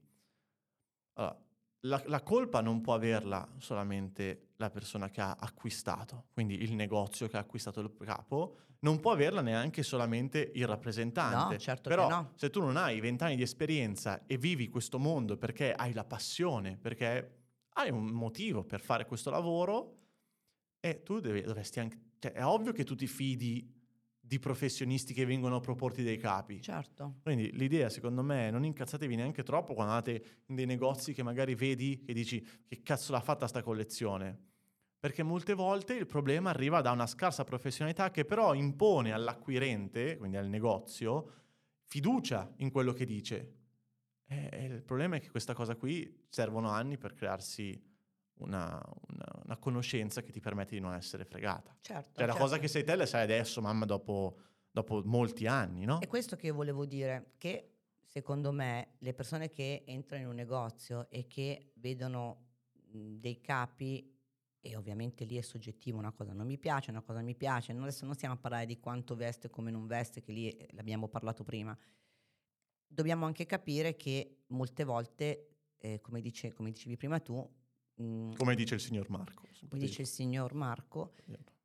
allora, 1.13 1.43
la, 1.82 2.01
la 2.05 2.21
colpa 2.21 2.61
non 2.61 2.82
può 2.82 2.93
averla 2.93 3.47
solamente 3.57 4.49
la 4.57 4.69
persona 4.69 5.09
che 5.09 5.21
ha 5.21 5.36
acquistato, 5.39 6.25
quindi 6.34 6.61
il 6.61 6.73
negozio 6.73 7.27
che 7.27 7.38
ha 7.38 7.39
acquistato 7.39 7.79
il 7.79 7.91
capo, 7.97 8.57
non 8.79 8.99
può 8.99 9.11
averla 9.11 9.41
neanche 9.41 9.84
solamente 9.84 10.51
il 10.55 10.67
rappresentante. 10.67 11.53
No, 11.53 11.59
certo 11.59 11.89
Però 11.89 12.09
no. 12.09 12.32
se 12.36 12.49
tu 12.49 12.59
non 12.59 12.77
hai 12.77 12.99
vent'anni 12.99 13.36
di 13.36 13.43
esperienza 13.43 14.25
e 14.25 14.38
vivi 14.38 14.69
questo 14.69 14.97
mondo 14.99 15.38
perché 15.38 15.73
hai 15.73 15.93
la 15.93 16.03
passione, 16.03 16.77
perché 16.77 17.38
hai 17.73 17.89
un 17.89 18.05
motivo 18.05 18.63
per 18.63 18.82
fare 18.82 19.05
questo 19.05 19.29
lavoro, 19.29 19.97
e 20.79 21.03
tu 21.03 21.19
devi- 21.19 21.41
dovresti 21.41 21.79
anche... 21.79 21.99
Cioè, 22.19 22.34
è 22.34 22.45
ovvio 22.45 22.71
che 22.71 22.84
tu 22.84 22.95
ti 22.95 23.07
fidi 23.07 23.80
di 24.32 24.39
professionisti 24.39 25.13
che 25.13 25.25
vengono 25.25 25.57
a 25.57 25.59
proporti 25.59 26.03
dei 26.03 26.15
capi. 26.15 26.61
Certo. 26.61 27.15
Quindi 27.21 27.51
l'idea, 27.51 27.89
secondo 27.89 28.23
me, 28.23 28.49
non 28.49 28.63
incazzatevi 28.63 29.17
neanche 29.17 29.43
troppo 29.43 29.73
quando 29.73 29.91
andate 29.91 30.43
in 30.45 30.55
dei 30.55 30.65
negozi 30.65 31.11
che 31.11 31.21
magari 31.21 31.53
vedi 31.53 32.01
che 32.01 32.13
dici 32.13 32.41
che 32.65 32.82
cazzo 32.82 33.11
l'ha 33.11 33.19
fatta 33.19 33.45
sta 33.45 33.61
collezione. 33.61 34.39
Perché 34.97 35.21
molte 35.21 35.53
volte 35.53 35.95
il 35.95 36.05
problema 36.05 36.49
arriva 36.49 36.79
da 36.79 36.91
una 36.91 37.07
scarsa 37.07 37.43
professionalità 37.43 38.09
che 38.09 38.23
però 38.23 38.53
impone 38.53 39.11
all'acquirente, 39.11 40.15
quindi 40.15 40.38
al 40.38 40.47
negozio, 40.47 41.34
fiducia 41.88 42.53
in 42.59 42.71
quello 42.71 42.93
che 42.93 43.03
dice. 43.03 43.55
E, 44.25 44.47
e 44.49 44.63
il 44.63 44.84
problema 44.84 45.17
è 45.17 45.19
che 45.19 45.29
questa 45.29 45.53
cosa 45.53 45.75
qui 45.75 46.25
servono 46.29 46.69
anni 46.69 46.97
per 46.97 47.15
crearsi 47.15 47.77
una, 48.36 48.82
una- 49.09 49.41
una 49.45 49.57
conoscenza 49.57 50.21
che 50.21 50.32
ti 50.32 50.39
permette 50.39 50.75
di 50.75 50.82
non 50.82 50.93
essere 50.93 51.25
fregata. 51.25 51.75
Certo. 51.82 52.11
Cioè 52.13 52.25
la 52.25 52.32
certo. 52.34 52.38
cosa 52.47 52.57
che 52.59 52.67
sei 52.67 52.84
te 52.84 52.95
la 52.95 53.05
sai 53.05 53.23
adesso, 53.23 53.61
mamma, 53.61 53.86
dopo, 53.86 54.38
dopo 54.71 55.01
molti 55.05 55.45
anni, 55.47 55.86
no? 55.86 55.99
È 55.99 56.07
questo 56.07 56.36
che 56.36 56.47
io 56.47 56.53
volevo 56.53 56.86
dire, 56.86 57.34
che 57.38 57.67
secondo 58.03 58.51
me 58.51 58.95
le 58.99 59.13
persone 59.13 59.49
che 59.51 59.84
entrano 59.86 60.23
in 60.23 60.29
un 60.29 60.36
negozio 60.36 61.09
e 61.09 61.27
che 61.27 61.71
vedono 61.75 62.47
dei 62.73 63.39
capi, 63.41 64.09
e 64.63 64.75
ovviamente 64.75 65.23
lì 65.25 65.38
è 65.38 65.41
soggettivo, 65.41 65.97
una 65.97 66.11
cosa 66.11 66.34
non 66.34 66.45
mi 66.45 66.57
piace, 66.57 66.91
una 66.91 67.01
cosa 67.01 67.21
mi 67.21 67.36
piace, 67.36 67.73
non- 67.73 67.84
adesso 67.84 68.05
non 68.05 68.13
stiamo 68.15 68.36
a 68.36 68.38
parlare 68.38 68.65
di 68.65 68.79
quanto 68.79 69.15
veste 69.15 69.47
e 69.47 69.49
come 69.49 69.71
non 69.71 69.88
veste, 69.88 70.21
che 70.21 70.32
lì 70.32 70.67
l'abbiamo 70.71 71.07
parlato 71.07 71.43
prima, 71.43 71.77
dobbiamo 72.86 73.25
anche 73.25 73.45
capire 73.45 73.95
che 73.95 74.43
molte 74.47 74.84
volte, 74.84 75.47
eh, 75.77 75.99
come, 76.01 76.21
dice- 76.21 76.53
come 76.53 76.71
dicevi 76.71 76.97
prima 76.97 77.19
tu, 77.19 77.47
mh, 77.95 78.33
Come 78.35 78.55
dice 78.55 78.75
il 78.75 78.81
signor 78.81 79.09
Marco. 79.09 79.47
come 79.69 79.81
dice 79.81 80.01
il 80.01 80.07
signor 80.07 80.53
Marco, 80.53 81.13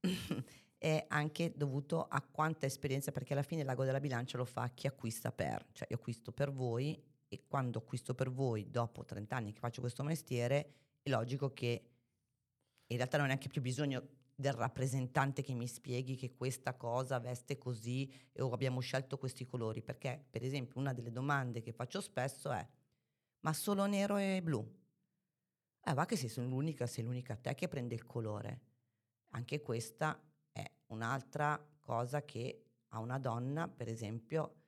è 0.79 1.05
anche 1.09 1.53
dovuto 1.57 2.07
a 2.07 2.21
quanta 2.23 2.67
esperienza, 2.67 3.13
perché 3.13 3.33
alla 3.33 3.43
fine 3.43 3.65
l'ago 3.65 3.85
della 3.85 4.01
bilancia 4.01 4.37
lo 4.37 4.45
fa 4.45 4.69
chi 4.71 4.87
acquista 4.87 5.33
per, 5.33 5.67
cioè 5.73 5.87
io 5.91 5.97
acquisto 5.97 6.33
per 6.33 6.53
voi 6.53 7.01
e 7.29 7.45
quando 7.49 7.79
acquisto 7.79 8.15
per 8.15 8.31
voi 8.31 8.71
dopo 8.71 9.05
30 9.05 9.35
anni 9.37 9.53
che 9.53 9.59
faccio 9.59 9.81
questo 9.81 10.03
mestiere, 10.03 10.75
è 11.03 11.11
logico 11.11 11.53
che 11.53 11.91
in 12.89 12.97
realtà 12.97 13.17
non 13.17 13.27
ho 13.27 13.29
neanche 13.29 13.49
più 13.49 13.61
bisogno 13.61 14.07
del 14.39 14.53
rappresentante 14.53 15.43
che 15.43 15.55
mi 15.55 15.67
spieghi 15.67 16.15
che 16.15 16.35
questa 16.35 16.75
cosa 16.75 17.19
veste 17.19 17.57
così 17.57 18.13
o 18.39 18.51
abbiamo 18.51 18.81
scelto 18.81 19.17
questi 19.19 19.47
colori, 19.47 19.83
perché 19.83 20.25
per 20.31 20.45
esempio 20.45 20.79
una 20.79 20.93
delle 20.93 21.11
domande 21.11 21.63
che 21.63 21.73
faccio 21.73 22.01
spesso 22.01 22.51
è 22.53 22.65
ma 23.41 23.53
solo 23.53 23.87
nero 23.87 24.17
e 24.19 24.41
blu? 24.43 24.69
Eh, 25.89 25.95
va 25.95 26.05
che 26.05 26.17
sei 26.17 26.45
l'unica, 26.45 26.85
sei 26.89 27.05
l'unica 27.05 27.37
te 27.37 27.55
che 27.55 27.69
prende 27.69 27.95
il 27.95 28.05
colore. 28.05 28.61
Anche 29.31 29.61
questa 29.63 30.21
è 30.51 30.69
un'altra 30.87 31.65
cosa 31.79 32.25
che 32.25 32.65
a 32.89 32.99
una 32.99 33.21
donna, 33.21 33.69
per 33.69 33.89
esempio, 33.89 34.63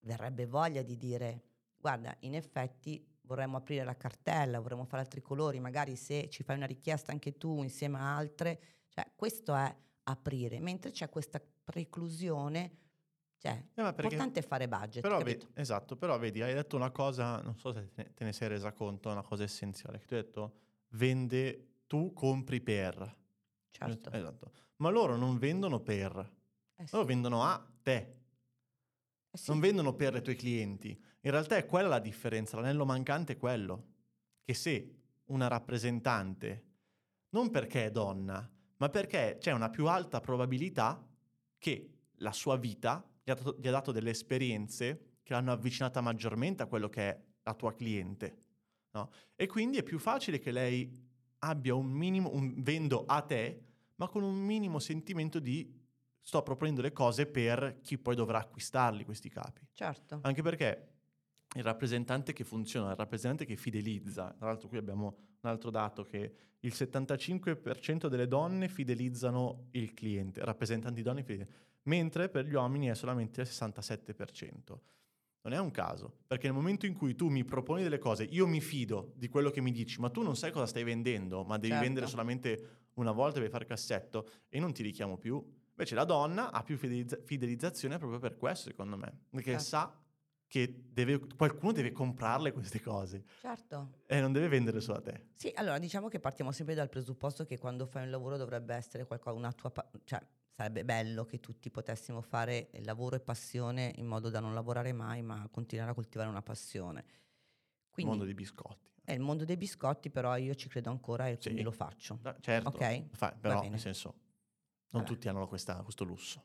verrebbe 0.00 0.46
voglia 0.46 0.82
di 0.82 0.96
dire, 0.96 1.42
guarda, 1.76 2.16
in 2.20 2.36
effetti 2.36 3.04
vorremmo 3.22 3.56
aprire 3.56 3.82
la 3.82 3.96
cartella, 3.96 4.60
vorremmo 4.60 4.84
fare 4.84 5.02
altri 5.02 5.20
colori, 5.20 5.58
magari 5.58 5.96
se 5.96 6.28
ci 6.30 6.44
fai 6.44 6.54
una 6.54 6.66
richiesta 6.66 7.10
anche 7.10 7.36
tu 7.36 7.60
insieme 7.64 7.98
a 7.98 8.16
altre, 8.16 8.60
cioè 8.90 9.10
questo 9.16 9.56
è 9.56 9.76
aprire, 10.04 10.60
mentre 10.60 10.92
c'è 10.92 11.08
questa 11.08 11.42
preclusione, 11.64 12.87
cioè 13.38 13.52
Eh, 13.74 13.82
l'importante 13.82 14.40
è 14.40 14.42
fare 14.42 14.68
budget, 14.68 15.00
Però 15.02 15.22
vedi, 15.22 15.46
esatto, 15.54 15.96
però 15.96 16.18
vedi, 16.18 16.42
hai 16.42 16.54
detto 16.54 16.76
una 16.76 16.90
cosa, 16.90 17.40
non 17.40 17.56
so 17.56 17.72
se 17.72 17.90
te- 17.92 18.12
te 18.14 18.24
ne 18.24 18.32
sei 18.32 18.48
resa 18.48 18.72
conto, 18.72 19.10
una 19.10 19.22
cosa 19.22 19.44
essenziale, 19.44 19.98
che 19.98 20.06
tu 20.06 20.14
hai 20.14 20.22
detto 20.22 20.58
vende, 20.90 21.82
tu 21.86 22.12
compri 22.12 22.60
per. 22.60 23.16
certo. 23.70 24.10
Esatto. 24.10 24.52
Ma 24.76 24.90
loro 24.90 25.16
non 25.16 25.38
vendono 25.38 25.80
per, 25.80 26.32
Eh 26.76 26.86
sì, 26.86 26.94
loro 26.94 27.06
vendono 27.06 27.42
a 27.44 27.64
te, 27.82 28.16
eh 29.30 29.36
sì. 29.36 29.50
non 29.50 29.60
vendono 29.60 29.94
per 29.94 30.14
i 30.16 30.22
tuoi 30.22 30.36
clienti. 30.36 30.88
In 31.20 31.30
realtà 31.30 31.56
è 31.56 31.66
quella 31.66 31.88
la 31.88 31.98
differenza, 31.98 32.56
l'anello 32.56 32.84
mancante 32.84 33.34
è 33.34 33.36
quello, 33.36 33.86
che 34.42 34.54
se 34.54 34.94
una 35.26 35.46
rappresentante, 35.48 36.64
non 37.30 37.50
perché 37.50 37.86
è 37.86 37.90
donna, 37.90 38.48
ma 38.76 38.88
perché 38.88 39.36
c'è 39.38 39.52
una 39.52 39.68
più 39.70 39.86
alta 39.86 40.20
probabilità 40.20 41.04
che 41.58 41.90
la 42.20 42.32
sua 42.32 42.56
vita 42.56 43.04
gli 43.28 43.30
ha 43.30 43.34
dato, 43.34 43.56
gli 43.58 43.68
ha 43.68 43.70
dato 43.70 43.92
delle 43.92 44.10
esperienze 44.10 45.18
che 45.22 45.34
l'hanno 45.34 45.52
avvicinata 45.52 46.00
maggiormente 46.00 46.62
a 46.62 46.66
quello 46.66 46.88
che 46.88 47.10
è 47.10 47.22
la 47.42 47.54
tua 47.54 47.74
cliente. 47.74 48.36
no? 48.92 49.10
E 49.36 49.46
quindi 49.46 49.76
è 49.76 49.82
più 49.82 49.98
facile 49.98 50.38
che 50.38 50.50
lei 50.50 50.90
abbia 51.40 51.74
un 51.74 51.90
minimo, 51.90 52.30
un 52.32 52.62
vendo 52.62 53.04
a 53.06 53.20
te, 53.20 53.62
ma 53.96 54.08
con 54.08 54.22
un 54.22 54.34
minimo 54.34 54.78
sentimento 54.78 55.38
di 55.38 55.76
sto 56.20 56.42
proponendo 56.42 56.80
le 56.80 56.92
cose 56.92 57.26
per 57.26 57.80
chi 57.82 57.98
poi 57.98 58.14
dovrà 58.14 58.38
acquistarli 58.38 59.04
questi 59.04 59.28
capi. 59.28 59.66
certo. 59.72 60.20
Anche 60.22 60.42
perché 60.42 60.88
il 61.54 61.62
rappresentante 61.62 62.32
che 62.32 62.44
funziona, 62.44 62.90
il 62.90 62.96
rappresentante 62.96 63.44
che 63.44 63.56
fidelizza, 63.56 64.34
tra 64.36 64.46
l'altro 64.46 64.68
qui 64.68 64.78
abbiamo 64.78 65.16
un 65.40 65.50
altro 65.50 65.70
dato 65.70 66.04
che 66.04 66.32
il 66.60 66.72
75% 66.74 68.08
delle 68.08 68.26
donne 68.26 68.68
fidelizzano 68.68 69.68
il 69.72 69.94
cliente, 69.94 70.44
rappresentanti 70.44 71.02
donne 71.02 71.22
fidelizzano, 71.22 71.56
mentre 71.88 72.28
per 72.28 72.44
gli 72.46 72.54
uomini 72.54 72.86
è 72.88 72.94
solamente 72.94 73.40
il 73.40 73.48
67%. 73.48 74.78
Non 75.40 75.52
è 75.52 75.58
un 75.58 75.70
caso, 75.70 76.18
perché 76.26 76.46
nel 76.46 76.54
momento 76.56 76.84
in 76.84 76.94
cui 76.94 77.14
tu 77.14 77.28
mi 77.28 77.44
proponi 77.44 77.82
delle 77.82 77.98
cose, 77.98 78.24
io 78.24 78.46
mi 78.46 78.60
fido 78.60 79.12
di 79.16 79.28
quello 79.28 79.50
che 79.50 79.60
mi 79.62 79.72
dici, 79.72 79.98
ma 80.00 80.10
tu 80.10 80.22
non 80.22 80.36
sai 80.36 80.50
cosa 80.50 80.66
stai 80.66 80.84
vendendo, 80.84 81.42
ma 81.44 81.56
devi 81.56 81.68
Certo. 81.68 81.84
vendere 81.84 82.06
solamente 82.06 82.68
una 82.94 83.12
volta, 83.12 83.38
devi 83.38 83.50
fare 83.50 83.64
cassetto 83.64 84.28
e 84.48 84.58
non 84.60 84.72
ti 84.72 84.82
richiamo 84.82 85.16
più. 85.16 85.42
Invece 85.70 85.94
la 85.94 86.04
donna 86.04 86.50
ha 86.50 86.62
più 86.64 86.76
fidelizza- 86.76 87.18
fidelizzazione 87.22 87.96
proprio 87.98 88.18
per 88.18 88.36
questo, 88.36 88.68
secondo 88.68 88.96
me, 88.96 89.26
perché 89.30 89.52
Certo. 89.52 89.64
sa 89.64 90.02
che 90.48 90.82
deve- 90.92 91.20
qualcuno 91.36 91.72
deve 91.72 91.92
comprarle 91.92 92.52
queste 92.52 92.80
cose 92.80 93.24
Certo. 93.40 94.00
e 94.06 94.20
non 94.20 94.32
deve 94.32 94.48
vendere 94.48 94.80
solo 94.80 94.98
a 94.98 95.02
te. 95.02 95.28
Sì, 95.34 95.52
allora 95.54 95.78
diciamo 95.78 96.08
che 96.08 96.18
partiamo 96.20 96.52
sempre 96.52 96.74
dal 96.74 96.88
presupposto 96.88 97.44
che 97.44 97.58
quando 97.58 97.86
fai 97.86 98.04
un 98.04 98.10
lavoro 98.10 98.36
dovrebbe 98.36 98.74
essere 98.74 99.06
qualcosa, 99.06 99.36
una 99.36 99.52
tua, 99.52 99.70
pa- 99.70 99.88
cioè 100.04 100.20
sarebbe 100.58 100.84
bello 100.84 101.24
che 101.24 101.38
tutti 101.38 101.70
potessimo 101.70 102.20
fare 102.20 102.70
lavoro 102.82 103.14
e 103.14 103.20
passione 103.20 103.92
in 103.98 104.06
modo 104.06 104.28
da 104.28 104.40
non 104.40 104.54
lavorare 104.54 104.92
mai, 104.92 105.22
ma 105.22 105.46
continuare 105.52 105.92
a 105.92 105.94
coltivare 105.94 106.28
una 106.28 106.42
passione. 106.42 106.98
Il 106.98 107.92
Quindi 107.92 108.10
mondo 108.10 108.24
dei 108.24 108.34
biscotti. 108.34 108.90
è 109.04 109.12
il 109.12 109.20
mondo 109.20 109.44
dei 109.44 109.56
biscotti, 109.56 110.10
però 110.10 110.36
io 110.36 110.56
ci 110.56 110.68
credo 110.68 110.90
ancora 110.90 111.28
e 111.28 111.34
Sì. 111.34 111.42
quindi 111.46 111.62
lo 111.62 111.70
faccio. 111.70 112.18
Da- 112.20 112.36
Certo, 112.40 112.70
Ok, 112.70 112.80
lo 112.80 113.06
fai, 113.12 113.32
però 113.40 113.62
nel 113.68 113.78
senso, 113.78 114.08
non 114.88 115.02
Vabbè. 115.02 115.04
tutti 115.04 115.28
hanno 115.28 115.46
questa- 115.46 115.80
questo 115.84 116.02
lusso. 116.02 116.44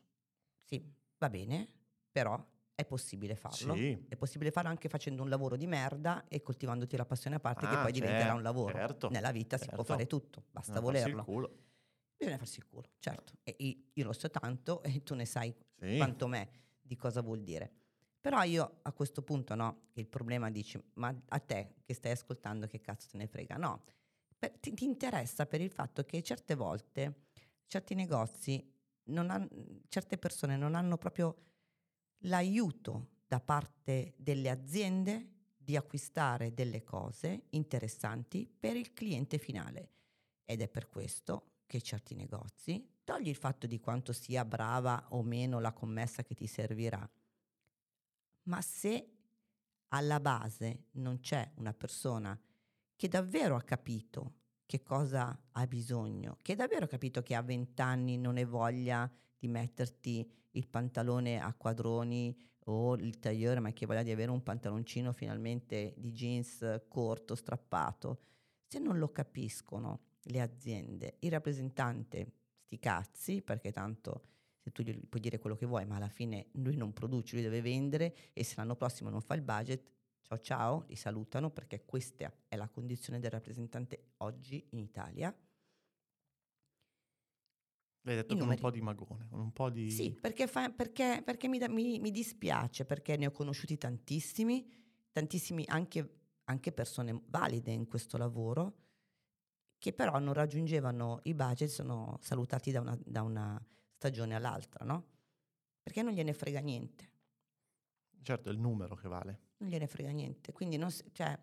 Sì, 0.62 0.88
va 1.18 1.28
bene, 1.28 1.68
però 2.12 2.40
è 2.72 2.84
possibile 2.84 3.34
farlo. 3.34 3.74
Sì. 3.74 4.04
È 4.08 4.14
possibile 4.14 4.52
farlo 4.52 4.70
anche 4.70 4.88
facendo 4.88 5.22
un 5.24 5.28
lavoro 5.28 5.56
di 5.56 5.66
merda 5.66 6.24
e 6.28 6.40
coltivandoti 6.40 6.96
la 6.96 7.04
passione 7.04 7.34
a 7.36 7.40
parte 7.40 7.66
che 7.66 7.74
Ah, 7.74 7.82
poi 7.82 7.90
diventerà 7.90 8.26
cer- 8.26 8.36
un 8.36 8.42
lavoro. 8.42 8.78
certo, 8.78 9.08
Nella 9.10 9.32
vita 9.32 9.56
si 9.58 9.64
può 9.66 9.78
certo. 9.78 9.92
fare 9.92 10.06
tutto, 10.06 10.44
basta 10.52 10.72
Non 10.74 10.84
farsi 10.84 10.98
il 11.08 11.14
volerlo. 11.14 11.24
culo. 11.24 11.58
Bisogna 12.24 12.38
farsi 12.38 12.58
il 12.58 12.66
culo, 12.66 12.88
certo. 12.98 13.34
E 13.42 13.56
io 13.92 14.04
lo 14.04 14.12
so 14.12 14.30
tanto 14.30 14.82
e 14.84 15.02
tu 15.02 15.14
ne 15.14 15.26
sai 15.26 15.54
Sì. 15.78 15.96
quanto 15.96 16.26
me 16.26 16.48
di 16.80 16.96
cosa 16.96 17.20
vuol 17.20 17.42
dire. 17.42 17.70
Però 18.20 18.42
io 18.42 18.78
a 18.82 18.92
questo 18.92 19.22
punto 19.22 19.54
no, 19.54 19.88
il 19.94 20.06
problema 20.06 20.50
dici, 20.50 20.82
ma 20.94 21.14
a 21.28 21.38
te 21.40 21.74
che 21.84 21.92
stai 21.92 22.12
ascoltando 22.12 22.66
che 22.66 22.80
cazzo 22.80 23.08
te 23.10 23.18
ne 23.18 23.26
frega? 23.26 23.56
No, 23.56 23.84
Per- 24.38 24.58
ti, 24.58 24.72
ti 24.72 24.84
interessa 24.84 25.46
per 25.46 25.60
il 25.60 25.70
fatto 25.70 26.04
che 26.04 26.22
certe 26.22 26.54
volte 26.54 27.26
certi 27.66 27.94
negozi, 27.94 28.66
non 29.04 29.30
han- 29.30 29.82
certe 29.88 30.16
persone 30.16 30.56
non 30.56 30.74
hanno 30.74 30.96
proprio 30.96 31.36
l'aiuto 32.20 33.10
da 33.26 33.40
parte 33.40 34.14
delle 34.16 34.48
aziende 34.48 35.28
di 35.56 35.76
acquistare 35.76 36.52
delle 36.54 36.82
cose 36.82 37.46
interessanti 37.50 38.46
per 38.46 38.76
il 38.76 38.92
cliente 38.92 39.38
finale. 39.38 39.90
Ed 40.44 40.60
è 40.62 40.68
per 40.68 40.88
questo 40.88 41.53
che 41.74 41.80
certi 41.80 42.14
negozi, 42.14 42.88
togli 43.02 43.26
il 43.26 43.34
fatto 43.34 43.66
di 43.66 43.80
quanto 43.80 44.12
sia 44.12 44.44
brava 44.44 45.06
o 45.08 45.24
meno 45.24 45.58
la 45.58 45.72
commessa 45.72 46.22
che 46.22 46.36
ti 46.36 46.46
servirà, 46.46 47.04
ma 48.44 48.60
se 48.60 49.08
alla 49.88 50.20
base 50.20 50.84
non 50.92 51.18
c'è 51.18 51.50
una 51.56 51.74
persona 51.74 52.40
che 52.94 53.08
davvero 53.08 53.56
ha 53.56 53.62
capito 53.62 54.34
che 54.66 54.84
cosa 54.84 55.36
ha 55.50 55.66
bisogno, 55.66 56.38
che 56.42 56.54
davvero 56.54 56.84
ha 56.84 56.88
capito 56.88 57.22
che 57.22 57.34
a 57.34 57.42
20 57.42 57.82
anni 57.82 58.18
non 58.18 58.36
hai 58.36 58.44
voglia 58.44 59.10
di 59.36 59.48
metterti 59.48 60.30
il 60.52 60.68
pantalone 60.68 61.40
a 61.40 61.52
quadroni 61.54 62.40
o 62.66 62.94
il 62.94 63.18
tagliore, 63.18 63.58
ma 63.58 63.72
che 63.72 63.84
voglia 63.84 64.04
di 64.04 64.12
avere 64.12 64.30
un 64.30 64.44
pantaloncino 64.44 65.12
finalmente 65.12 65.92
di 65.96 66.12
jeans 66.12 66.82
corto, 66.86 67.34
strappato, 67.34 68.20
se 68.64 68.78
non 68.78 68.96
lo 68.96 69.10
capiscono 69.10 70.12
le 70.24 70.40
aziende, 70.40 71.16
il 71.20 71.30
rappresentante 71.30 72.32
sti 72.64 72.78
cazzi, 72.78 73.42
perché 73.42 73.72
tanto 73.72 74.28
se 74.58 74.70
tu 74.72 74.82
gli 74.82 74.98
puoi 75.06 75.20
dire 75.20 75.38
quello 75.38 75.56
che 75.56 75.66
vuoi, 75.66 75.84
ma 75.84 75.96
alla 75.96 76.08
fine 76.08 76.46
lui 76.52 76.76
non 76.76 76.92
produce, 76.92 77.34
lui 77.34 77.42
deve 77.44 77.60
vendere 77.60 78.14
e 78.32 78.42
se 78.44 78.54
l'anno 78.56 78.76
prossimo 78.76 79.10
non 79.10 79.20
fa 79.20 79.34
il 79.34 79.42
budget, 79.42 79.90
ciao 80.22 80.38
ciao, 80.38 80.84
li 80.88 80.96
salutano 80.96 81.50
perché 81.50 81.84
questa 81.84 82.32
è 82.48 82.56
la 82.56 82.68
condizione 82.68 83.20
del 83.20 83.30
rappresentante 83.30 84.12
oggi 84.18 84.66
in 84.70 84.78
Italia. 84.78 85.36
L'hai 88.06 88.16
detto 88.16 88.36
con 88.36 88.48
un 88.48 88.56
po' 88.56 88.70
di 88.70 88.80
magone, 88.82 89.26
con 89.28 89.40
un 89.40 89.52
po' 89.52 89.70
di... 89.70 89.90
Sì, 89.90 90.12
perché, 90.12 90.46
fa- 90.46 90.70
perché- 90.70 91.22
perché 91.24 91.48
mi, 91.48 91.58
da- 91.58 91.68
mi- 91.68 91.98
mi 92.00 92.10
dispiace, 92.10 92.84
perché 92.84 93.16
ne 93.16 93.26
ho 93.26 93.30
conosciuti 93.30 93.78
tantissimi, 93.78 94.70
tantissimi 95.10 95.64
anche, 95.68 96.16
anche 96.44 96.72
persone 96.72 97.18
valide 97.28 97.72
in 97.72 97.86
questo 97.86 98.18
lavoro, 98.18 98.83
che 99.84 99.92
però 99.92 100.18
non 100.18 100.32
raggiungevano 100.32 101.20
i 101.24 101.34
budget, 101.34 101.68
sono 101.68 102.16
salutati 102.22 102.70
da 102.70 102.80
una, 102.80 102.98
da 103.04 103.20
una 103.20 103.62
stagione 103.92 104.34
all'altra, 104.34 104.82
no? 104.86 105.04
Perché 105.82 106.00
non 106.00 106.14
gliene 106.14 106.32
frega 106.32 106.60
niente, 106.60 107.10
Certo, 108.22 108.48
è 108.48 108.52
il 108.52 108.58
numero 108.58 108.94
che 108.94 109.08
vale. 109.08 109.40
non 109.58 109.68
gliene 109.68 109.86
frega 109.86 110.08
niente. 110.08 110.52
Quindi 110.52 110.78
non 110.78 110.88
cioè, 111.12 111.38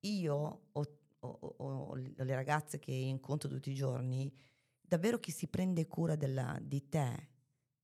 io 0.00 0.34
o, 0.70 0.98
o- 1.20 1.38
o- 1.40 1.64
o 1.64 1.94
le 1.94 2.34
ragazze 2.34 2.78
che 2.78 2.92
incontro 2.92 3.48
tutti 3.48 3.70
i 3.70 3.74
giorni, 3.74 4.30
davvero 4.78 5.18
chi 5.18 5.30
si 5.30 5.46
prende 5.48 5.86
cura 5.86 6.14
della- 6.14 6.58
di 6.60 6.90
te, 6.90 7.28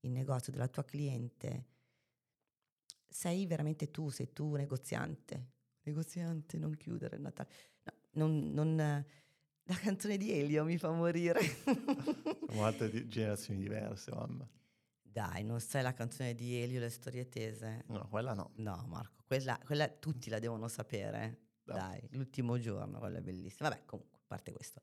il 0.01 0.11
negozio, 0.11 0.51
della 0.51 0.67
tua 0.67 0.83
cliente, 0.83 1.65
sei 3.09 3.47
veramente 3.47 3.89
tu, 3.89 4.09
sei 4.09 4.31
tu 4.33 4.53
negoziante. 4.53 5.53
Negoziante, 5.81 6.57
non 6.59 6.75
chiudere 6.77 7.15
il 7.15 7.23
Natale. 7.23 7.49
No, 8.11 8.27
non, 8.27 8.51
non- 8.51 9.05
la 9.65 9.75
canzone 9.75 10.17
di 10.17 10.31
Elio 10.31 10.63
mi 10.63 10.77
fa 10.77 10.91
morire. 10.91 11.39
Sono 12.49 12.65
altre 12.65 12.89
di- 12.89 13.07
generazioni 13.07 13.59
diverse, 13.59 14.11
mamma. 14.11 14.47
Dai, 15.01 15.43
non 15.43 15.59
sai 15.59 15.81
la 15.81 15.93
canzone 15.93 16.35
di 16.35 16.55
Elio, 16.61 16.79
le 16.79 16.89
storie 16.89 17.29
tese? 17.29 17.85
No, 17.87 18.07
quella 18.09 18.33
no. 18.33 18.51
No, 18.55 18.83
Marco, 18.87 19.23
quella, 19.25 19.57
quella 19.63 19.87
tutti 19.87 20.29
la 20.29 20.39
devono 20.39 20.67
sapere. 20.67 21.43
No. 21.63 21.73
Dai, 21.73 22.05
l'ultimo 22.11 22.59
giorno, 22.59 22.99
quella 22.99 23.19
è 23.19 23.21
bellissima. 23.21 23.69
Vabbè, 23.69 23.85
comunque, 23.85 24.19
a 24.19 24.23
parte 24.27 24.51
questo. 24.51 24.81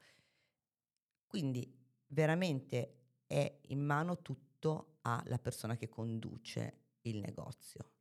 Quindi, 1.27 1.71
veramente 2.09 2.97
è 3.27 3.61
in 3.69 3.81
mano 3.81 4.21
tutto 4.21 4.99
alla 5.03 5.39
persona 5.39 5.77
che 5.77 5.89
conduce 5.89 6.81
il 7.03 7.19
negozio, 7.19 7.93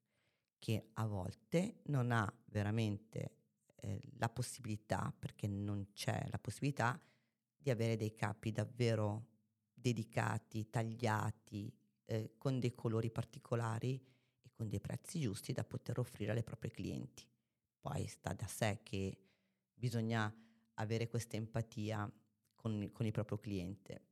che 0.58 0.90
a 0.94 1.06
volte 1.06 1.82
non 1.86 2.12
ha 2.12 2.32
veramente 2.46 3.41
eh, 3.82 4.00
la 4.18 4.30
possibilità, 4.30 5.14
perché 5.18 5.48
non 5.48 5.92
c'è 5.94 6.26
la 6.30 6.40
possibilità, 6.40 7.00
di 7.58 7.70
avere 7.70 7.96
dei 7.96 8.14
capi 8.16 8.52
davvero 8.52 9.28
dedicati, 9.74 10.70
tagliati, 10.70 11.72
eh, 12.06 12.34
con 12.38 12.60
dei 12.60 12.74
colori 12.74 13.12
particolari 13.12 14.04
e 14.42 14.50
con 14.54 14.68
dei 14.68 14.80
prezzi 14.80 15.20
giusti 15.20 15.54
da 15.54 15.64
poter 15.64 16.00
offrire 16.00 16.32
alle 16.32 16.44
proprie 16.44 16.72
clienti. 16.72 17.28
Poi 17.80 18.08
sta 18.08 18.34
da 18.34 18.48
sé 18.48 18.80
che 18.84 19.18
bisogna 19.74 20.34
avere 20.76 21.08
questa 21.08 21.36
empatia 21.36 22.12
con, 22.56 22.90
con 22.92 23.06
il 23.06 23.12
proprio 23.12 23.38
cliente. 23.40 24.06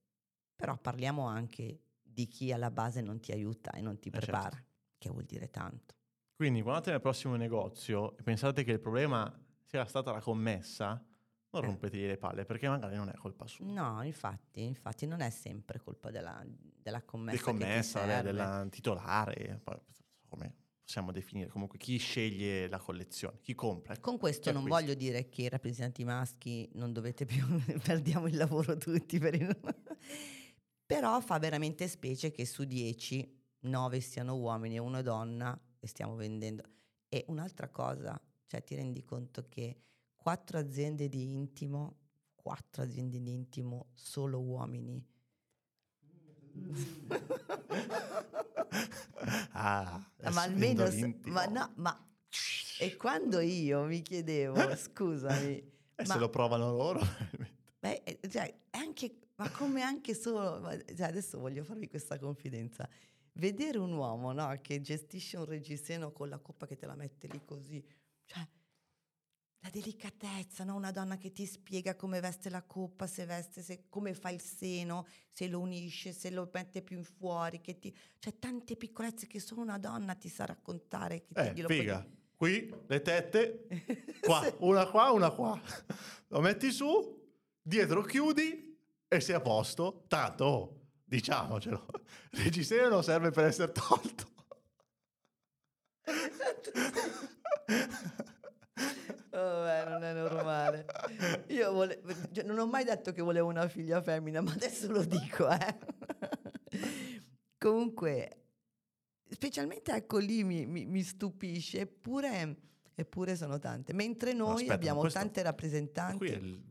Però 0.55 0.77
parliamo 0.77 1.25
anche 1.25 1.81
di 2.01 2.27
chi 2.27 2.51
alla 2.51 2.71
base 2.71 3.01
non 3.01 3.19
ti 3.19 3.31
aiuta 3.31 3.71
e 3.71 3.81
non 3.81 3.99
ti 3.99 4.09
Eh, 4.11 4.19
certo. 4.19 4.25
prepara, 4.25 4.65
che 4.97 5.09
vuol 5.09 5.25
dire 5.25 5.49
tanto. 5.49 5.95
Quindi 6.35 6.61
quando 6.61 6.77
andate 6.77 6.91
nel 6.91 7.01
prossimo 7.01 7.35
negozio 7.35 8.17
e 8.17 8.23
pensate 8.23 8.63
che 8.63 8.71
il 8.71 8.79
problema 8.79 9.31
sia 9.69 9.85
stata 9.85 10.11
la 10.11 10.19
commessa, 10.19 11.03
non 11.51 11.63
Eh. 11.63 11.65
rompetegli 11.67 12.07
le 12.07 12.17
palle 12.17 12.43
perché 12.45 12.67
magari 12.67 12.95
non 12.95 13.07
è 13.09 13.13
colpa 13.13 13.45
sua. 13.45 13.65
No, 13.65 14.01
infatti, 14.03 14.63
infatti 14.63 15.05
non 15.05 15.21
è 15.21 15.29
sempre 15.29 15.79
colpa 15.79 16.09
della, 16.09 16.43
della 16.47 17.03
commessa. 17.03 17.37
Di 17.37 17.43
commessa, 17.43 17.99
vabbè, 18.05 18.23
della 18.23 18.65
titolare, 18.69 19.61
come 20.27 20.55
possiamo 20.83 21.11
definire, 21.11 21.49
comunque 21.49 21.77
chi 21.77 21.97
sceglie 21.97 22.67
la 22.67 22.79
collezione, 22.79 23.37
chi 23.41 23.53
compra. 23.53 23.93
ecco, 23.93 24.09
Con 24.09 24.17
questo 24.17 24.51
non 24.51 24.63
acquista. 24.63 24.81
voglio 24.81 24.93
dire 24.95 25.29
che 25.29 25.43
i 25.43 25.49
rappresentanti 25.49 26.03
maschi 26.03 26.67
non 26.73 26.91
dovete 26.93 27.25
più, 27.25 27.45
perdiamo 27.83 28.27
il 28.27 28.35
lavoro 28.37 28.75
tutti, 28.75 29.19
per 29.19 29.35
il- 29.35 29.55
però 30.85 31.19
fa 31.21 31.37
veramente 31.37 31.87
specie 31.87 32.31
che 32.31 32.45
su 32.45 32.63
10, 32.63 33.37
9 33.61 33.99
siano 33.99 34.35
uomini 34.35 34.75
e 34.75 34.79
uno 34.79 35.03
donna 35.03 35.59
e 35.79 35.85
stiamo 35.87 36.15
vendendo. 36.15 36.63
E 37.07 37.25
un'altra 37.27 37.69
cosa, 37.69 38.19
cioè 38.49 38.63
ti 38.63 38.73
rendi 38.73 39.03
conto 39.03 39.45
che 39.47 39.77
quattro 40.15 40.57
aziende 40.57 41.07
di 41.07 41.31
intimo, 41.31 41.97
quattro 42.33 42.81
aziende 42.81 43.21
di 43.21 43.31
intimo, 43.31 43.89
solo 43.93 44.39
uomini. 44.39 45.05
ah, 49.51 50.03
ma 50.31 50.41
almeno, 50.41 50.89
ma 51.25 51.45
no, 51.45 51.71
ma 51.75 52.07
e 52.79 52.95
quando 52.95 53.39
io 53.39 53.83
mi 53.83 54.01
chiedevo, 54.01 54.55
scusami, 54.75 55.57
E 55.95 56.05
ma- 56.07 56.13
se 56.13 56.17
lo 56.17 56.29
provano 56.29 56.71
loro, 56.71 57.01
Beh, 57.79 58.01
eh, 58.03 58.19
cioè, 58.29 58.51
anche, 58.71 59.15
ma 59.35 59.49
come 59.51 59.83
anche 59.83 60.15
solo, 60.15 60.59
ma- 60.59 60.75
cioè, 60.77 61.07
adesso 61.07 61.37
voglio 61.37 61.63
farvi 61.63 61.87
questa 61.87 62.17
confidenza. 62.17 62.89
Vedere 63.33 63.77
un 63.77 63.93
uomo 63.93 64.33
no, 64.33 64.57
che 64.61 64.81
gestisce 64.81 65.37
un 65.37 65.45
reggiseno 65.45 66.11
con 66.11 66.29
la 66.29 66.39
coppa 66.39 66.65
che 66.65 66.75
te 66.75 66.87
la 66.87 66.95
mette 66.95 67.27
lì 67.27 67.39
così, 67.45 67.81
cioè 68.29 68.47
la 69.61 69.69
delicatezza, 69.71 70.63
no? 70.63 70.75
una 70.75 70.91
donna 70.91 71.17
che 71.17 71.31
ti 71.33 71.45
spiega 71.45 71.95
come 71.95 72.19
veste 72.21 72.49
la 72.49 72.61
coppa, 72.63 73.07
se 73.07 73.25
veste, 73.25 73.61
se- 73.61 73.85
come 73.89 74.13
fa 74.13 74.29
il 74.29 74.39
seno, 74.39 75.05
se 75.29 75.47
lo 75.47 75.59
unisce, 75.59 76.13
se 76.13 76.29
lo 76.29 76.49
mette 76.53 76.81
più 76.81 76.95
in 76.97 77.03
fuori, 77.03 77.59
che 77.59 77.77
ti, 77.77 77.93
cioè 78.19 78.37
tante 78.39 78.77
piccolezze 78.77 79.27
che 79.27 79.39
solo 79.39 79.61
una 79.61 79.77
donna 79.77 80.15
ti 80.15 80.29
sa 80.29 80.45
raccontare. 80.45 81.25
Che 81.25 81.53
ti 81.53 81.59
eh, 81.59 81.63
puoi 81.65 81.77
figa, 81.79 81.99
dire. 81.99 82.17
qui 82.37 82.73
le 82.87 83.01
tette, 83.01 83.67
qua, 84.21 84.43
Sì. 84.45 84.53
una 84.59 84.87
qua, 84.87 85.11
una 85.11 85.29
qua. 85.31 85.59
Lo 86.27 86.39
metti 86.39 86.71
su, 86.71 87.27
dietro 87.61 88.01
chiudi 88.03 88.79
e 89.09 89.19
sei 89.19 89.35
a 89.35 89.41
posto. 89.41 90.05
Tanto, 90.07 90.45
oh, 90.45 90.81
diciamocelo, 91.03 91.85
il 92.31 92.39
reggiseno 92.43 92.87
non 92.87 93.03
serve 93.03 93.31
per 93.31 93.43
essere 93.45 93.73
tolto. 93.73 94.27
Vabbè, 99.31 99.89
non 99.89 100.03
è 100.03 100.13
normale. 100.13 100.85
Io 101.47 101.71
vole- 101.71 102.01
cioè, 102.31 102.43
non 102.43 102.57
ho 102.59 102.65
mai 102.67 102.83
detto 102.83 103.11
che 103.11 103.21
volevo 103.21 103.47
una 103.47 103.67
figlia 103.67 104.01
femmina, 104.01 104.41
ma 104.41 104.51
adesso 104.51 104.91
lo 104.91 105.03
dico, 105.03 105.47
eh. 105.49 105.77
Comunque, 107.57 108.45
specialmente 109.29 109.91
ecco 109.93 110.17
lì 110.17 110.43
mi, 110.43 110.65
mi- 110.65 110.85
mi 110.85 111.03
stupisce, 111.03 111.81
eppure, 111.81 112.55
eppure 112.95 113.35
sono 113.35 113.59
tante. 113.59 113.93
Mentre 113.93 114.33
noi 114.33 114.53
aspetta, 114.55 114.73
abbiamo 114.73 115.07
tante 115.07 115.41
rappresentanti. 115.41 116.17
Qui 116.17 116.29
è 116.29 116.35
il... 116.35 116.63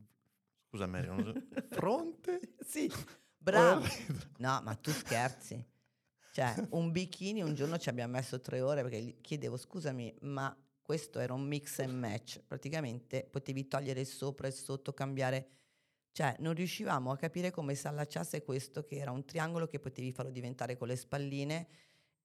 Scusa 0.68 0.86
Mary, 0.86 1.06
non 1.06 1.22
so- 1.24 1.62
fronte? 1.70 2.40
Sì, 2.66 2.90
bravo. 3.36 3.82
Oh, 3.84 3.88
No, 4.38 4.60
ma 4.62 4.74
tu 4.74 4.90
scherzi. 4.90 5.64
Cioè, 6.32 6.54
un 6.70 6.90
bikini 6.92 7.42
un 7.42 7.54
giorno 7.54 7.78
ci 7.78 7.88
abbiamo 7.88 8.12
messo 8.12 8.40
tre 8.40 8.60
ore 8.60 8.82
perché 8.82 9.00
gli 9.00 9.20
chiedevo, 9.20 9.56
scusami, 9.56 10.14
ma 10.20 10.54
questo 10.88 11.18
era 11.18 11.34
un 11.34 11.42
mix 11.42 11.80
and 11.80 11.92
match. 11.92 12.40
Praticamente 12.46 13.22
potevi 13.30 13.68
togliere 13.68 14.00
il 14.00 14.06
sopra 14.06 14.46
e 14.46 14.50
il 14.52 14.56
sotto, 14.56 14.94
cambiare. 14.94 15.50
Cioè, 16.12 16.36
non 16.38 16.54
riuscivamo 16.54 17.10
a 17.10 17.16
capire 17.18 17.50
come 17.50 17.74
si 17.74 17.86
allacciasse 17.86 18.42
questo, 18.42 18.84
che 18.84 18.96
era 18.96 19.10
un 19.10 19.22
triangolo 19.26 19.66
che 19.66 19.80
potevi 19.80 20.12
farlo 20.12 20.30
diventare 20.30 20.78
con 20.78 20.88
le 20.88 20.96
spalline. 20.96 21.68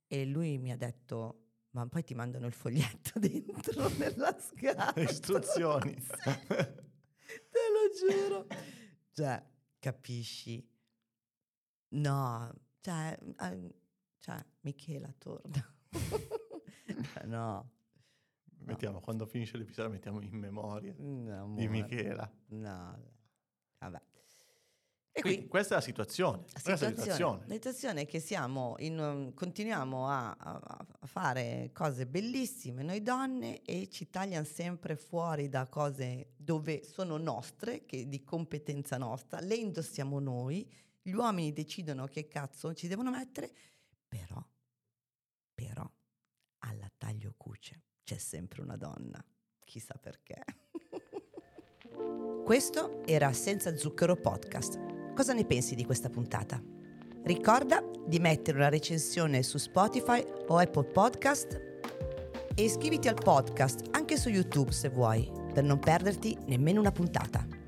E 0.08 0.24
lui 0.24 0.60
mi 0.60 0.72
ha 0.72 0.78
detto, 0.78 1.48
ma 1.72 1.86
poi 1.88 2.06
ti 2.06 2.16
mandano 2.16 2.46
il 2.46 2.54
foglietto 2.54 3.20
dentro 3.20 3.90
nella 4.00 4.34
scatola. 4.40 5.10
Istruzioni. 5.10 5.96
Te 6.24 7.64
lo 7.68 7.92
giuro. 8.00 8.48
Cioè, 9.12 9.44
capisci? 9.78 10.66
No, 11.90 12.50
cioè, 12.80 13.20
eh, 13.42 13.76
cioè 14.20 14.46
Michela 14.62 15.14
torna. 15.18 15.76
No. 17.26 17.72
Mettiamo, 18.66 19.00
quando 19.02 19.26
finisce 19.26 19.58
l'episodio 19.58 19.92
mettiamo 19.92 20.22
in 20.22 20.38
memoria 20.38 20.94
no 20.98 21.54
di. 21.56 21.68
Michela. 21.68 22.30
No, 22.48 23.00
vabbè. 23.80 24.02
E 25.16 25.22
Quindi 25.22 25.42
qui 25.42 25.48
questa 25.48 25.76
è 25.76 25.78
la 25.78 25.84
situazione. 25.84 26.44
la 26.64 26.76
situazione, 26.76 27.46
la 27.46 27.54
situazione 27.54 28.02
è 28.02 28.06
che 28.08 28.20
siamo 28.20 28.74
in, 28.80 29.32
continuiamo 29.36 30.08
a, 30.10 30.32
a- 30.32 30.88
a 31.00 31.06
fare 31.06 31.70
cose 31.72 32.08
bellissime 32.08 32.82
noi 32.82 33.04
donne 33.04 33.62
e 33.62 33.90
ci 33.92 34.10
tagliano 34.10 34.44
sempre 34.44 34.96
fuori 34.96 35.50
da 35.50 35.68
cose 35.68 36.32
dove 36.36 36.84
sono 36.84 37.18
nostre, 37.18 37.86
che 37.86 38.08
di 38.10 38.24
competenza 38.24 38.98
nostra, 38.98 39.40
le 39.40 39.54
indossiamo 39.54 40.20
noi, 40.20 40.68
gli 41.00 41.12
uomini 41.12 41.54
decidono 41.54 42.08
che 42.08 42.28
cazzo 42.28 42.74
ci 42.74 42.88
devono 42.88 43.12
mettere, 43.12 43.52
però, 44.08 44.44
però, 45.54 45.88
alla 46.60 46.90
taglio 46.98 47.36
cuce 47.38 47.82
c'è 48.04 48.18
sempre 48.18 48.62
una 48.62 48.76
donna, 48.76 49.24
chissà 49.64 49.96
perché. 50.00 50.44
Questo 52.44 53.04
era 53.06 53.32
Senza 53.34 53.76
Zucchero 53.76 54.16
Podcast. 54.16 55.14
Cosa 55.14 55.34
ne 55.34 55.46
pensi 55.46 55.76
di 55.76 55.86
questa 55.86 56.10
puntata? 56.10 56.62
Ricorda 57.24 57.82
di 58.06 58.20
mettere 58.20 58.58
una 58.58 58.70
recensione 58.70 59.44
su 59.44 59.58
Spotify 59.58 60.22
o 60.48 60.58
Apple 60.58 60.86
Podcast 60.86 61.54
e 62.56 62.64
iscriviti 62.64 63.08
al 63.08 63.16
podcast 63.16 63.88
anche 63.92 64.18
su 64.18 64.30
YouTube 64.30 64.72
se 64.72 64.90
vuoi, 64.90 65.32
per 65.54 65.64
non 65.64 65.80
perderti 65.80 66.38
nemmeno 66.48 66.82
una 66.82 66.92
puntata. 66.92 67.63